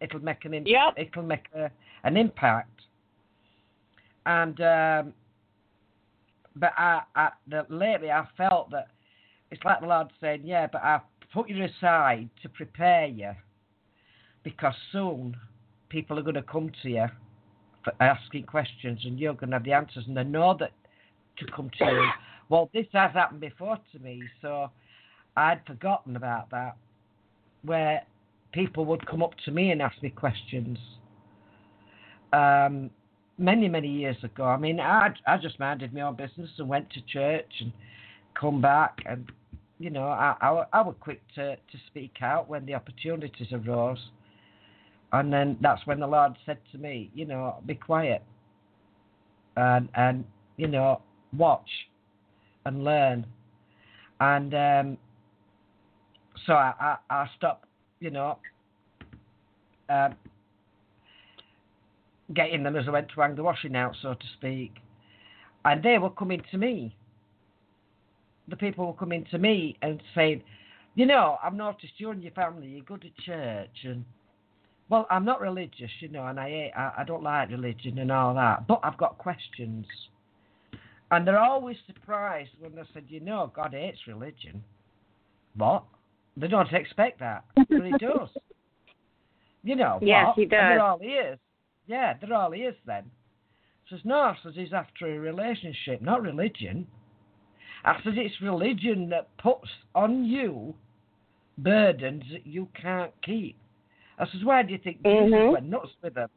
[0.02, 0.94] it'll make an Yep.
[0.98, 1.70] it'll make a,
[2.04, 2.82] an impact.
[4.26, 5.14] And um,
[6.56, 8.88] but I, I the, lately I felt that
[9.52, 11.02] it's like the Lord saying, yeah, but I've
[11.34, 13.32] put you aside to prepare you
[14.44, 15.36] because soon
[15.90, 17.06] people are going to come to you
[17.84, 20.72] for asking questions and you're going to have the answers and they know that
[21.38, 22.10] to come to you.
[22.50, 24.70] Well, this has happened before to me, so
[25.38, 26.76] I'd forgotten about that,
[27.64, 28.02] where
[28.52, 30.78] people would come up to me and ask me questions.
[32.34, 32.90] Um,
[33.38, 34.46] many, many years ago.
[34.46, 37.72] I mean, I, I just minded my own business and went to church and
[38.40, 39.30] come back and,
[39.84, 44.00] you know, I, I, I was quick to, to speak out when the opportunities arose.
[45.14, 48.24] And then that's when the Lord said to me, you know, be quiet
[49.58, 50.24] and, and
[50.58, 51.02] you know,
[51.36, 51.70] watch
[52.66, 53.26] and learn.
[54.20, 54.98] And um,
[56.46, 57.66] so I, I, I stopped,
[58.00, 58.38] you know,
[59.90, 60.16] um,
[62.34, 64.76] getting them as I went to hang the washing out, so to speak.
[65.66, 66.96] And they were coming to me.
[68.52, 70.44] The people were coming to me and saying,
[70.96, 74.06] you know, I've noticed you and your family, you go to church and
[74.90, 78.12] well, I'm not religious, you know, and I hate- I, I don't like religion and
[78.12, 79.86] all that, but I've got questions.
[81.12, 84.62] And they're always surprised when I said, you know, God hates religion.
[85.56, 85.84] What?
[86.36, 88.28] They don't expect that, but he does.
[89.64, 90.36] You know, Yes, what?
[90.36, 90.82] he And they're does.
[90.82, 91.40] all ears.
[91.88, 93.06] Yeah, they're all ears then.
[93.90, 96.86] Says, no, says he's after a relationship, not religion.
[97.84, 100.76] I says it's religion that puts on you
[101.58, 103.58] burdens that you can't keep.
[104.20, 105.52] I says, why do you think Jesus Mhm.
[105.54, 106.30] went nuts with them?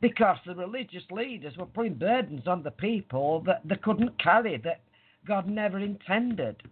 [0.00, 4.80] Because the religious leaders were putting burdens on the people that they couldn't carry, that
[5.24, 6.62] God never intended.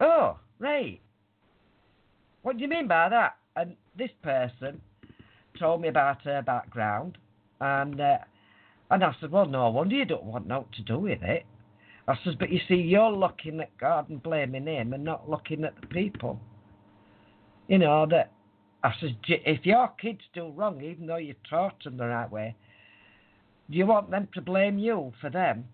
[0.00, 1.00] Oh, right.
[2.42, 3.36] What do you mean by that?
[3.56, 4.80] And this person
[5.58, 7.18] told me about her background,
[7.60, 8.18] and uh,
[8.90, 11.44] and I said, well, no wonder you don't want naught to do with it.
[12.10, 15.64] I says, but you see, you're looking at God and blaming Him, and not looking
[15.64, 16.40] at the people.
[17.68, 18.32] You know that.
[18.82, 22.56] I says, if your kids do wrong, even though you taught them the right way,
[23.70, 25.66] do you want them to blame you for them?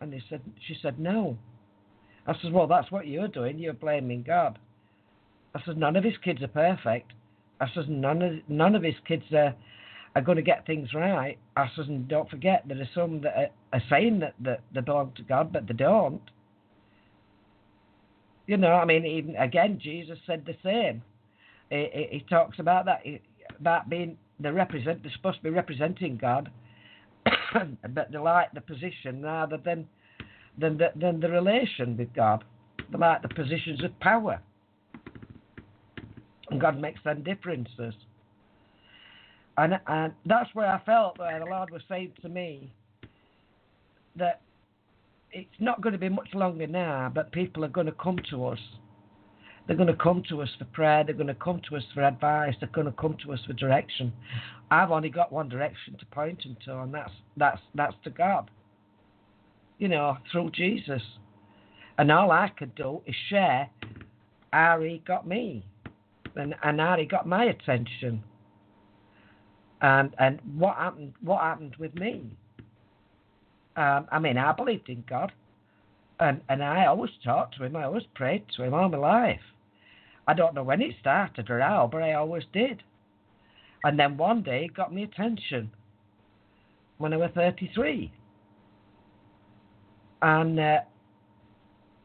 [0.00, 1.36] And he said, she said, no.
[2.26, 3.58] I says, well, that's what you're doing.
[3.58, 4.58] You're blaming God.
[5.54, 7.12] I says, none of his kids are perfect.
[7.60, 9.54] I says, none of none of his kids are
[10.14, 11.38] are going to get things right.
[11.56, 14.80] I says, and don't forget there are some that are, are saying that, that they
[14.80, 16.22] belong to God, but they don't.
[18.46, 21.02] You know, I mean, even again, Jesus said the same.
[21.70, 23.02] He, he, he talks about that
[23.58, 25.02] about being the represent.
[25.02, 26.50] They're supposed to be representing God,
[27.24, 29.86] but they like the position rather than
[30.58, 32.44] than the, than the relation with God.
[32.92, 34.40] They like the positions of power,
[36.50, 37.94] and God makes them differences.
[39.56, 42.72] And and that's where I felt that the Lord was saying to me
[44.16, 44.40] that
[45.32, 48.46] it's not going to be much longer now, but people are going to come to
[48.46, 48.58] us.
[49.66, 51.04] They're going to come to us for prayer.
[51.04, 52.54] They're going to come to us for advice.
[52.60, 54.12] They're going to come to us for direction.
[54.70, 58.50] I've only got one direction to point them to, and that's that's that's to God.
[59.78, 61.02] You know, through Jesus.
[61.96, 63.70] And all I could do is share
[64.52, 65.64] how He got me,
[66.36, 68.22] and and how He got my attention.
[69.84, 71.12] And and what happened?
[71.20, 72.24] What happened with me?
[73.76, 75.30] Um, I mean, I believed in God,
[76.18, 77.76] and and I always talked to Him.
[77.76, 79.42] I always prayed to Him all my life.
[80.26, 82.82] I don't know when it started or how, but I always did.
[83.84, 85.70] And then one day it got me attention
[86.96, 88.10] when I was 33.
[90.22, 90.78] And, uh,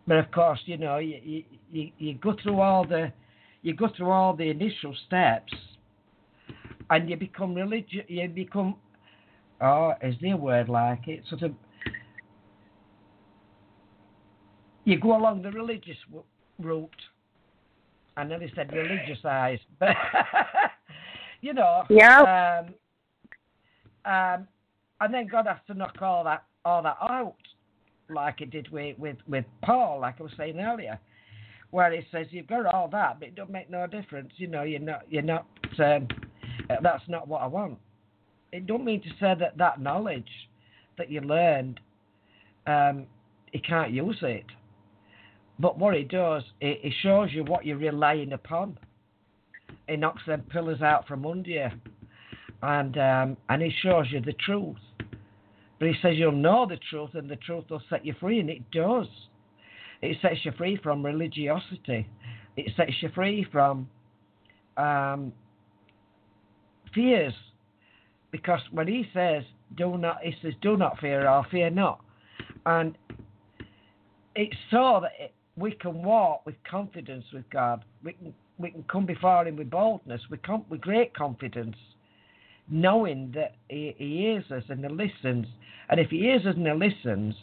[0.06, 3.14] but of course, you know, you, you, you, you go through all the,
[3.61, 5.53] you go through all the initial steps,
[6.89, 8.05] and you become religious.
[8.07, 8.75] You become,
[9.61, 11.23] oh, is there a word like it?
[11.29, 11.53] Sort of,
[14.85, 16.23] you go along the religious w-
[16.59, 16.89] route.
[18.17, 19.89] I nearly said religious eyes, but
[21.41, 21.83] you know.
[21.89, 22.63] Yeah.
[22.65, 22.73] Um,
[24.05, 24.47] um,
[25.01, 27.35] and then God has to knock all that all that out,
[28.09, 30.99] like it did with with with Paul, like I was saying earlier,
[31.71, 34.31] where He says you've got all that, but it don't make no difference.
[34.37, 35.45] You know, you're not you're not.
[35.77, 36.07] Um,
[36.81, 37.77] that's not what I want.
[38.51, 40.29] It don't mean to say that that knowledge
[40.97, 41.79] that you learned
[42.67, 43.05] um,
[43.51, 44.45] he can't use it.
[45.59, 48.77] But what it does, it, it shows you what you're relying upon.
[49.87, 51.67] It knocks them pillars out from under you,
[52.61, 54.77] and um, and it shows you the truth.
[55.79, 58.49] But he says you'll know the truth, and the truth will set you free, and
[58.49, 59.07] it does.
[60.01, 62.07] It sets you free from religiosity.
[62.55, 63.89] It sets you free from
[64.77, 65.33] um,
[66.93, 67.33] fears.
[68.31, 69.43] Because when he says,
[69.75, 72.01] do not, he says, do not fear or fear not.
[72.65, 72.97] And
[74.35, 77.83] it's so that it, we can walk with confidence with God.
[78.03, 81.75] We can, we can come before Him with boldness, with, com- with great confidence,
[82.69, 85.47] knowing that he, he hears us and He listens.
[85.89, 87.35] And if He hears us and He listens,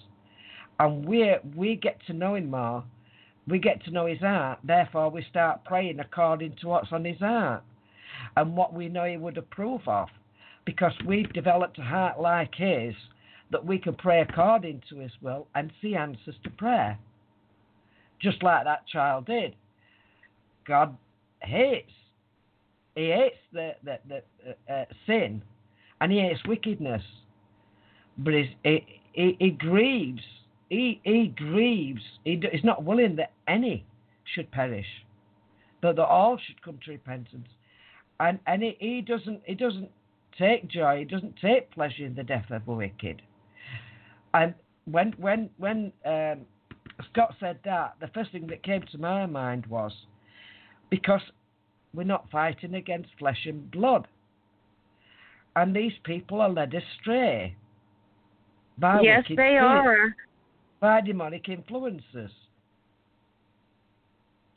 [0.79, 2.85] and we we get to know Him more,
[3.49, 4.59] we get to know His heart.
[4.65, 7.63] Therefore, we start praying according to what's on His heart
[8.37, 10.09] and what we know He would approve of,
[10.65, 12.95] because we've developed a heart like His
[13.51, 16.99] that we can pray according to His will and see answers to prayer,
[18.21, 19.55] just like that child did.
[20.67, 20.97] God
[21.43, 21.93] hates.
[22.95, 25.43] He hates the, the, the uh, uh, sin,
[26.01, 27.03] and he hates wickedness.
[28.19, 28.57] But he,
[29.13, 30.23] he, he grieves.
[30.71, 32.01] He, he grieves.
[32.25, 33.85] He, he's not willing that any
[34.35, 34.87] should perish,
[35.83, 37.49] but that all should come to repentance.
[38.21, 39.91] And and he, he doesn't he doesn't
[40.39, 41.01] take joy.
[41.01, 43.23] He doesn't take pleasure in the death of the wicked.
[44.35, 46.41] And when when when um,
[47.11, 49.93] Scott said that, the first thing that came to my mind was
[50.91, 51.21] because
[51.95, 54.07] we're not fighting against flesh and blood.
[55.57, 57.57] And these people are led astray
[58.79, 60.15] by yes, wicked they are.
[60.81, 62.31] by demonic influences.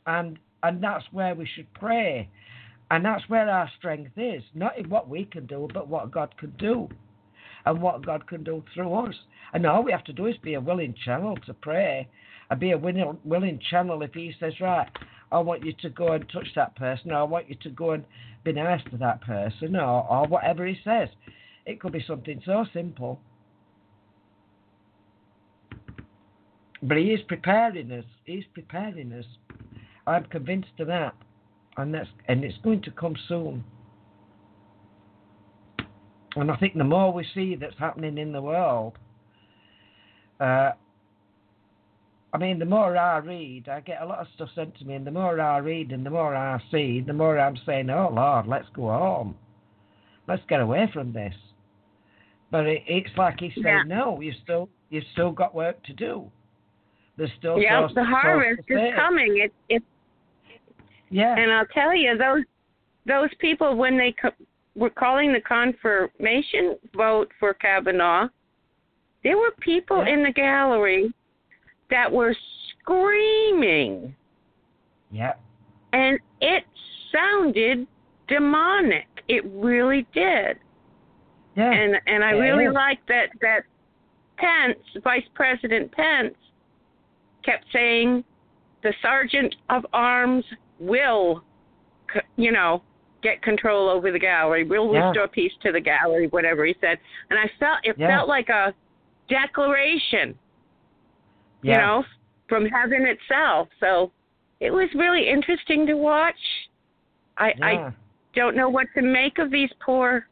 [0.06, 2.30] And and that's where we should pray.
[2.92, 6.36] And that's where our strength is, not in what we can do, but what God
[6.38, 6.90] can do.
[7.66, 9.16] And what God can do through us.
[9.54, 12.08] And all we have to do is be a willing channel to pray
[12.50, 14.88] and be a willing, channel if He says, Right,
[15.32, 17.92] I want you to go and touch that person, or I want you to go
[17.92, 18.06] and
[18.44, 21.10] be nice to that person, or, or whatever He says.
[21.66, 23.20] It could be something so simple.
[26.82, 28.06] But He is preparing us.
[28.24, 29.26] He's preparing us.
[30.08, 31.14] I'm convinced of that.
[31.80, 33.64] And that's and it's going to come soon.
[36.36, 38.98] And I think the more we see that's happening in the world,
[40.40, 40.72] uh,
[42.34, 44.94] I mean, the more I read, I get a lot of stuff sent to me,
[44.94, 48.12] and the more I read and the more I see, the more I'm saying, "Oh
[48.14, 49.36] Lord, let's go home,
[50.28, 51.34] let's get away from this."
[52.52, 53.98] But it, it's like he's saying, Yeah.
[53.98, 56.30] "No, you still you've still got work to do.
[57.18, 59.38] There's still Yeah, the harvest is coming.
[59.38, 59.84] It it
[61.10, 62.44] Yeah, and I'll tell you those
[63.06, 64.32] those people when they co-
[64.76, 68.28] were calling the confirmation vote for Kavanaugh,
[69.24, 70.14] there were people Yeah.
[70.14, 71.12] in the gallery
[71.90, 72.36] that were
[72.82, 74.16] screaming,
[75.12, 75.34] yeah,
[75.94, 76.64] and it
[77.12, 77.88] sounded
[78.28, 79.08] demonic.
[79.28, 80.58] It really did.
[81.56, 81.72] yeah.
[81.72, 82.72] and and I Yeah, really yeah.
[82.72, 83.64] like that that
[84.38, 86.36] Pence, Vice President Pence,
[87.44, 88.24] kept saying
[88.84, 90.46] the sergeant of arms
[90.80, 91.44] will,
[92.38, 92.82] you know,
[93.22, 94.64] get control over the gallery.
[94.64, 95.08] Will Yeah.
[95.08, 97.00] restore peace to the gallery, whatever he said.
[97.30, 98.08] And I felt it Yeah.
[98.08, 98.74] felt like a
[99.28, 100.38] declaration,
[101.62, 101.74] yeah.
[101.74, 102.06] you know,
[102.48, 103.70] from heaven itself.
[103.80, 104.12] So
[104.60, 106.40] it was really interesting to watch.
[107.38, 107.94] I I
[108.34, 110.28] don't know what to make of these poor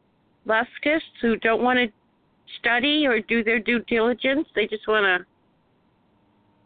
[0.46, 1.92] leftists who don't want to
[2.60, 4.48] study or do their due diligence.
[4.56, 5.26] They just want to,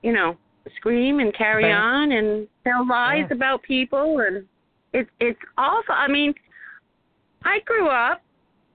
[0.03, 0.37] you know,
[0.75, 1.73] scream and carry Okay.
[1.73, 3.35] on and tell lies Yeah.
[3.35, 4.47] about people, and
[4.93, 5.95] it's it's awful.
[5.95, 6.33] I mean,
[7.43, 8.21] I grew up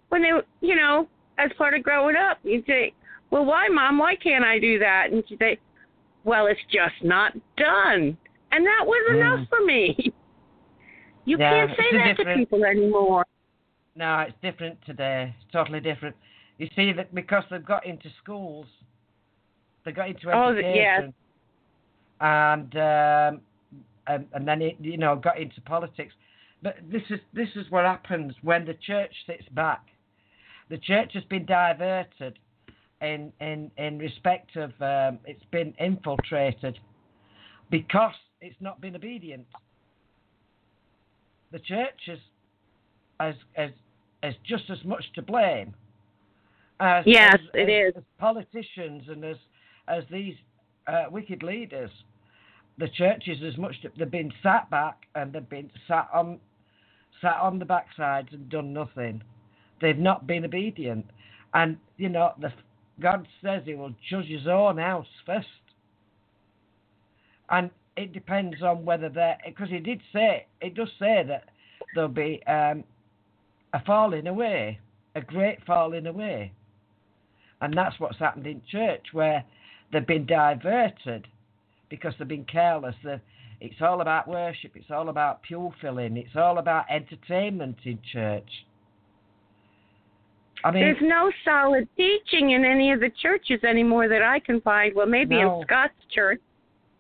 [0.09, 1.09] when they, you know,
[1.39, 2.93] as part of growing up, you say,
[3.31, 3.99] "Well, why, mom?
[3.99, 5.59] Why can't I do that?" And she say,
[6.25, 8.17] "Well, it's just not done,"
[8.53, 9.17] and that was Mm.
[9.17, 10.13] enough for me.
[11.29, 13.27] You Yeah, can't say that to people anymore.
[13.97, 15.35] No, it's different today.
[15.41, 16.15] It's totally different.
[16.59, 18.69] You see that because they've got into schools,
[19.85, 20.63] they got into education.
[20.69, 21.13] Oh, yes.
[22.21, 23.41] And um,
[24.07, 26.15] and and then it you know got into politics.
[26.63, 29.87] But this is this is what happens when the church sits back.
[30.69, 32.39] The church has been diverted
[33.01, 36.79] in in in respect of um, it's been infiltrated
[37.71, 39.47] because it's not been obedient.
[41.53, 42.19] The church is
[43.21, 43.71] as as
[44.23, 45.75] as just as much to blame
[46.81, 47.97] as Yes, as, it as, is.
[47.97, 49.37] as politicians and as
[49.89, 50.35] as these
[50.87, 51.91] uh, wicked leaders.
[52.79, 56.39] The churches as much they've been sat back and they've been sat on
[57.23, 59.23] sat on the backsides and done nothing.
[59.81, 61.07] They've not been obedient,
[61.55, 62.53] and you know the
[63.01, 65.47] God says He will judge His own house first.
[67.49, 71.45] And it depends on whether they're, because He did say, it does say that
[71.95, 72.85] there'll be um,
[73.73, 74.81] a falling away,
[75.15, 76.53] a great falling away.
[77.61, 79.45] And that's what's happened in church, where
[79.93, 81.27] they've been diverted
[81.89, 82.95] because they've been careless.
[83.05, 83.21] They've,
[83.61, 88.49] it's all about worship, it's all about pew filling, it's all about entertainment in church.
[90.65, 94.61] I mean, There's no solid teaching in any of the churches anymore that I can
[94.63, 94.95] find.
[94.95, 95.61] Well, maybe No.
[95.61, 96.41] in Scott's church,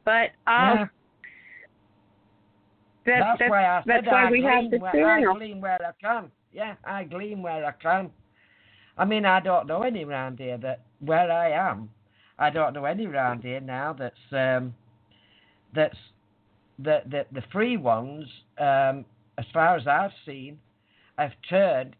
[0.05, 0.87] but um, yeah,
[3.07, 5.61] that, that's, that's why I said that's why I we have the where, I glean
[5.61, 6.31] where I can.
[6.53, 8.11] Yeah, I glean where I can.
[8.99, 11.91] I mean, I don't know any around here that where I am.
[12.39, 14.75] I don't know any around here now that's um,
[15.75, 15.97] that's
[16.79, 18.27] the the the free ones.
[18.59, 19.05] Um,
[19.39, 20.59] as far as I've seen,
[21.19, 21.97] have turned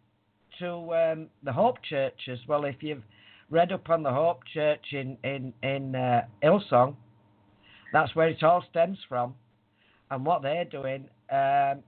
[0.59, 2.39] to um, the Hope churches.
[2.49, 3.03] Well, if you've
[3.51, 6.97] read up on the Hope Church in in in uh, Hillsong,
[7.93, 9.35] that's where it all stems from,
[10.11, 11.09] and what they're doing.
[11.31, 11.83] Um,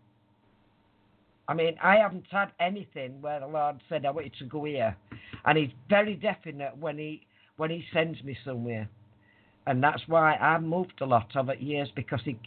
[1.51, 4.65] I mean, I haven't had anything where the Lord said, "I want you to go
[4.65, 4.97] here,"
[5.45, 7.27] and He's very definite when He
[7.59, 8.89] when He sends me somewhere,
[9.67, 12.39] and that's why I moved a lot over years because He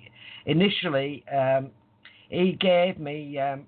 [0.47, 1.69] initially um,
[2.29, 3.37] He gave me.
[3.37, 3.67] Um,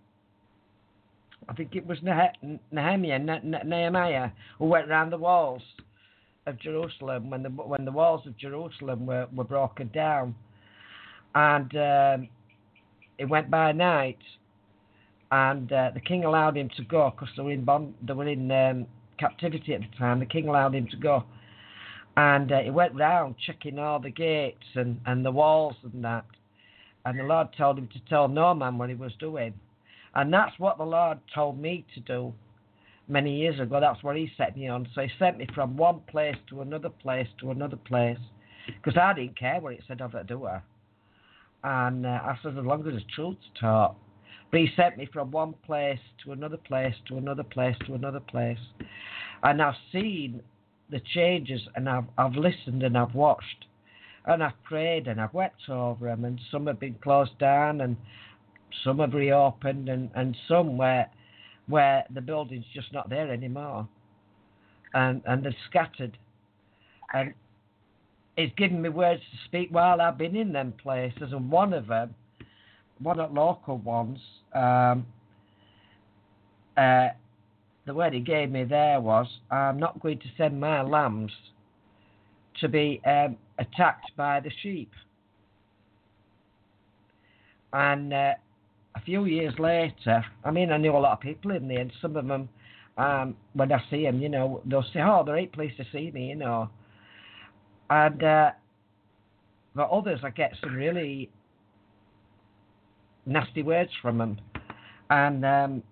[1.50, 5.62] I think it was Neh- Nehemiah, Ne- Ne- Nehemiah, who went round the walls
[6.48, 10.36] of Jerusalem when the when the walls of Jerusalem were, were broken down,
[11.36, 12.30] and um,
[13.18, 14.20] it went by night,
[15.32, 18.28] and uh, the king allowed him to go because they were in bond, they were
[18.28, 18.88] in um,
[19.18, 20.20] captivity at the time.
[20.20, 21.24] The king allowed him to go,
[22.18, 26.26] and uh, he went round checking all the gates and, and the walls and that,
[27.06, 29.54] and the Lord told him to tell no man what he was doing,
[30.16, 32.34] and that's what the Lord told me to do
[33.08, 33.80] many years ago.
[33.80, 34.88] That's what he set me on.
[34.94, 38.18] So he sent me from one place to another place to another place
[38.68, 40.62] because I didn't care what it said of it, do I?
[41.64, 43.96] And uh, I said, as long as the truth's taught.
[44.54, 48.20] But he sent me from one place to another place to another place to another
[48.20, 48.60] place.
[49.42, 50.44] And I've seen
[50.92, 53.66] the changes and I've, I've listened and I've watched.
[54.28, 56.24] And I've prayed and I've wept over them.
[56.24, 57.98] And some have been closed down and
[58.84, 61.10] some have reopened and, and some where
[61.68, 63.88] where the building's just not there anymore,
[64.94, 66.18] and and they're scattered,
[67.14, 67.34] and
[68.36, 71.88] it's given me words to speak while I've been in them places, and one of
[71.88, 72.14] them,
[73.04, 74.20] one the local ones,
[74.54, 75.06] um,
[76.78, 77.10] uh,
[77.86, 81.32] the word he gave me there was, I'm not going to send my lambs
[82.62, 84.92] to be um, attacked by the sheep,
[87.72, 88.14] and.
[88.14, 88.34] Uh,
[88.96, 91.92] a few years later, I mean, I knew a lot of people in there, and
[92.02, 92.50] some of them,
[92.98, 96.12] um, when I see them, you know, they'll say, "Oh, they're eight pleased to see
[96.12, 96.70] me," you know.
[97.90, 98.52] And uh,
[99.76, 101.30] but others, I get some really
[103.26, 104.40] nasty words from them,
[105.10, 105.84] and um,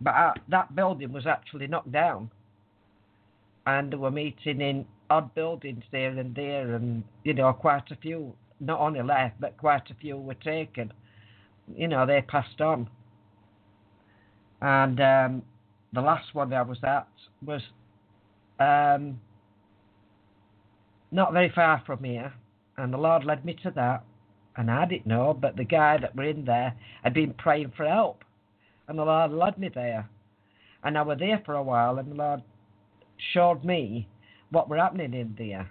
[0.00, 2.30] but uh, that building was actually knocked down,
[3.66, 7.96] and they were meeting in odd buildings there and there, and you know, quite a
[7.96, 10.92] few, not only left, but quite a few were taken
[11.74, 12.88] you know, they passed on.
[14.60, 15.42] And um,
[15.92, 17.08] the last one I was at
[17.44, 17.62] was
[18.58, 19.20] um,
[21.10, 22.32] not very far from here,
[22.76, 24.04] and the Lord led me to that.
[24.56, 27.86] And I didn't know, but the guy that were in there had been praying for
[27.86, 28.24] help,
[28.88, 30.08] and the Lord led me there.
[30.82, 32.42] And I were there for a while, and the Lord
[33.32, 34.08] showed me
[34.50, 35.70] what were happening in there.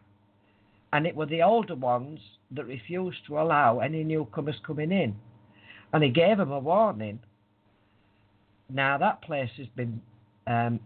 [0.93, 2.19] And it were the older ones
[2.51, 5.15] that refused to allow any newcomers coming in
[5.95, 7.19] and he gave them a warning.
[8.69, 10.01] Now that place has been,
[10.45, 10.81] um,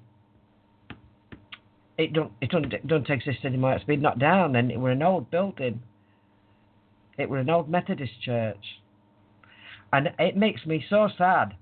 [1.98, 3.74] it don't it don't don't exist anymore.
[3.74, 5.82] It's been knocked down, and it were an old building.
[7.20, 8.82] It were an old Methodist church,
[9.94, 11.56] and it makes me so sad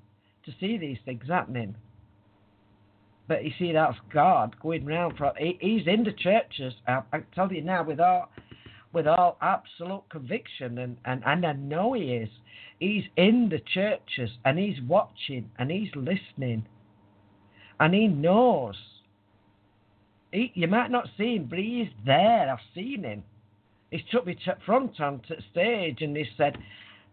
[0.46, 1.76] to see these things happening.
[3.28, 5.20] But you see, that's God going round.
[5.38, 6.74] He, he's in the churches.
[6.88, 8.30] I, I tell you now, with all
[8.94, 12.30] with all absolute conviction, and, and, and I know he is.
[12.80, 16.66] He's in the churches and he's watching and he's listening
[17.80, 18.76] and he knows.
[20.32, 22.52] He, you might not see him, but he's there.
[22.52, 23.24] I've seen him.
[23.92, 26.58] He's took me to front on to stage and he said,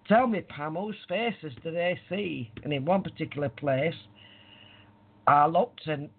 [0.09, 2.51] Tell me, Pam, whose faces do they see?
[2.63, 3.95] And in one particular place,
[5.27, 6.11] I looked and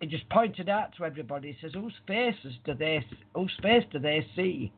[0.00, 1.52] he just pointed out to everybody.
[1.52, 3.04] He says, "Whose faces do they?
[3.34, 4.72] Whose face do they see?"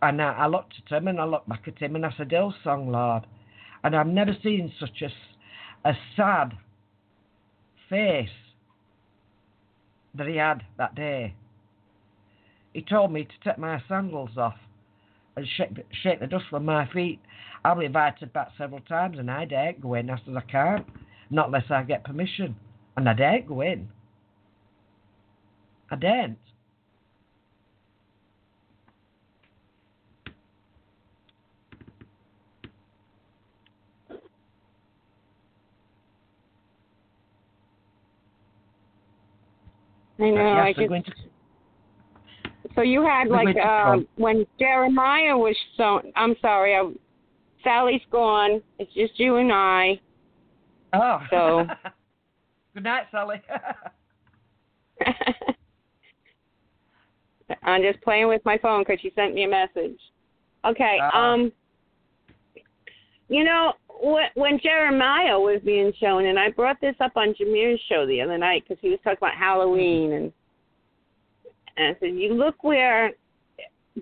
[0.00, 2.30] And I, I looked at him and I looked back at him and I said,
[2.30, 3.26] "Hillsong, Lord,"
[3.84, 5.10] and I've never seen such a,
[5.88, 6.56] a sad
[7.90, 8.28] face
[10.14, 11.34] that he had that day.
[12.76, 14.58] He told me to take my sandals off
[15.34, 17.18] and shake the, shake the dust from my feet.
[17.64, 20.10] I was invited back several times and I daren't go in.
[20.10, 20.86] I said, I can't,
[21.30, 22.54] not unless I get permission.
[22.98, 23.88] And I daren't go in.
[25.90, 26.36] I daren't.
[40.18, 40.34] I know.
[40.34, 41.25] Yes, I they're just going to-
[42.76, 46.12] so you had like uh, when Jeremiah was shown.
[46.14, 46.88] I'm sorry, I,
[47.64, 48.62] Sally's gone.
[48.78, 50.00] It's just you and I.
[50.92, 51.18] Oh.
[51.30, 51.66] So-
[52.74, 53.40] Good night, Sally.
[57.62, 59.98] I'm just playing with my phone because she sent me a message.
[60.64, 60.98] Okay.
[61.02, 61.18] Uh-uh.
[61.18, 61.52] Um.
[63.28, 67.80] You know wh- when Jeremiah was being shown, and I brought this up on Jameer's
[67.88, 70.32] show the other night because he was talking about Halloween, and
[71.76, 73.12] and I said, you look where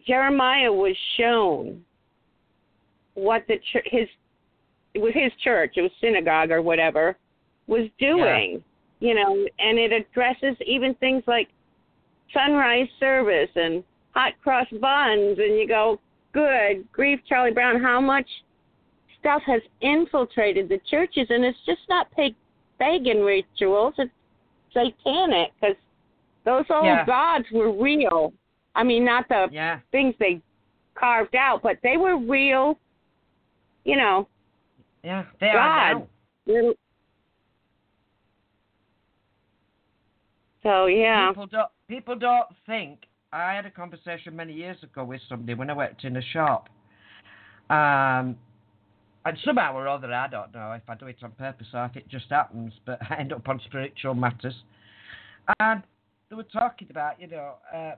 [0.07, 1.83] Jeremiah was shown
[3.15, 4.09] what the ch- his
[4.95, 7.17] it was his church, it was synagogue or whatever,
[7.67, 8.63] was doing.
[9.01, 11.49] You know, and it addresses even things like
[12.33, 13.83] sunrise service and
[14.15, 15.99] hot cross buns and you go
[16.33, 18.27] good grief charlie brown how much
[19.21, 22.35] stuff has infiltrated the churches and it's just not pag-
[22.79, 24.11] pagan rituals it's
[24.73, 25.77] satanic because
[26.45, 27.05] those old Yeah.
[27.07, 28.33] gods were real
[28.75, 29.81] i mean not the yeah.
[29.93, 30.41] things they
[30.95, 32.79] carved out but they were real
[33.85, 34.29] you know
[35.03, 35.25] Yeah.
[35.41, 36.75] They are now.
[40.63, 43.01] so yeah People don't people don't think
[43.33, 46.69] I had a conversation many years ago with somebody when I worked in a shop.
[47.69, 48.37] Um
[49.27, 51.97] and somehow or other, I don't know if I do it on purpose or if
[51.97, 54.55] it just happens, but I end up on spiritual matters.
[55.61, 55.83] And
[56.35, 57.93] they were talking about, you know, uh,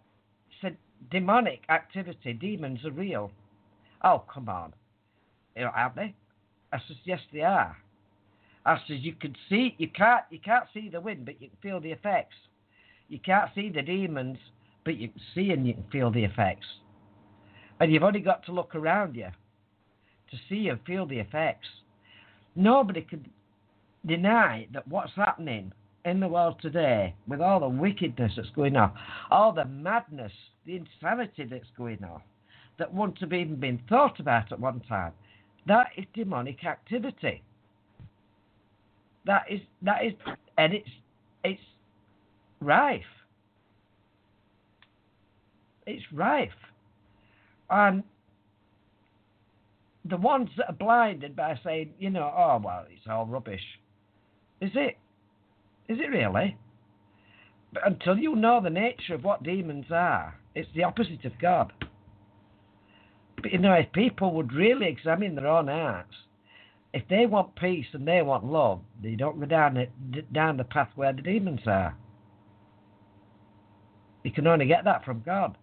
[0.61, 0.77] said
[1.11, 3.31] demonic activity, demons are real.
[4.05, 4.75] Oh, come on.
[5.57, 6.15] You know, aren't they?
[6.71, 7.77] I said, yes, they are.
[8.67, 11.57] I said, you can see, you can't, you can't see the wind, but you can
[11.63, 12.35] feel the effects.
[13.09, 14.37] You can't see the demons,
[14.85, 16.67] but you can see and you can feel the effects.
[17.81, 19.29] And you've only got to look around you
[20.31, 21.69] to see and feel the effects.
[22.55, 23.31] Nobody could
[24.05, 25.73] deny that what's happening
[26.07, 28.93] in the world today, with all the wickedness that's going on,
[29.31, 30.33] all the madness,
[30.65, 32.23] the insanity that's going on,
[32.79, 35.13] that wouldn't have even been thought about at one time,
[35.67, 37.43] that is demonic activity.
[39.27, 40.13] That is that is,
[40.57, 40.89] and it's
[41.43, 41.61] it's
[42.61, 43.03] rife.
[45.89, 46.51] It's rife.
[47.69, 48.05] And
[50.05, 53.61] the ones that are blinded by saying, you know, oh, well, it's all rubbish.
[54.61, 54.97] Is it?
[55.89, 56.57] Is it really?
[57.73, 61.73] But until you know the nature of what demons are, it's the opposite of God.
[63.43, 66.15] But you know, if people would really examine their own hearts,
[66.93, 70.65] if they want peace and they want love, they don't go down the, down the
[70.65, 71.95] path where the demons are.
[74.25, 75.57] You can only get that from God.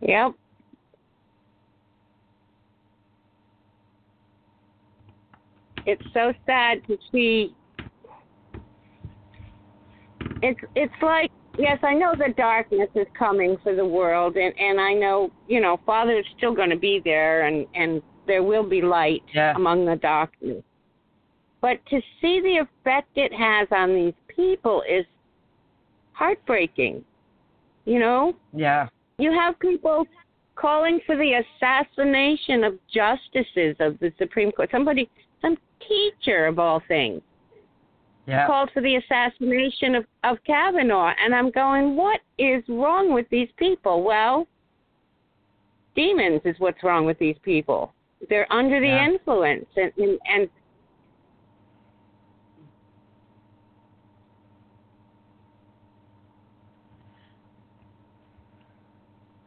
[0.00, 0.32] Yep.
[5.86, 7.54] It's so sad to see.
[10.44, 14.78] It's it's like yes, I know the darkness is coming for the world, and and
[14.78, 18.68] I know you know Father is still going to be there, and and there will
[18.68, 19.54] be light Yeah.
[19.56, 20.62] among the darkness.
[21.62, 25.06] But to see the effect it has on these people is
[26.12, 27.02] heartbreaking.
[27.86, 28.88] You know, Yeah.
[29.18, 30.06] you have people
[30.56, 34.70] calling for the assassination of justices of the Supreme Court.
[34.70, 35.08] Somebody,
[35.40, 35.56] some
[35.88, 37.22] teacher of all things,
[38.26, 38.46] Yeah.
[38.46, 41.12] called for the assassination of, of Kavanaugh.
[41.22, 44.02] And I'm going, what is wrong with these people?
[44.02, 44.48] Well,
[45.94, 47.92] demons is what's wrong with these people.
[48.28, 49.04] They're under the Yeah.
[49.04, 49.66] influence.
[49.76, 50.48] And, and, and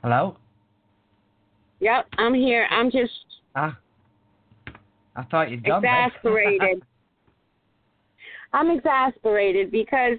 [0.03, 0.37] Hello?
[1.79, 2.67] yep, I'm here.
[2.69, 3.11] I'm just
[3.55, 3.77] Ah.
[5.15, 5.81] I thought you'd gone.
[5.81, 5.91] then.
[6.13, 6.83] exasperated.
[8.53, 10.17] I'm exasperated because,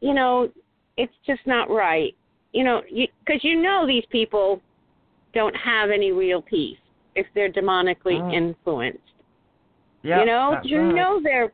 [0.00, 0.50] you know,
[0.96, 2.14] it's just not right.
[2.52, 4.60] You know, because you, know these people
[5.32, 6.78] don't have any real peace
[7.14, 8.34] if they're demonically Mm.
[8.34, 8.98] influenced.
[10.02, 10.94] Yeah, you know, you right.
[10.94, 11.52] know they're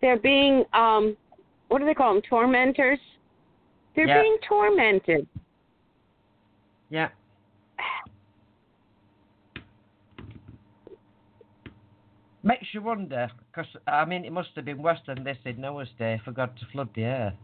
[0.00, 1.16] they're being um,
[1.68, 2.22] what do they call them?
[2.22, 2.98] Tormentors.
[3.94, 4.22] They're Yeah.
[4.22, 5.26] being tormented.
[12.42, 15.88] Makes you wonder, because, I mean, it must have been worse than this in Noah's
[15.98, 17.34] day for God to flood the earth.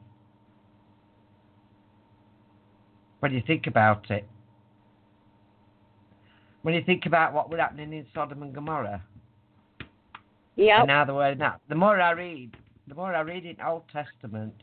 [3.20, 4.26] When you think about it.
[6.62, 9.02] When you think about what was happening in Sodom and Gomorrah.
[10.56, 10.80] yeah.
[10.80, 11.56] And now the word now.
[11.68, 12.56] The more I read,
[12.88, 14.54] the more I read in Old Testament,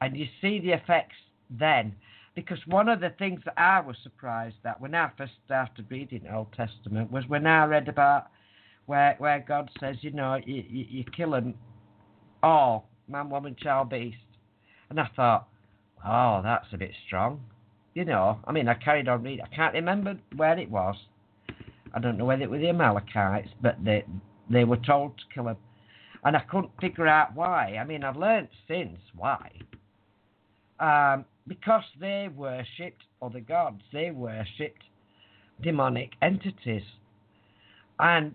[0.00, 1.16] and you see the effects
[1.50, 1.94] then.
[2.34, 6.22] Because one of the things that I was surprised at when I first started reading
[6.32, 8.28] Old Testament was when I read about
[8.86, 11.54] where where God says, you know, you, you, you kill them
[12.42, 14.16] all, man, woman, child, beast.
[14.90, 15.48] And I thought,
[16.06, 17.40] oh, that's a bit strong.
[17.94, 19.44] You know, I mean, I carried on reading.
[19.44, 20.96] I can't remember where it was.
[21.94, 24.04] I don't know whether it was the Amalekites, but they
[24.50, 25.56] they were told to kill them,
[26.24, 27.76] and I couldn't figure out why.
[27.80, 29.50] I mean, I've learned since why.
[30.80, 33.82] Um, because they worshipped other gods.
[33.92, 34.82] They worshipped
[35.62, 36.82] demonic entities,
[37.98, 38.34] and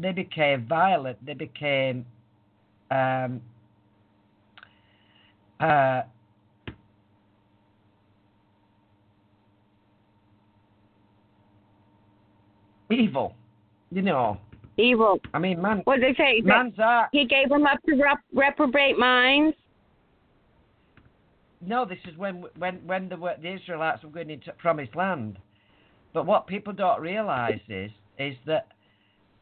[0.00, 1.24] they became violent.
[1.24, 2.04] They became
[2.90, 3.40] um,
[5.60, 6.02] uh,
[12.90, 13.34] evil.
[13.90, 14.38] You know.
[14.76, 15.20] Evil.
[15.34, 15.82] I mean, man.
[15.84, 16.40] What did they say?
[16.42, 17.10] Man's art.
[17.12, 19.56] He gave them up to rep- reprobate minds.
[21.60, 25.38] No, this is when when when the the Israelites were going into promised land.
[26.14, 28.68] But what people don't realise is is that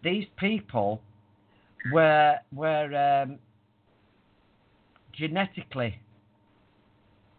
[0.02, 1.00] these people
[1.92, 3.38] were were um,
[5.12, 5.98] genetically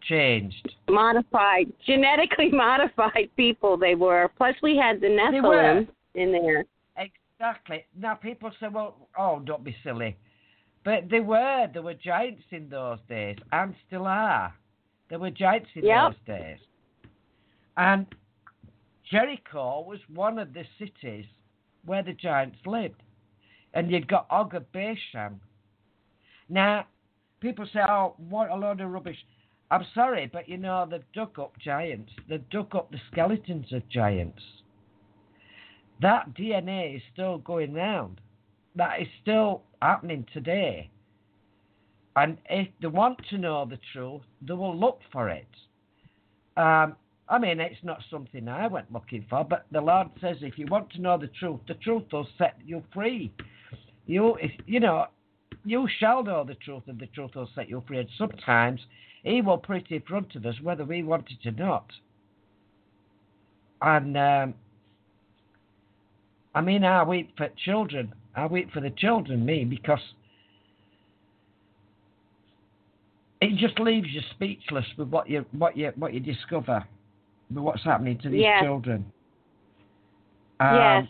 [0.02, 0.74] changed.
[0.88, 4.30] Modified, genetically modified people they were.
[4.36, 5.08] Plus, we had the.
[5.08, 6.64] Nephilim in there.
[6.96, 7.84] Exactly.
[7.98, 10.16] Now people say, well, oh, don't be silly.
[10.84, 11.68] But they were.
[11.72, 14.54] There were giants in those days, and still are.
[15.08, 16.12] There were giants in Yep.
[16.12, 16.58] those days.
[17.76, 18.06] And
[19.10, 21.26] Jericho was one of the cities
[21.84, 23.02] where the giants lived.
[23.74, 25.40] And you've got Og of Bashan.
[26.48, 26.86] Now,
[27.40, 29.18] people say, oh, what a load of rubbish.
[29.70, 32.10] I'm sorry, but you know, they've dug up giants.
[32.28, 34.42] They've dug up the skeletons of giants.
[36.02, 38.20] That DNA is still going round.
[38.74, 40.90] That is still happening today.
[42.16, 45.46] And if they want to know the truth, they will look for it.
[46.56, 46.96] Um,
[47.30, 50.66] I mean, it's not something I went looking for, but the Lord says if you
[50.66, 53.32] want to know the truth, the truth will set you free.
[54.06, 55.06] You, if, you know,
[55.64, 58.00] you shall know the truth, and the truth will set you free.
[58.00, 58.80] And sometimes
[59.22, 61.86] He will put it in front of us, whether we want it or not.
[63.80, 64.54] And um,
[66.54, 68.12] I mean, I weep for children.
[68.34, 70.00] I weep for the children, me, because
[73.40, 76.84] it just leaves you speechless with what you what you what you discover,
[77.50, 78.62] what's happening to these Yes.
[78.62, 79.12] children.
[80.60, 81.08] Um, yes.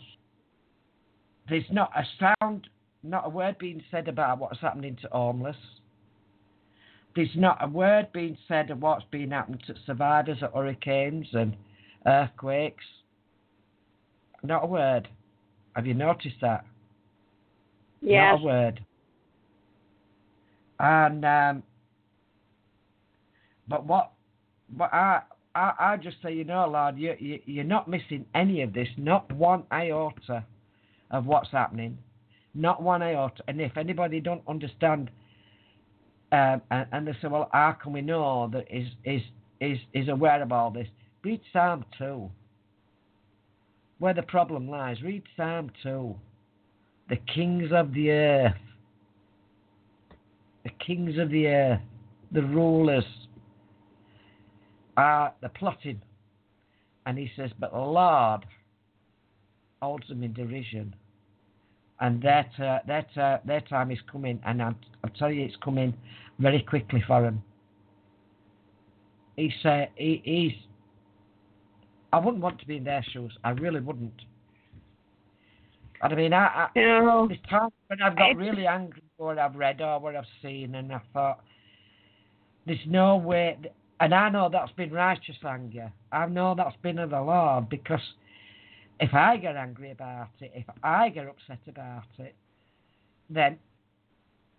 [1.49, 2.05] There's not a
[2.41, 2.69] sound,
[3.03, 5.57] not a word being said about what's happening to homeless.
[7.15, 11.57] There's not a word being said of what's been happening to survivors of hurricanes and
[12.05, 12.85] earthquakes.
[14.43, 15.09] Not a word.
[15.75, 16.65] Have you noticed that?
[18.01, 18.33] Yes.
[18.33, 18.85] Not a word.
[20.79, 21.63] And um,
[23.67, 24.11] but what
[24.75, 25.21] what I,
[25.55, 28.87] I I just say, you know, Lord, you, you you're not missing any of this,
[28.97, 30.45] not one iota
[31.11, 31.97] of what's happening,
[32.53, 33.43] not one iota.
[33.47, 35.11] And if anybody don't understand,
[36.31, 39.21] um, and, and they say, well, how can we know that is is
[39.59, 40.87] is is aware of all this?
[41.23, 42.29] Read Psalm two.
[43.99, 46.15] Where the problem lies, read Psalm two.
[47.09, 48.55] The kings of the earth
[50.63, 51.81] the kings of the earth,
[52.31, 53.03] the rulers,
[54.97, 56.01] are the plotting.
[57.05, 58.45] And he says, but the Lord
[59.81, 60.95] holds them in derision.
[61.99, 65.55] And their, t- their, t- their time is coming, and I'm, I'll tell you, it's
[65.63, 65.93] coming
[66.39, 67.43] very quickly for them.
[69.35, 70.53] He said, he, he's.
[72.13, 73.31] I wouldn't want to be in their shoes.
[73.43, 74.13] I really wouldn't.
[76.03, 77.27] And I mean, I, I, No.
[77.27, 80.75] there's times when I've got really angry for what I've read or what I've seen,
[80.75, 81.43] and I thought,
[82.65, 83.57] there's no way.
[84.01, 85.91] And I know that's been righteous anger.
[86.11, 88.01] I know that's been of the Lord because
[88.99, 92.33] if I get angry about it, if I get upset about it,
[93.29, 93.59] then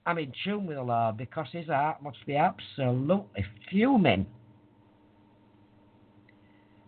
[0.07, 4.27] I'm in tune with the Lord because his heart must be absolutely fuming.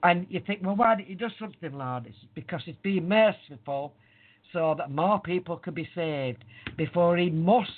[0.05, 2.07] And you think, well, why did you do something, Lord?
[2.07, 3.95] It's because he's being merciful
[4.53, 6.45] so that more people can be saved
[6.77, 7.71] before he must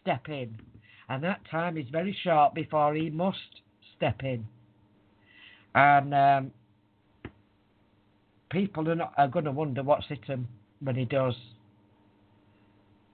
[0.00, 0.56] step in.
[1.08, 3.38] And that time is very short before he must
[4.04, 4.46] step in.
[5.74, 6.52] And um,
[8.50, 10.46] people are, are going to wonder what's hit him
[10.80, 11.34] when he does.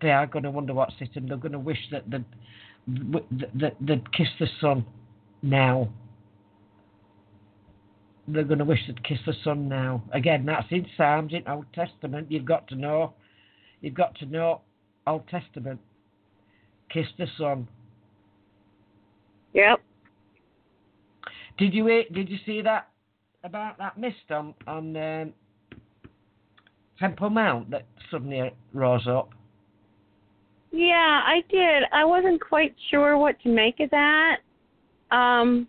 [0.03, 2.25] they are going to wonder what's it, and they're going to wish that they'd,
[3.61, 4.85] that they'd kiss the son
[5.43, 5.89] now.
[8.27, 10.03] They're going to wish they'd kiss the son now.
[10.13, 12.31] Again, that's in Psalms, in Old Testament.
[12.31, 13.15] You've got to know.
[13.81, 14.61] You've got to know
[15.07, 15.81] Old Testament.
[16.91, 17.69] Kiss the son.
[19.55, 19.81] Yep.
[21.59, 22.89] Did you did you see that
[23.45, 25.33] about that mist on on um,
[26.99, 29.31] Temple Mount that suddenly rose up?
[30.73, 31.83] Yeah, I did.
[31.93, 34.37] I wasn't quite sure what to make of that.
[35.11, 35.67] Um,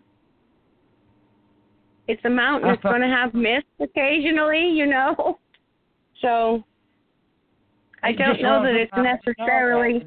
[2.06, 5.38] it's a mountain that's going to have mist occasionally, you know.
[6.20, 6.62] So
[8.04, 10.06] I don't know that it's necessarily.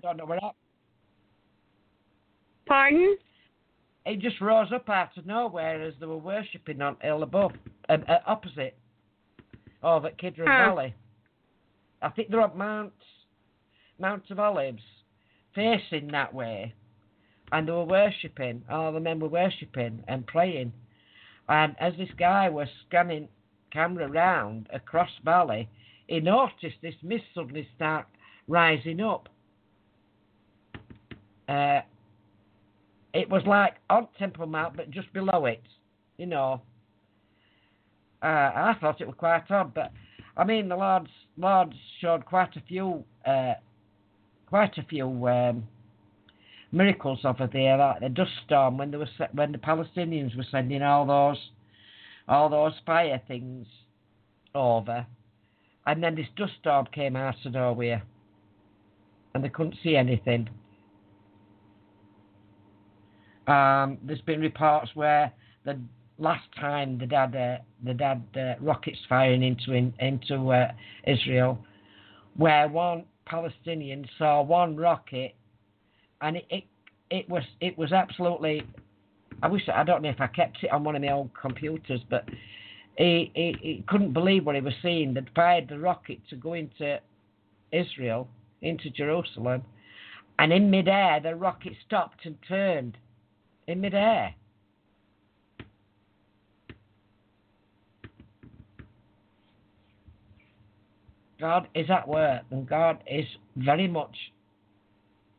[2.66, 3.18] Pardon?
[4.06, 7.54] It just rose up out of nowhere as they were worshipping on hill above,
[7.90, 8.78] uh, uh, opposite,
[9.82, 10.70] over at Kidron huh.
[10.70, 10.96] Valley.
[12.02, 12.94] I think they're up Mount
[13.98, 14.84] Mount of Olives,
[15.56, 16.74] facing that way,
[17.52, 18.64] and they were worshipping.
[18.70, 20.74] All the men were worshipping and praying,
[21.48, 23.28] and as this guy was scanning
[23.72, 25.68] camera round across valley,
[26.08, 28.06] he noticed this mist suddenly start
[28.48, 29.30] rising up.
[31.48, 31.82] Uh,
[33.16, 35.64] it was like on Temple Mount, but just below it,
[36.18, 36.62] you know.
[38.22, 39.92] Uh, I thought it was quite odd, but
[40.36, 43.54] I mean, the Lord's Lord's showed quite a few, uh,
[44.48, 45.64] quite a few um,
[46.72, 50.82] miracles over there, like the dust storm when they were when the Palestinians were sending
[50.82, 51.40] all those,
[52.28, 53.66] all those fire things
[54.54, 55.06] over,
[55.86, 58.04] and then this dust storm came out of nowhere,
[59.34, 60.50] and they couldn't see anything.
[63.48, 65.32] Um, there's been reports where
[65.66, 65.80] the
[66.18, 70.72] last time the dad uh, the uh, rockets firing into in, into uh,
[71.06, 71.60] Israel,
[72.38, 75.36] where one Palestinian saw one rocket,
[76.22, 76.64] and it, it
[77.10, 78.64] it was it was absolutely.
[79.44, 82.00] I wish I don't know if I kept it on one of my old computers,
[82.10, 82.26] but
[82.98, 85.14] he, he, he couldn't believe what he was seeing.
[85.14, 87.00] They'd fired the rocket to go into
[87.74, 88.30] Israel,
[88.62, 89.64] into Jerusalem,
[90.40, 92.98] and in midair the rocket stopped and turned
[93.68, 94.34] in midair.
[101.40, 103.26] God is at work, and God is
[103.58, 104.16] very much,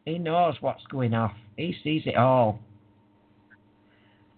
[0.04, 1.32] He knows what's going off.
[1.56, 2.60] He sees it all.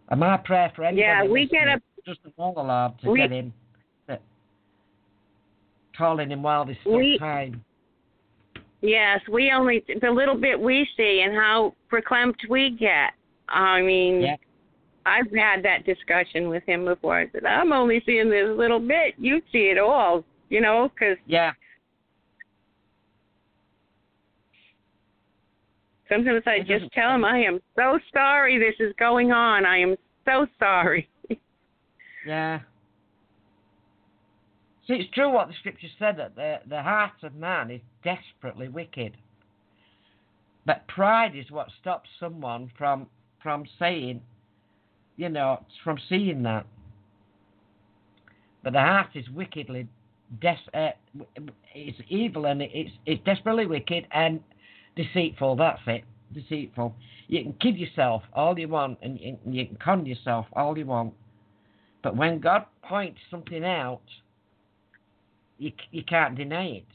[0.09, 3.19] And my prayer for anybody yeah, we get a doesn't know the Lord to we,
[3.19, 3.53] get him,
[5.97, 7.63] calling him while there's still we, time.
[8.81, 13.13] Yes, we only the little bit we see and how proclaimed we get.
[13.49, 14.37] I mean, yeah.
[15.07, 17.19] I've had that discussion with him before.
[17.19, 19.15] I said, I'm only seeing this little bit.
[19.17, 21.53] You see it all, you know, because yeah.
[26.09, 29.67] Sometimes I just tell him, I am so sorry this is going on.
[29.67, 29.95] I am
[30.25, 31.09] so sorry.
[32.27, 32.61] yeah.
[34.87, 38.69] See, it's true what the scripture said that the, the heart of man is desperately
[38.69, 39.19] wicked.
[40.65, 43.07] But pride is what stops someone from
[43.43, 44.21] from saying,
[45.17, 46.67] you know, from seeing that.
[48.63, 49.89] But the heart is wickedly,
[50.41, 50.91] des- uh,
[51.75, 54.41] it's evil and it's it's desperately wicked and
[54.97, 55.57] deceitful.
[55.57, 56.95] That's it, deceitful.
[57.29, 60.87] You can kid yourself all you want and you, you can con yourself all you
[60.87, 61.15] want,
[62.03, 64.03] but when God points something out,
[65.59, 66.87] you you can't deny it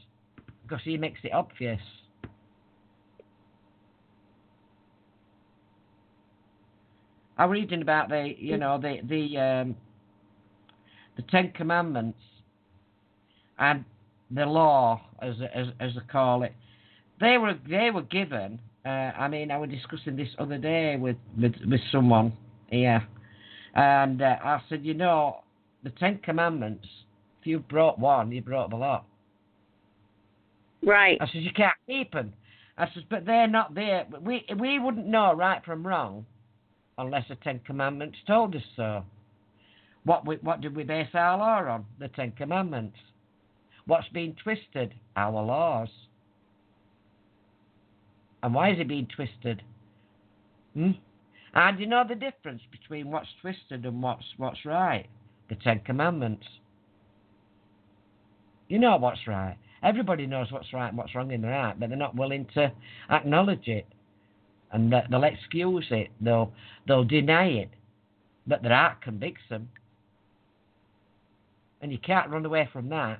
[0.63, 1.81] because He makes it obvious.
[7.37, 9.75] I'm reading about the, you know, the the um,
[11.15, 12.19] the Ten Commandments
[13.57, 13.83] and
[14.31, 16.53] the law, as as as they call it.
[17.19, 18.59] They were they were given.
[18.85, 22.33] Uh, I mean, I was discussing this other day with with, with someone
[22.67, 23.05] here,
[23.73, 25.43] and uh, I said, you know,
[25.83, 26.87] the Ten Commandments.
[27.41, 29.05] If you brought one, you brought the lot.
[30.81, 31.17] Right.
[31.19, 32.33] I said you can't keep them.
[32.77, 34.05] I said, but they're not there.
[34.21, 36.25] We we wouldn't know right from wrong
[36.97, 39.03] unless the Ten Commandments told us so.
[40.05, 41.85] What we, what did we base our law on?
[41.99, 42.97] The Ten Commandments.
[43.85, 44.93] What's been twisted?
[45.15, 45.89] Our laws.
[48.41, 49.63] And why is it being twisted?
[50.73, 50.91] Hmm?
[51.55, 55.07] And you know the difference between what's twisted and what's what's right?
[55.49, 56.45] The Ten Commandments.
[58.67, 59.57] You know what's right.
[59.83, 62.71] Everybody knows what's right and what's wrong in their heart, but they're not willing to
[63.09, 63.85] acknowledge it
[64.73, 66.51] and they'll excuse it, they'll
[66.87, 67.69] they'll deny it,
[68.45, 69.69] but their heart convicts them,
[71.81, 73.19] and you can't run away from that.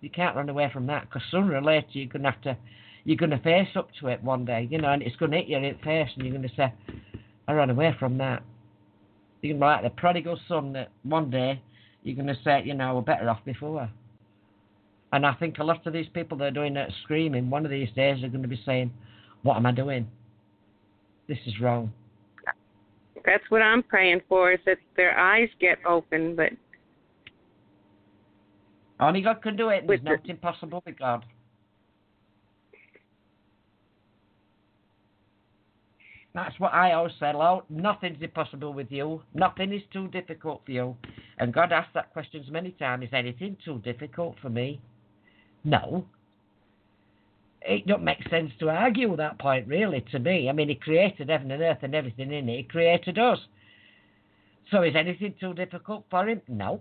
[0.00, 2.56] You can't run away from that because sooner or later you're gonna have to
[3.04, 5.48] you're to face up to it one day, you know, and it's going to hit
[5.48, 6.72] you in the face, and you're going to say,
[7.48, 8.42] I ran away from that.
[9.40, 11.60] You're to be like the prodigal son that one day
[12.04, 13.90] you're going to say, you know, we're better off before.
[15.12, 17.70] And I think a lot of these people that are doing that screaming, one of
[17.70, 18.92] these days they're going to be saying,
[19.42, 20.08] what am I doing?
[21.32, 21.90] This is wrong.
[23.24, 26.50] That's what I'm praying for, is that their eyes get open, but
[29.00, 29.86] only God can do it.
[29.86, 31.24] There's nothing impossible with God.
[36.34, 37.64] That's what I always say, Lord.
[37.70, 39.22] Nothing's impossible with you.
[39.32, 40.96] Nothing is too difficult for you.
[41.38, 43.04] And God asked that question many times.
[43.04, 44.82] Is anything too difficult for me?
[45.64, 46.04] No.
[47.64, 50.48] It don't make sense to argue that point, really, to me.
[50.48, 52.56] I mean, He created heaven and earth and everything in it.
[52.56, 53.38] He created us.
[54.70, 56.40] So is anything too difficult for Him?
[56.48, 56.80] No.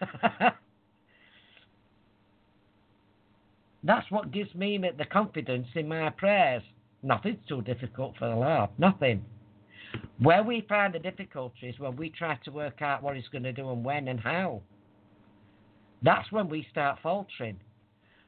[3.84, 6.62] That's what gives me the confidence in my prayers.
[7.02, 8.70] Nothing's too difficult for the Lord.
[8.78, 9.24] Nothing.
[10.18, 13.42] Where we find the difficulty is when we try to work out what He's going
[13.42, 14.62] to do and when and how.
[16.02, 17.58] That's when we start faltering,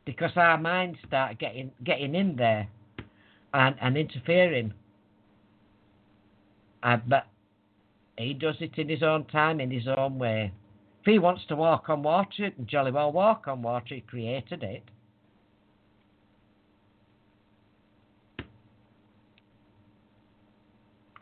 [0.05, 2.69] because our minds start getting getting in there
[3.53, 4.73] and, and interfering.
[6.83, 7.27] Uh, but
[8.19, 10.53] He does it in His own time, in His own way.
[11.01, 13.95] If He wants to walk on water, it can jolly well walk on water.
[13.95, 14.83] He created it.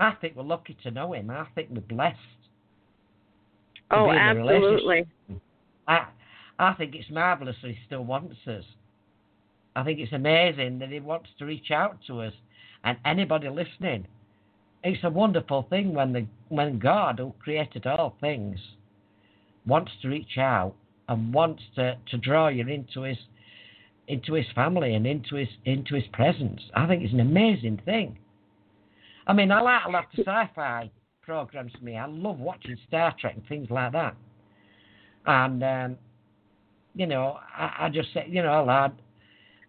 [0.02, 1.30] I think we're lucky to know him.
[1.30, 2.18] I think we're blessed.
[3.92, 5.06] Oh, absolutely.
[5.86, 6.06] I,
[6.62, 8.64] I think it's marvellous that he still wants us.
[9.74, 12.34] I think it's amazing that he wants to reach out to us
[12.84, 14.06] and anybody listening.
[14.84, 18.58] It's a wonderful thing when the when God, who created all things,
[19.66, 20.74] wants to reach out
[21.08, 23.18] and wants to, to draw you into his
[24.08, 26.60] into his family and into his into his presence.
[26.74, 28.18] I think it's an amazing thing.
[29.26, 30.90] I mean, I like a lot of sci-fi
[31.22, 31.72] programs.
[31.80, 34.16] Me, I love watching Star Trek and things like that.
[35.24, 35.96] And um,
[36.94, 38.92] you know, I, I just say, you know, lad,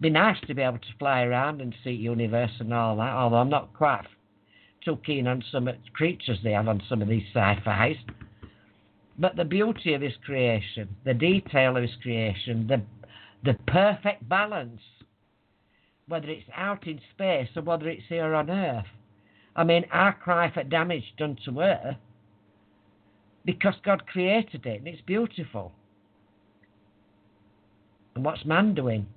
[0.02, 3.14] be nice to be able to fly around and see universe and all that.
[3.14, 4.06] Although I'm not quite
[4.84, 7.96] too keen on some creatures they have on some of these sci-fi's.
[9.18, 12.82] But the beauty of his creation, the detail of his creation, the
[13.44, 14.82] the perfect balance,
[16.08, 18.86] whether it's out in space or whether it's here on Earth,
[19.56, 21.98] I mean, I cry for damage done to her
[23.46, 25.74] because God created it and it's beautiful.
[28.16, 29.08] And what's man doing?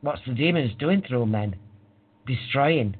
[0.00, 1.56] What's the demons doing through men?
[2.26, 2.96] Destroying.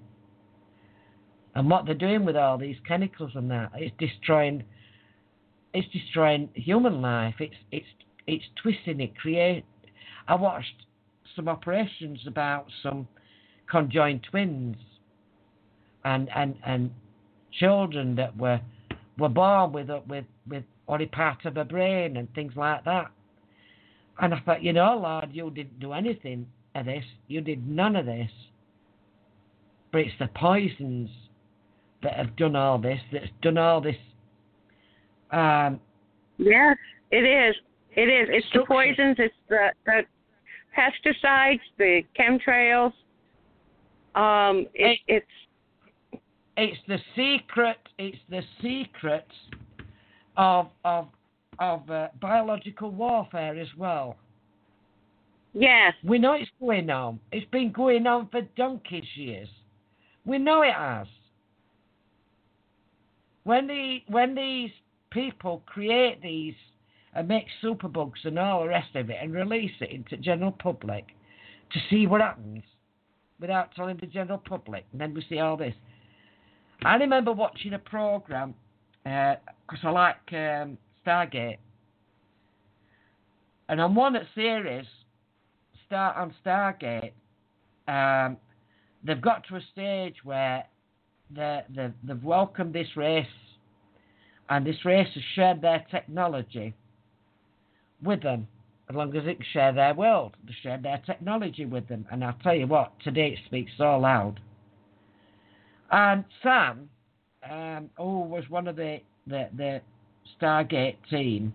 [1.55, 4.65] And what they're doing with all these chemicals and that, it's destroying
[5.73, 7.35] it's destroying human life.
[7.39, 7.87] It's it's
[8.27, 9.65] it's twisting it, create
[10.29, 10.87] I watched
[11.35, 13.07] some operations about some
[13.71, 14.77] conjoined twins
[16.05, 16.91] and and and
[17.53, 18.61] children that were
[19.19, 23.11] were born with with with only part of a brain and things like that.
[24.21, 27.05] And I thought, you know, Lord, you didn't do anything of this.
[27.29, 28.31] You did none of this.
[29.93, 31.11] But it's the poisons
[32.03, 33.01] that have done all this.
[33.13, 33.97] That's done all this.
[35.31, 35.81] Um,
[36.39, 36.77] yes,
[37.11, 37.55] it is.
[37.93, 38.29] It is.
[38.31, 39.17] It's the poisons.
[39.19, 40.03] It's the the
[40.77, 42.93] pesticides, the chemtrails.
[44.15, 45.27] Um, it, it's
[46.57, 47.79] it's the secret.
[47.99, 49.27] It's the secret
[50.37, 51.09] of of
[51.59, 54.17] of uh, biological warfare as well.
[55.53, 55.95] Yes.
[56.05, 57.19] We know it's going on.
[57.33, 59.49] It's been going on for donkey's years.
[60.25, 61.07] We know it has.
[63.45, 64.71] When the when these
[65.11, 66.55] people create these
[67.15, 71.07] and make superbugs and all the rest of it and release it into general public
[71.73, 72.63] to see what happens
[73.41, 75.75] without telling the general public, and then we see all this.
[76.85, 78.55] I remember watching a program
[79.05, 81.59] because uh, I like um, Stargate,
[83.69, 84.87] and on one series,
[85.87, 87.13] start on Stargate,
[87.89, 88.37] um,
[89.05, 90.65] they've got to a stage where
[91.31, 93.27] they, they, they've welcomed this race,
[94.49, 96.75] and this race has shared their technology
[98.03, 98.47] with them
[98.89, 100.37] as long as it can share their world.
[100.47, 102.07] They share their technology with them.
[102.11, 104.39] And I'll tell you what, today it speaks so loud.
[105.91, 106.89] And Sam,
[107.51, 109.81] um, who was one of the, the, the
[110.41, 111.53] Stargate team,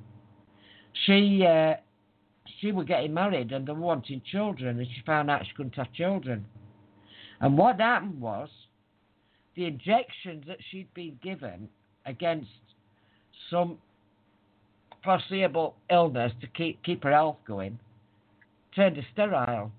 [1.06, 1.76] she uh,
[2.60, 5.76] she was getting married and they were wanting children, and she found out she couldn't
[5.76, 6.46] have children.
[7.40, 8.50] And what happened was
[9.56, 11.68] the injections that she'd been given
[12.06, 12.50] against
[13.50, 13.78] some
[15.04, 17.80] foreseeable illness to keep keep her health going
[18.76, 19.72] turned her sterile.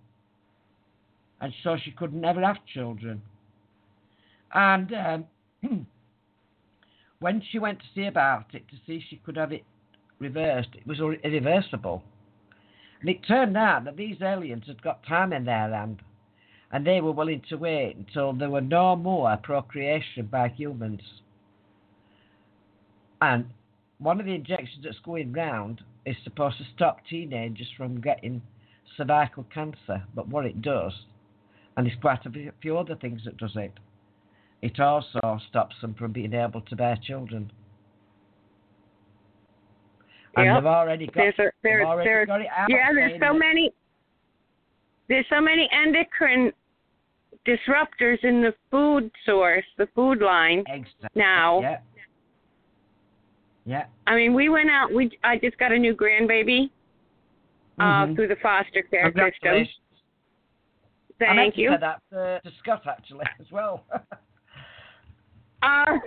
[1.41, 3.23] and so she could never have children.
[4.55, 5.25] And um,
[7.23, 9.65] when she went to see about it to see if she could have it
[10.18, 12.02] reversed, it was irreversible.
[13.01, 16.02] And it turned out that these aliens had got time in their hand,
[16.73, 21.01] and they were willing to wait until there were no more procreation by humans.
[23.20, 23.47] And
[23.99, 28.42] one of the injections that's going round is supposed to stop teenagers from getting
[28.97, 30.92] cervical cancer, but what it does,
[31.76, 33.73] and there's quite a few other things that does it,
[34.63, 37.51] it also stops them from being able to bear children.
[40.37, 40.57] And Yep.
[40.57, 42.71] they've already got, There's a, they've already there, got it out.
[42.71, 43.73] yeah, there's so that- many.
[45.09, 46.53] There's so many endocrine
[47.45, 50.61] disruptors in the food source, the food line.
[50.69, 51.09] Exactly.
[51.17, 51.61] Now.
[51.61, 51.81] Yeah.
[53.65, 53.87] Yeah.
[54.07, 54.93] I mean, we went out.
[54.93, 56.71] We I just got a new grandbaby
[57.79, 58.15] uh, Mhm.
[58.15, 59.13] through the foster care system.
[59.13, 59.77] Congratulations.
[61.21, 61.71] I meant Thank to you.
[61.71, 63.85] say that uh, to Scott actually as well.
[65.63, 65.99] Uh,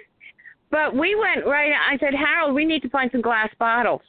[0.70, 1.72] but we went right.
[1.72, 4.02] I said, Harold, we need to find some glass bottles.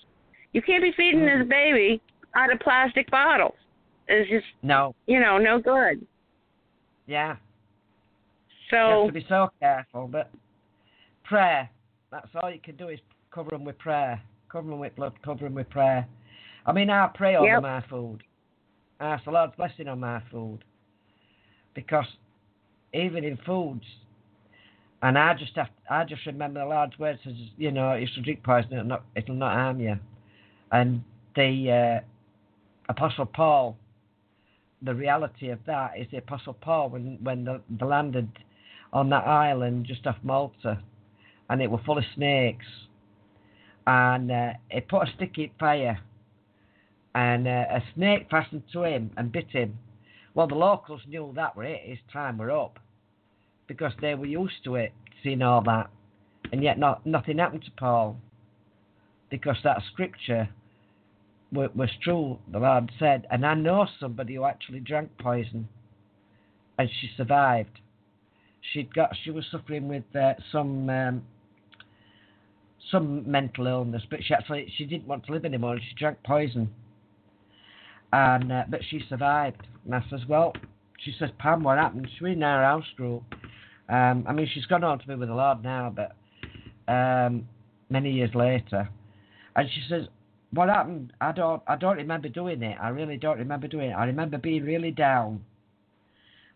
[0.53, 2.01] You can't be feeding this baby
[2.35, 3.55] out of plastic bottles.
[4.07, 4.95] It's just, no.
[5.07, 6.05] you know, no good.
[7.07, 7.35] Yeah.
[8.71, 10.31] You have So to be so careful, but
[11.23, 11.69] prayer.
[12.11, 12.99] That's all you can do is
[13.31, 14.21] cover them with prayer.
[14.51, 16.07] Cover them with blood, cover them with prayer.
[16.65, 17.61] I mean, I pray over Yep.
[17.61, 18.23] my food.
[18.99, 20.63] I ask the Lord's blessing on my food.
[21.73, 22.05] Because
[22.93, 23.85] even in foods,
[25.03, 28.41] and I just have, I just remember the Lord's words says, you know, you drink
[28.41, 29.99] poison, it'll not, it'll not harm you.
[30.71, 31.03] And
[31.35, 32.05] the uh,
[32.89, 33.77] Apostle Paul,
[34.81, 38.29] the reality of that is the Apostle Paul when when the, the landed
[38.93, 40.81] on that island just off Malta,
[41.49, 42.65] and it were full of snakes,
[43.85, 45.99] and uh, he put a stick in fire,
[47.13, 49.77] and uh, a snake fastened to him and bit him.
[50.33, 51.81] Well, the locals knew that were it.
[51.83, 52.79] His time were up,
[53.67, 55.89] because they were used to it, seeing all that,
[56.51, 58.17] and yet not nothing happened to Paul,
[59.29, 60.49] because that scripture
[61.51, 62.39] wa- was true.
[62.51, 65.67] The Lord said, and I know somebody who actually drank poison,
[66.77, 67.79] and she survived.
[68.71, 71.23] She'd got she was suffering with uh, some um,
[72.91, 75.77] some mental illness, but she actually she didn't want to live anymore.
[75.77, 76.69] She drank poison,
[78.11, 79.67] and uh, but she survived.
[79.85, 80.53] And I says, well,
[80.99, 82.07] she says, Pam, what happened?
[82.17, 83.23] She was in our house group.
[83.93, 86.15] Um, I mean, she's gone on to be with the Lord now, but
[86.91, 87.47] um,
[87.91, 88.89] many years later,
[89.55, 90.07] and she says,
[90.49, 91.13] what happened?
[91.21, 92.75] I don't I don't remember doing it.
[92.81, 93.93] I really don't remember doing it.
[93.93, 95.43] I remember being really down,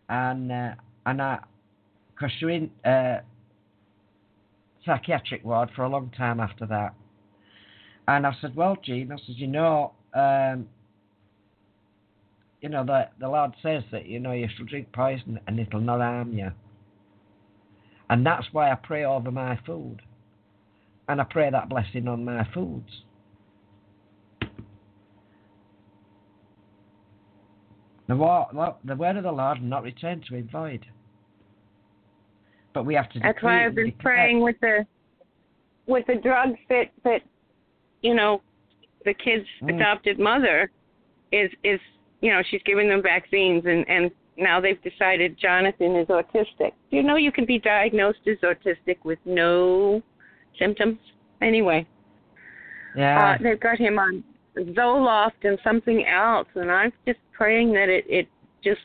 [0.08, 0.74] and uh,
[1.06, 1.38] and I,
[2.18, 3.20] cause she was in uh,
[4.84, 6.94] psychiatric ward for a long time after that.
[8.08, 10.66] And I said, well, Jean, I said, you know, um,
[12.62, 15.80] you know the the Lord says that you know you should drink poison and it'll
[15.80, 16.50] not harm you.
[18.10, 20.00] And that's why I pray over my food,
[21.08, 23.02] and I pray that blessing on my foods.
[28.08, 30.86] The, word of the Lord will not return to him void.
[32.72, 33.20] But we have to.
[33.20, 34.86] that's why I've been praying with the
[35.86, 37.22] with the drugs that that
[38.02, 38.42] you know
[39.04, 39.76] the kid's Mm.
[39.76, 40.70] adopted mother
[41.32, 41.80] is is
[42.20, 46.72] you know she's giving them vaccines and and now they've decided Jonathan is autistic.
[46.90, 50.02] Do you know you can be diagnosed as autistic with no
[50.58, 50.98] symptoms?
[51.42, 51.86] Anyway,
[52.96, 53.34] Yeah.
[53.34, 54.24] uh, they've got him on
[54.56, 58.28] Zoloft and something else, and I'm just praying that it it
[58.62, 58.80] just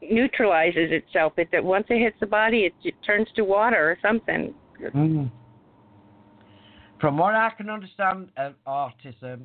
[0.00, 1.32] neutralizes itself.
[1.38, 4.54] It that once it hits the body, it, it turns to water or something.
[4.94, 5.30] Mm.
[7.00, 9.42] From what I can understand of autism,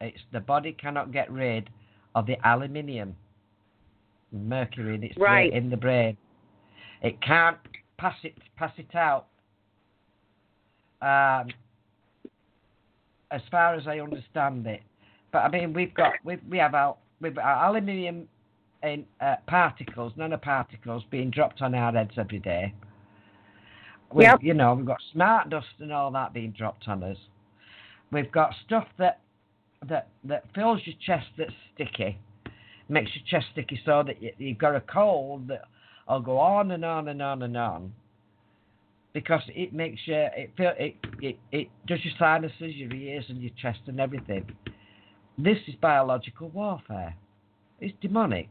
[0.00, 1.70] it's the body cannot get rid
[2.14, 3.16] of the aluminium,
[4.38, 5.52] mercury in its Right.
[5.52, 6.16] in the brain.
[7.02, 7.58] It can't
[7.98, 9.26] pass it pass it out.
[11.02, 11.48] Um,
[13.30, 14.82] as far as I understand it,
[15.32, 18.28] but I mean we've got we we have our we've our aluminium
[18.82, 22.72] in uh, particles, nanoparticles being dropped on our heads every day.
[24.12, 24.42] We've, Yep.
[24.42, 27.16] You know, we've got smart dust and all that being dropped on us.
[28.12, 29.20] We've got stuff that
[29.88, 32.18] that that fills your chest that's sticky,
[32.88, 35.62] makes your chest sticky so that you, you've got a cold that
[36.08, 37.92] will go on and on and on and on.
[39.12, 43.40] Because it makes you it feel it, it it does your sinuses, your ears, and
[43.40, 44.44] your chest and everything.
[45.38, 47.14] This is biological warfare.
[47.80, 48.48] It's demonic.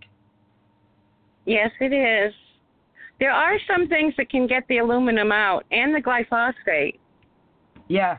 [1.45, 2.33] Yes, it is.
[3.19, 6.97] There are some things that can get the aluminum out and the glyphosate.
[7.89, 8.17] Yeah,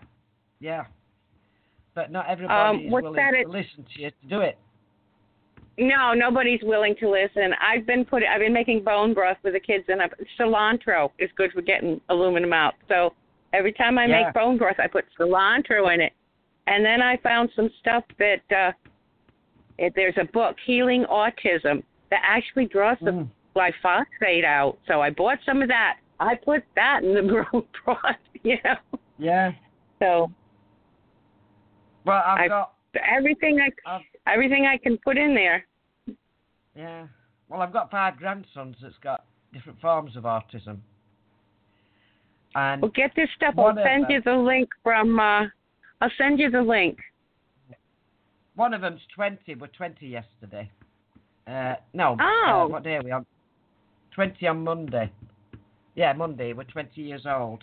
[0.61, 0.85] yeah.
[1.95, 4.59] But not everybody Um, is willing that to it- listen to you to do it.
[5.77, 7.53] No, nobody's willing to listen.
[7.61, 11.31] I've been putting, I've been making bone broth with the kids, and I've, cilantro is
[11.37, 12.75] good for getting aluminum out.
[12.89, 13.13] So
[13.53, 14.23] every time I Yeah.
[14.25, 16.13] make bone broth, I put cilantro in it,
[16.69, 18.73] and then I found some stuff that uh,
[19.79, 23.29] it, there's a book, Healing Autism, that actually draws the Mm.
[23.57, 24.79] glyphosate out.
[24.87, 25.97] So I bought some of that.
[26.21, 27.99] I put that in the bone broth,
[28.45, 28.77] you know.
[29.19, 29.51] Yeah.
[29.99, 30.31] So
[32.05, 32.75] Well, I've I- got.
[33.11, 35.65] everything I I've, everything I can put in there.
[36.77, 37.07] yeah.
[37.49, 40.79] Well, I've got five grandsons that's got different forms of autism.
[42.55, 43.55] And Well, get this stuff.
[43.59, 45.19] I'll send you the link from.
[45.21, 45.43] uh
[46.01, 46.99] I'll send you the link.
[48.57, 49.55] one of them's 20.
[49.57, 50.71] We're 20 yesterday.
[51.47, 52.17] Uh, no.
[52.21, 52.63] Oh.
[52.65, 53.27] Uh, what day are we on?
[54.15, 55.11] 20 on Monday.
[55.95, 56.53] Yeah, Monday.
[56.53, 57.63] We're 20 years old.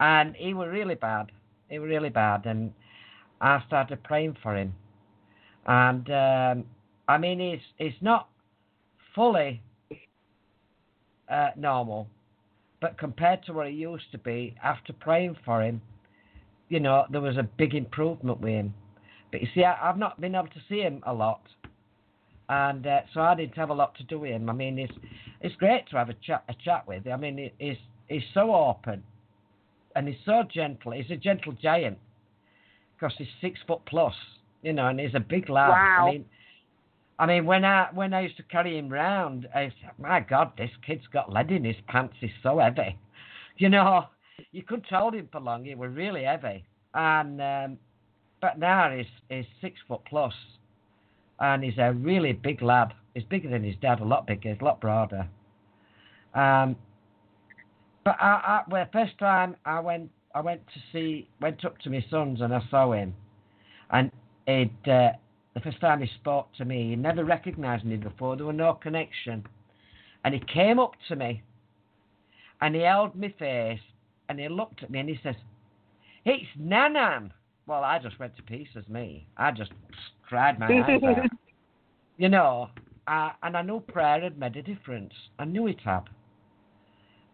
[0.00, 1.32] And he was really bad.
[1.68, 2.46] He was really bad.
[2.46, 2.72] And
[3.40, 4.74] I started praying for him.
[5.66, 6.64] And, um,
[7.08, 8.28] I mean, he's, he's not
[9.14, 9.62] fully
[11.28, 12.08] uh, normal.
[12.80, 15.80] But compared to what he used to be, after praying for him,
[16.68, 18.74] you know, there was a big improvement with him.
[19.32, 21.42] But you see, I, I've not been able to see him a lot,
[22.48, 24.48] and uh, so I didn't have a lot to do with him.
[24.48, 24.92] I mean, it's
[25.40, 27.06] it's great to have a chat a chat with.
[27.08, 27.76] I mean, he's
[28.08, 29.02] he's so open,
[29.96, 30.92] and he's so gentle.
[30.92, 31.98] He's a gentle giant,
[32.94, 34.14] because he's six foot plus,
[34.62, 35.68] you know, and he's a big lad.
[35.68, 36.06] Wow.
[36.08, 36.24] I mean,
[37.18, 40.52] I mean, when I when I used to carry him round, I said, "My God,
[40.58, 42.14] this kid's got lead in his pants.
[42.20, 42.98] He's so heavy."
[43.58, 44.04] You know,
[44.52, 45.64] you couldn't hold him for long.
[45.64, 46.62] He was really heavy,
[46.92, 47.78] and um,
[48.42, 50.34] but now he's he's six foot plus,
[51.40, 52.92] and he's a really big lad.
[53.14, 55.26] He's bigger than his dad, a lot bigger, he's a lot broader.
[56.34, 56.76] Um,
[58.04, 61.90] but I, I, well, first time I went, I went to see, went up to
[61.90, 63.14] my sons and I saw him,
[63.90, 64.10] and
[64.46, 64.70] it.
[64.86, 65.12] Uh,
[65.54, 68.36] the first time he spoke to me, he never recognised me before.
[68.36, 69.46] There was no connection,
[70.24, 71.42] and he came up to me,
[72.60, 73.80] and he held my face,
[74.28, 75.36] and he looked at me, and he says,
[76.24, 77.30] "It's Nanan."
[77.66, 79.26] Well, I just went to pieces, me.
[79.36, 79.72] I just
[80.28, 81.30] cried my eyes out.
[82.18, 82.70] You know,
[83.06, 85.12] uh, and I knew prayer had made a difference.
[85.38, 86.04] I knew it had.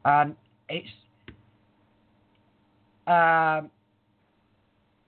[0.05, 0.35] And
[0.69, 0.89] it's.
[3.07, 3.71] Um,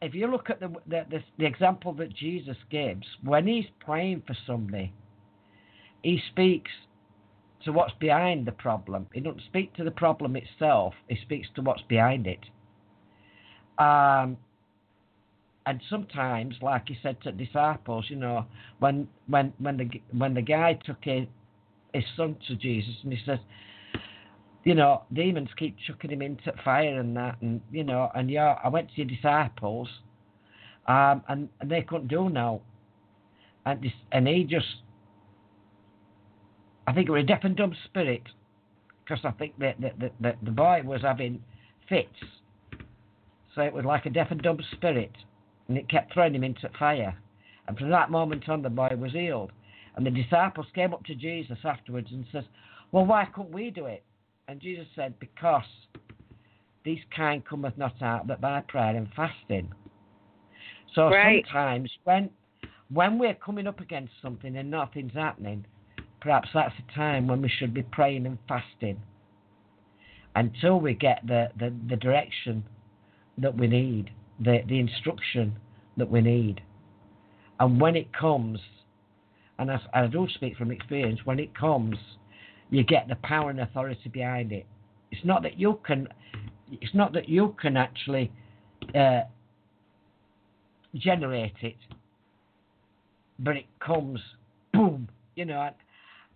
[0.04, 4.22] if you look at the, the, the, the example that Jesus gives, when he's praying
[4.26, 4.92] for somebody,
[6.02, 6.70] he speaks
[7.64, 9.06] to what's behind the problem.
[9.14, 12.40] He doesn't speak to the problem itself, he speaks to what's behind it.
[13.78, 14.36] Um,
[15.66, 18.44] and sometimes, like he said to disciples, you know,
[18.80, 21.26] when when when the when the guy took his,
[21.94, 23.38] his son to Jesus and he says,
[24.64, 28.58] you know, demons keep chucking him into fire and that, and you know, and yeah,
[28.64, 29.88] I went to your disciples,
[30.88, 32.62] um, and, and they couldn't do no,
[33.66, 34.66] and this, and he just,
[36.86, 38.22] I think it was a deaf and dumb spirit,
[39.04, 41.42] because I think that the, the, the, the boy was having
[41.88, 42.08] fits,
[43.54, 45.12] so it was like a deaf and dumb spirit,
[45.68, 47.14] and it kept throwing him into fire,
[47.68, 49.52] and from that moment on, the boy was healed,
[49.96, 52.44] and the disciples came up to Jesus afterwards and says,
[52.92, 54.02] well, why couldn't we do it?
[54.48, 55.64] And Jesus said, Because
[56.84, 59.72] this kind cometh not out but by prayer and fasting.
[60.94, 61.44] So Right.
[61.46, 62.30] sometimes when
[62.92, 65.64] when we're coming up against something and nothing's happening,
[66.20, 69.00] perhaps that's the time when we should be praying and fasting
[70.36, 72.64] until we get the, the, the direction
[73.38, 75.56] that we need, the, the instruction
[75.96, 76.60] that we need.
[77.60, 78.58] And when it comes,
[79.58, 81.96] and I, I do speak from experience, when it comes,
[82.74, 84.66] you get the power and authority behind it.
[85.10, 86.08] It's not that you can,
[86.72, 88.32] it's not that you can actually
[88.94, 89.20] uh,
[90.96, 91.76] generate it,
[93.38, 94.20] but it comes,
[94.72, 95.08] boom.
[95.36, 95.72] You know, I,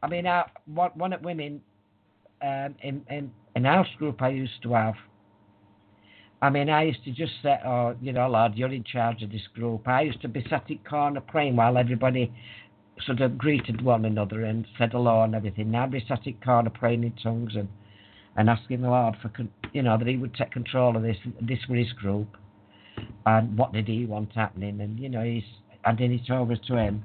[0.03, 1.61] I mean, I, one, one of women
[2.43, 4.95] um, in, in an house group I used to have.
[6.41, 9.33] I mean, I used to just say, "Oh, you know, Lord, you're in charge of
[9.33, 12.33] this group." I used to be sat in corner praying while everybody
[13.05, 15.71] sort of greeted one another and said hello and everything.
[15.71, 17.69] Now I'd sat in corner praying in tongues and,
[18.37, 19.31] and asking the Lord for,
[19.73, 21.17] you know, that He would take control of this.
[21.41, 22.29] This His group,
[23.27, 24.81] and what did He want happening?
[24.81, 25.45] And you know, He's
[25.83, 27.05] handing it over to Him,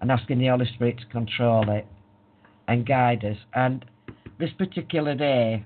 [0.00, 1.86] and asking the Holy Spirit to control it
[2.68, 3.36] and guide us.
[3.54, 3.84] And
[4.38, 5.64] this particular day,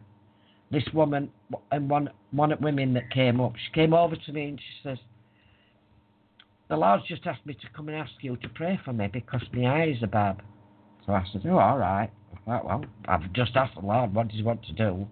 [0.71, 1.31] this woman
[1.71, 4.89] and one one of women that came up, she came over to me and she
[4.89, 4.99] says,
[6.69, 9.43] "The Lord's just asked me to come and ask you to pray for me because
[9.53, 10.43] my eyes are bad."
[11.07, 12.11] So I said, "Oh, all right.
[12.47, 15.09] Well, well, I've just asked the Lord what does He want to do."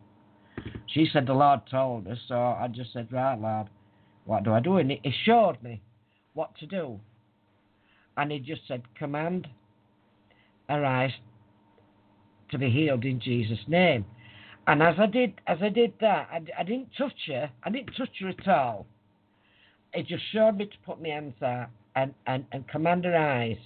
[0.87, 3.69] She said, "The Lord told us." So I just said, "Right, Lord,
[4.25, 5.81] what do I do?" And He showed me
[6.35, 7.01] what to do.
[8.17, 9.49] and he just said, "Command
[10.69, 11.13] eyes
[12.51, 14.05] to be healed in Jesus' name."
[14.67, 17.51] And as I did, as I did that, I, I didn't touch her.
[17.63, 18.87] I didn't touch her at all.
[19.97, 23.57] It just showed me to put my hands out and, and, and command her eyes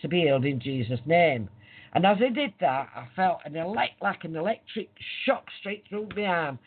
[0.00, 1.50] to be healed in Jesus' name.
[1.92, 4.88] And as I did that, I felt an elect, like an electric
[5.24, 6.58] shock straight through my arm,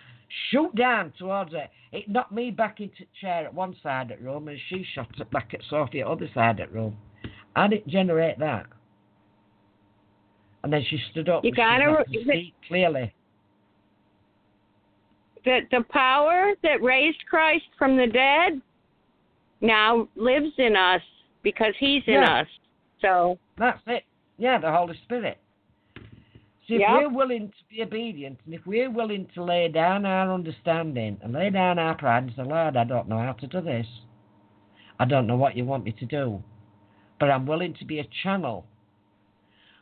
[0.49, 1.67] shoot down towards her.
[1.91, 4.85] It knocked me back into the chair at one side of the room, and she
[4.93, 6.97] shot it back at Sophie at the other side of the room.
[7.55, 8.67] I didn't generate that.
[10.63, 11.43] And then she stood up.
[11.43, 13.11] You gotta see clearly.
[15.43, 18.61] That the power that raised Christ from the dead
[19.61, 21.01] now lives in us
[21.43, 22.41] because He's in Yeah.
[22.41, 22.47] us.
[22.99, 24.03] So That's it.
[24.37, 25.37] Yeah, the Holy Spirit.
[26.67, 26.97] See, if Yeah.
[26.97, 31.33] we're willing to be obedient, and if we're willing to lay down our understanding and
[31.33, 33.87] lay down our pride and say, Lord, I don't know how to do this.
[34.99, 36.43] I don't know what you want me to do,
[37.19, 38.65] but I'm willing to be a channel.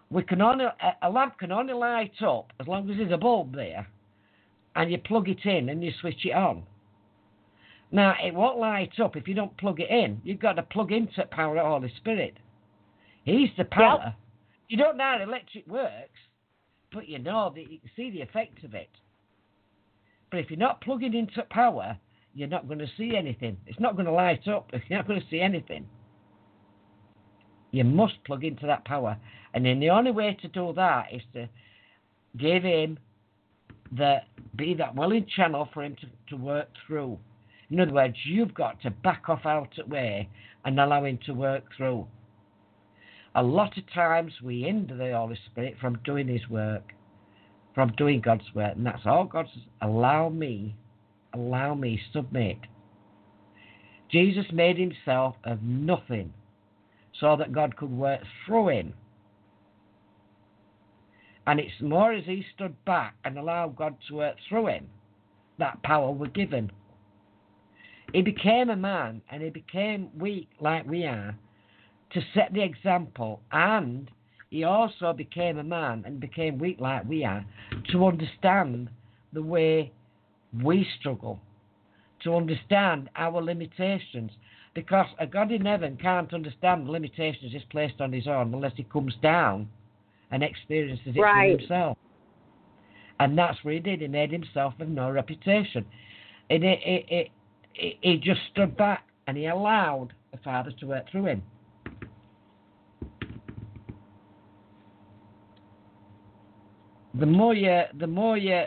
[0.09, 0.65] We can only
[1.01, 3.87] a lamp can only light up as long as there's a bulb there,
[4.75, 6.63] and you plug it in and you switch it on.
[7.91, 10.21] Now it won't light up if you don't plug it in.
[10.23, 12.37] You've got to plug into the power of the Holy Spirit.
[13.23, 14.15] He's the power.
[14.67, 16.19] You don't know how electric works,
[16.93, 18.89] but you know that you can see the effect of it.
[20.29, 21.97] But if you're not plugging into power,
[22.35, 23.57] you're not going to see anything.
[23.65, 24.69] It's not going to light up.
[24.87, 25.85] You're not going to see anything.
[27.71, 29.17] You must plug into that power,
[29.53, 31.47] and then the only way to do that is to
[32.37, 32.97] give him
[33.95, 34.19] the
[34.55, 37.17] be that willing channel for him to, to work through.
[37.71, 40.29] In other words, you've got to back off out of way
[40.65, 42.07] and allow him to work through.
[43.35, 46.93] A lot of times we hinder the Holy Spirit from doing his work,
[47.75, 50.75] from doing God's work, and that's all God says, allow me,
[51.33, 52.57] allow me, submit.
[54.11, 56.33] Jesus made himself of nothing
[57.19, 58.93] so that God could work through him.
[61.45, 64.87] And it's more as he stood back and allowed God to work through him
[65.59, 66.71] that power was given.
[68.13, 71.35] He became a man and he became weak like we are
[72.11, 74.09] to set the example, and
[74.49, 77.45] he also became a man and became weak like we are
[77.91, 78.89] to understand
[79.33, 79.91] the way
[80.63, 81.39] we struggle,
[82.23, 84.31] to understand our limitations.
[84.73, 88.73] Because a God in heaven can't understand the limitations he's placed on his own unless
[88.75, 89.67] he comes down
[90.31, 91.53] and experiences it Right.
[91.53, 91.97] for himself.
[93.19, 94.01] And that's what he did.
[94.01, 95.85] He made himself of no reputation.
[96.49, 97.27] And it, it, it,
[97.79, 101.43] it, he just stood back and he allowed the fathers to work through him.
[107.15, 108.65] The more you, the more you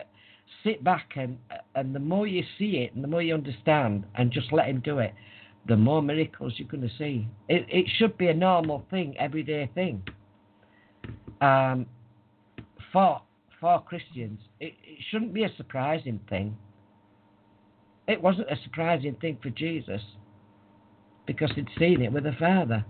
[0.63, 1.37] sit back and
[1.75, 4.81] and the more you see it and the more you understand and just let him
[4.83, 5.13] do it,
[5.67, 7.27] the more miracles you're going to see.
[7.47, 10.03] It it should be a normal thing, everyday thing.
[11.41, 11.85] Um,
[12.91, 13.21] for
[13.59, 16.57] for Christians, it, it shouldn't be a surprising thing.
[18.07, 20.01] It wasn't a surprising thing for Jesus
[21.25, 22.85] because he'd seen it with the Father.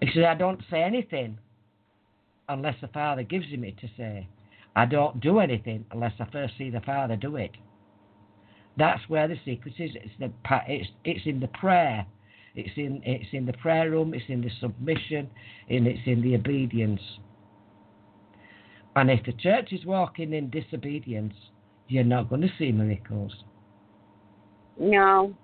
[0.00, 1.38] He said, I don't say anything
[2.48, 4.28] unless the Father gives it to say.
[4.76, 7.52] I don't do anything unless I first see the Father do it.
[8.76, 9.90] That's where the secret is.
[9.94, 10.30] It's, the,
[10.68, 12.06] it's, it's in the prayer.
[12.54, 14.14] It's in, it's in the prayer room.
[14.14, 15.28] It's in the submission.
[15.68, 17.00] And it's in the obedience.
[18.94, 21.34] And if the church is walking in disobedience,
[21.88, 23.32] you're not going to see miracles.
[24.78, 25.34] No,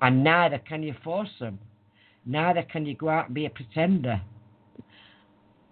[0.00, 1.58] And neither can you force them.
[2.26, 4.20] Neither can you go out and be a pretender.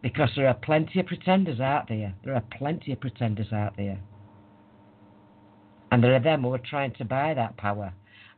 [0.03, 2.15] Because there are plenty of pretenders out there.
[2.25, 3.99] There are plenty of pretenders out there.
[5.91, 7.93] And there are them who are trying to buy that power.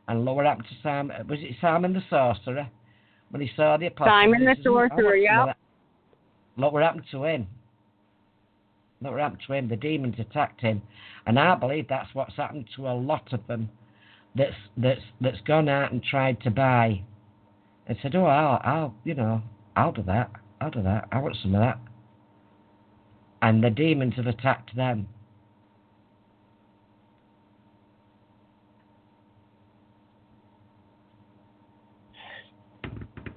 [0.07, 1.27] And look what happened to Simon.
[1.27, 2.67] Was it Simon the sorcerer?
[3.29, 4.09] When he saw the apostles.
[4.09, 5.53] Simon the says, "I want sorcerer, yeah.
[6.57, 7.47] Look what happened to him.
[9.01, 9.67] Look what happened to him.
[9.69, 10.81] The demons attacked him.
[11.25, 13.69] And I believe that's what's happened to a lot of them
[14.35, 17.01] that's that's that's gone out and tried to buy
[17.87, 19.41] and said, "Oh, I'll, I'll, you know,
[19.75, 20.31] I'll do that.
[20.61, 21.07] I'll do that.
[21.11, 21.79] I want some of that."
[23.41, 25.07] And the demons have attacked them.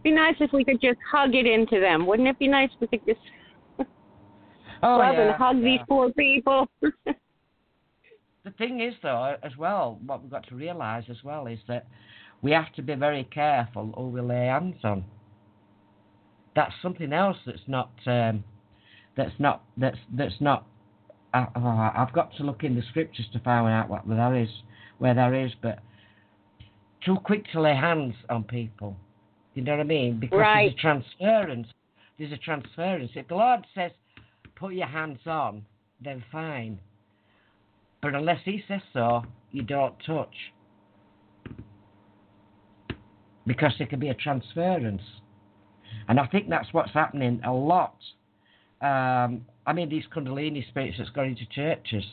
[0.02, 2.06] be nice if we could just hug it into them.
[2.06, 3.20] Wouldn't it be nice if we could just
[4.82, 5.64] Oh love yeah, and hug yeah.
[5.64, 6.68] these poor people?
[8.44, 11.86] The thing is, though, as well, what we've got to realise as well is that
[12.42, 15.04] we have to be very careful who we lay hands on.
[16.56, 18.44] That's something else that's not um,
[19.16, 20.66] that's not that's that's not.
[21.32, 24.50] Uh, oh, I've got to look in the scriptures to find out what there is,
[24.98, 25.78] where there is, but
[27.04, 28.96] too quick to lay hands on people
[29.54, 30.18] You know what I mean?
[30.18, 30.62] Because Right.
[30.64, 31.68] there's a transference.
[32.18, 33.10] There's a transference.
[33.14, 33.92] If the Lord says,
[34.54, 35.64] put your hands on,
[36.00, 36.78] then fine.
[38.02, 39.22] But unless He says so,
[39.52, 40.34] you don't touch.
[43.46, 45.02] Because there can be a transference.
[46.08, 47.96] And I think that's what's happening a lot.
[48.80, 52.04] Um, I mean, these Kundalini spirits that's gone into churches.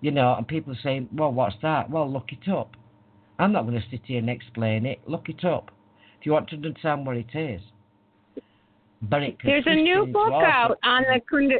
[0.00, 1.90] You know, and people are saying, well, what's that?
[1.90, 2.76] Well, look it up.
[3.38, 5.00] I'm not going to sit here and explain it.
[5.06, 5.70] Look it up.
[6.18, 7.60] If you want to understand what it is.
[9.02, 11.58] But it There's a new book out on the Kunda.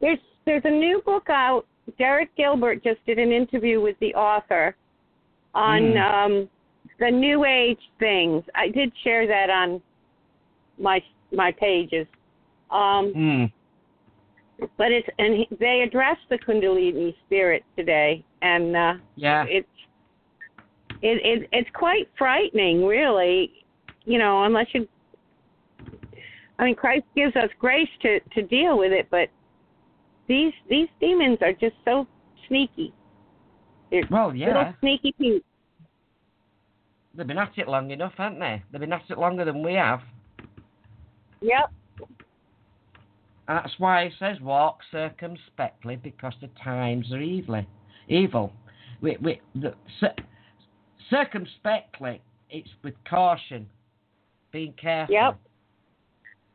[0.00, 1.66] There's there's a new book out.
[1.98, 4.74] Derek Gilbert just did an interview with the author
[5.54, 6.00] on Mm.
[6.00, 6.50] um,
[6.98, 8.44] the New Age things.
[8.54, 9.82] I did share that on
[10.78, 11.02] my
[11.32, 12.06] my pages.
[12.70, 13.52] Um, Mm.
[14.76, 19.44] but it's and he, they address the Kundalini spirit today, and uh, Yeah.
[19.48, 19.68] it's
[21.02, 23.64] it, it it's quite frightening, really.
[24.04, 24.88] You know, unless you.
[26.58, 29.28] I mean, Christ gives us grace to to deal with it, but
[30.32, 32.06] these these demons are just so
[32.48, 32.94] sneaky.
[33.90, 34.72] They're Well, little yeah.
[34.80, 35.40] sneaky people.
[37.14, 38.62] They've been at it long enough, haven't they?
[38.72, 40.00] They've been at it longer than we have.
[41.42, 41.70] Yep.
[43.48, 47.62] And that's why it says walk circumspectly because the times are evil.
[48.08, 48.52] Evil.
[49.02, 50.14] We, we, the, cir-
[51.10, 53.68] circumspectly, it's with caution,
[54.50, 55.14] being careful.
[55.14, 55.38] Yep.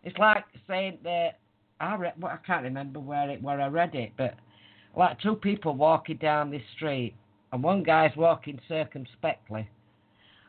[0.03, 1.37] It's like saying that
[1.79, 4.35] I read, well, I can't remember where it where I read it, but
[4.95, 7.13] like two people walking down this street,
[7.51, 9.69] and one guy's walking circumspectly,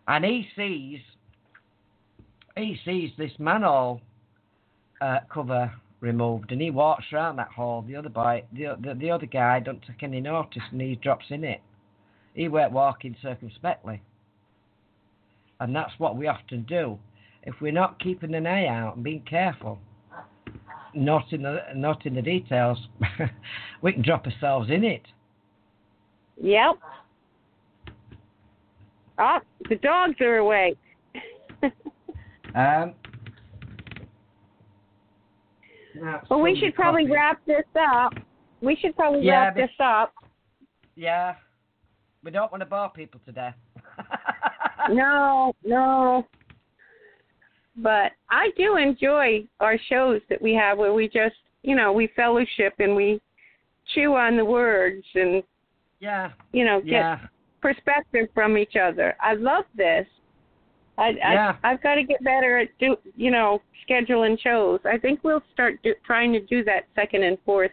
[0.06, 1.00] and he sees
[2.56, 4.00] he sees this manhole
[5.00, 7.82] uh, cover removed, and he walks around that hole.
[7.86, 11.26] The other boy, the, the the other guy, don't take any notice, and he drops
[11.30, 11.60] in it.
[12.34, 14.00] He went walking circumspectly,
[15.60, 16.98] and that's what we often do.
[17.42, 19.78] If we're not keeping an eye out and being careful,
[20.94, 22.78] not in the not in the details,
[23.82, 25.02] we can drop ourselves in it.
[26.40, 26.76] Yep.
[29.18, 30.78] Ah, the dogs are awake.
[32.54, 32.94] Um,
[36.30, 37.12] well, we should probably coffee.
[37.14, 38.12] wrap this up.
[38.62, 40.12] We should probably Yeah, wrap this up.
[40.96, 41.34] Yeah,
[42.22, 43.54] we don't want to bore people to death.
[44.90, 46.24] No, no.
[47.80, 52.08] But I do enjoy our shows that we have where we just, you know, we
[52.16, 53.20] fellowship and we
[53.94, 55.42] chew on the words and,
[56.00, 57.18] Yeah, you know, get yeah,
[57.62, 59.16] perspective from each other.
[59.20, 60.06] I love this.
[60.96, 61.56] I, Yeah.
[61.62, 64.80] I I've got to get better at do you know scheduling shows.
[64.84, 67.70] I think we'll start do, trying to do that second and fourth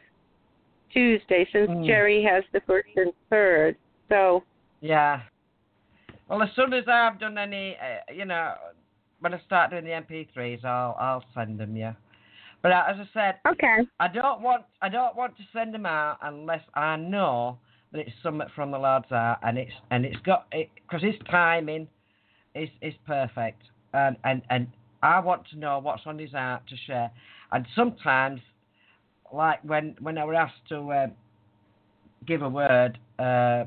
[0.93, 1.85] Tuesday since Mm.
[1.85, 3.75] Jerry has the first and third.
[4.09, 4.43] So
[4.82, 5.22] yeah.
[6.30, 8.53] Well, as soon as I've done any, uh, you know,
[9.19, 11.76] when I start doing the MP3s, I'll I'll send them.
[11.76, 11.94] Yeah.
[12.61, 15.85] But uh, as I said, okay, I don't want I don't want to send them
[15.85, 17.60] out unless I know
[17.92, 21.16] that it's something from the lads heart and it's and it's got it because his
[21.30, 21.88] timing
[22.53, 23.61] is is perfect
[23.94, 24.68] and and and
[25.02, 27.11] I want to know what's on his heart to share
[27.52, 28.42] and sometimes
[29.34, 31.08] like when when I was asked to uh,
[32.27, 33.66] give a word uh,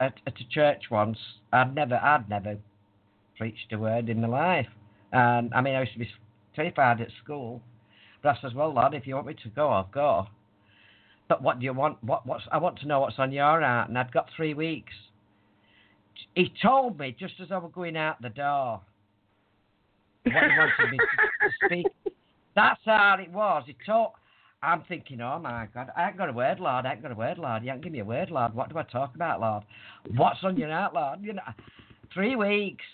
[0.00, 1.18] at at a church once
[1.52, 2.58] I'd never I'd never
[3.38, 4.68] preached a word in my life
[5.12, 6.08] and I mean I used to be
[6.54, 7.60] terrified at school
[8.24, 10.26] but I says, well, lad, if you want me to go, I'll go.
[11.28, 12.02] But what do you want?
[12.02, 14.92] What what's I want to know what's on your heart, and I'd got three weeks.
[16.34, 18.80] He told me just as I was going out the door
[20.24, 21.86] what he wanted me to, speak.
[22.56, 23.64] That's how it was.
[23.66, 24.12] He told.
[24.62, 26.86] I'm thinking, oh my God, I ain't got a word, Lord.
[26.86, 27.62] I ain't got a word, Lord.
[27.62, 28.54] You ain't give me a word, Lord.
[28.54, 29.64] What do I talk about, Lord?
[30.16, 31.18] What's on your heart, Lord?
[31.20, 31.42] You know,
[32.14, 32.84] three weeks,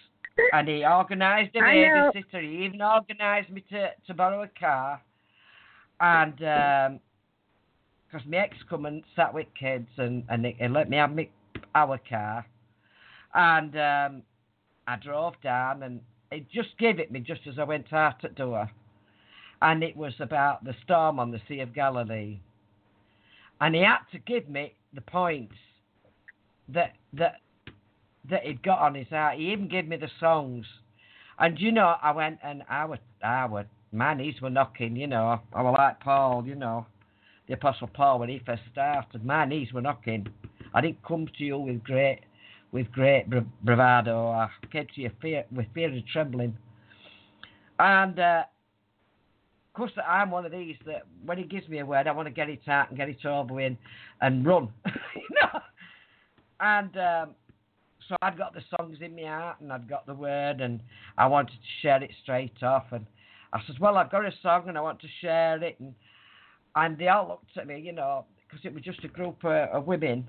[0.53, 2.43] and he organised a babysitter.
[2.43, 5.01] He even organised me to to borrow a car,
[6.01, 10.97] and because my ex come and sat with kids, and and he, he let me
[10.97, 11.31] have me
[11.75, 12.47] our car,
[13.35, 14.23] and um,
[14.87, 16.01] I drove down, and
[16.31, 18.71] he just gave it me just as I went out at door,
[19.63, 22.41] and it was about the storm on the Sea of Galilee,
[23.61, 25.55] and he had to give me the points
[26.69, 27.37] that that
[28.29, 29.39] that he'd got on his heart.
[29.39, 30.67] He even gave me the songs.
[31.39, 35.07] And you know, I went and I was I was my knees were knocking, you
[35.07, 35.41] know.
[35.53, 36.87] I was like Paul, you know,
[37.49, 39.25] the Apostle Paul when he first started.
[39.25, 40.29] My knees were knocking.
[40.75, 42.21] I didn't come to you with great
[42.73, 43.27] with great
[43.65, 44.29] bravado.
[44.29, 46.57] I came to you fear, with fear and trembling.
[47.81, 48.45] And uh,
[49.69, 52.29] of course, I'm one of these that when he gives me a word, I want
[52.29, 53.77] to get it out and get it over with and,
[54.21, 55.61] and run, you know.
[56.61, 57.35] And um,
[58.11, 60.81] so I'd got the songs in my heart and I'd got the word and
[61.17, 62.87] I wanted to share it straight off.
[62.91, 63.07] And
[63.53, 65.77] I said, well, I've got a song and I want to share it.
[65.79, 65.95] And
[66.77, 69.69] and they all looked at me, you know, because it was just a group of,
[69.71, 70.27] of women,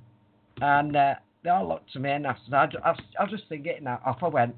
[0.59, 3.65] and uh, they all looked at me and I said, I'll, I'll, I'll just sing
[3.65, 3.77] it.
[3.77, 4.55] And off I went.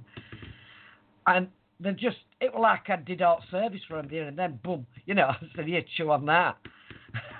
[1.27, 1.47] And
[1.79, 4.85] they just, it was like I did all service for them there, and then boom,
[5.05, 6.57] you know, I said, yeah, chew on that.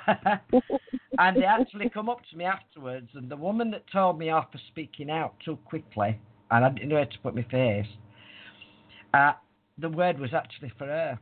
[1.19, 4.51] and they actually come up to me afterwards, and the woman that told me off
[4.51, 6.19] for speaking out too quickly,
[6.51, 7.87] and I didn't know where to put my face,
[9.13, 9.33] uh,
[9.77, 11.19] the word was actually for her.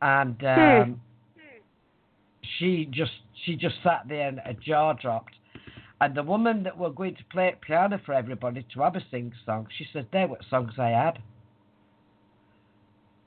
[0.00, 1.00] And um,
[1.36, 1.40] hmm.
[2.58, 3.10] she just
[3.44, 5.34] she just sat there and her jaw dropped.
[6.00, 9.32] And the woman that were going to play piano for everybody to have a sing
[9.44, 11.18] song, she said, "They were songs I had,"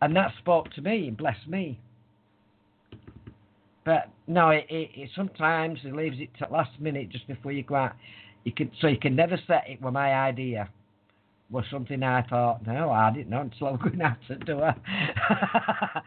[0.02, 1.80] and that spoke to me and blessed me.
[3.84, 7.64] But no, it, it, it sometimes it leaves it to last minute just before you
[7.64, 7.94] go out.
[8.44, 10.70] You can so you can never say it was my idea.
[11.50, 14.74] Was something I thought, no, I didn't know until I was going out the door.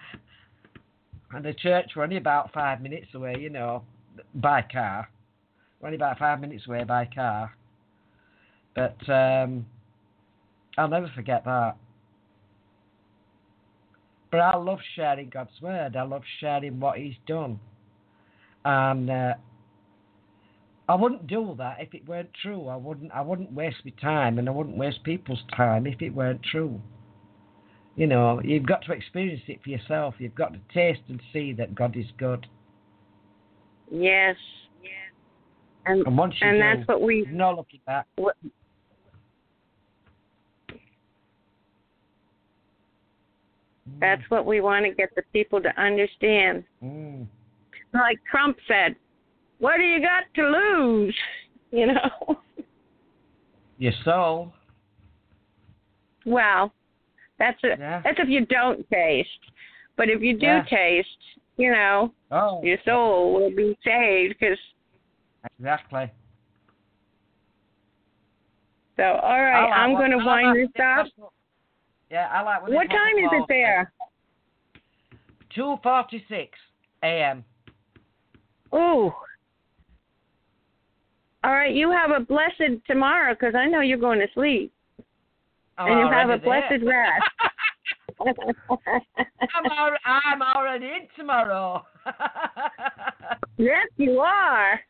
[1.32, 3.82] and the church were only about five minutes away, you know,
[4.34, 5.08] by car.
[5.80, 7.54] We're only about five minutes away by car.
[8.74, 9.66] But um,
[10.78, 11.76] I'll never forget that.
[14.34, 15.94] But I love sharing God's word.
[15.94, 17.60] I love sharing what He's done.
[18.64, 19.34] And uh,
[20.88, 22.66] I wouldn't do that if it weren't true.
[22.66, 23.12] I wouldn't.
[23.12, 26.80] I wouldn't waste my time, and I wouldn't waste people's time if it weren't true.
[27.94, 30.16] You know, you've got to experience it for yourself.
[30.18, 32.44] You've got to taste and see that God is good.
[33.88, 34.34] Yes.
[34.82, 34.92] yes.
[35.86, 38.08] And, and once you and do, that's what we no looking back.
[38.16, 38.34] What,
[44.00, 46.64] That's what we want to get the people to understand.
[46.82, 47.26] Mm.
[47.92, 48.96] Like Trump said,
[49.58, 51.14] what do you got to lose?
[51.70, 52.38] You know?
[53.78, 54.52] Your soul.
[56.24, 56.72] Well,
[57.40, 58.00] that's a, yeah.
[58.04, 59.28] that's if you don't taste.
[59.96, 60.64] But if you do yeah.
[60.70, 61.08] taste,
[61.56, 62.62] you know, oh.
[62.62, 64.58] your soul will be saved because.
[65.58, 66.12] Exactly.
[68.96, 71.06] So, all right, I'm going to wind this up.
[72.10, 72.62] Yeah, I like.
[72.62, 73.92] What time is it there?
[75.54, 76.58] Two forty-six
[77.02, 77.44] a.m.
[78.74, 79.12] Ooh.
[81.44, 84.72] All right, you have a blessed tomorrow because I know you're going to sleep,
[85.76, 86.68] I'm and you have a there.
[86.68, 87.24] blessed rest.
[89.54, 91.84] I'm, al- I'm already in tomorrow.
[93.58, 94.80] yes, you are.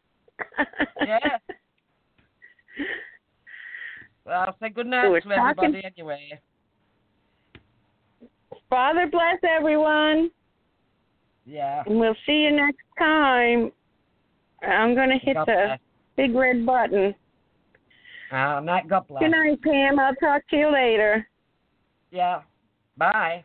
[1.05, 1.19] yeah.
[4.27, 6.41] Well, I'll say good night to everybody anyway.
[8.75, 10.33] Father bless everyone.
[11.47, 11.85] Yeah.
[11.87, 13.71] And we'll see you next time.
[14.69, 15.79] I'm going to hit God the bless.
[16.17, 17.15] big red button.
[18.33, 19.23] Uh, night, God bless.
[19.23, 20.01] Good night, Pam.
[20.01, 21.25] I'll talk to you later.
[22.11, 22.43] Yeah.
[22.97, 23.45] Bye.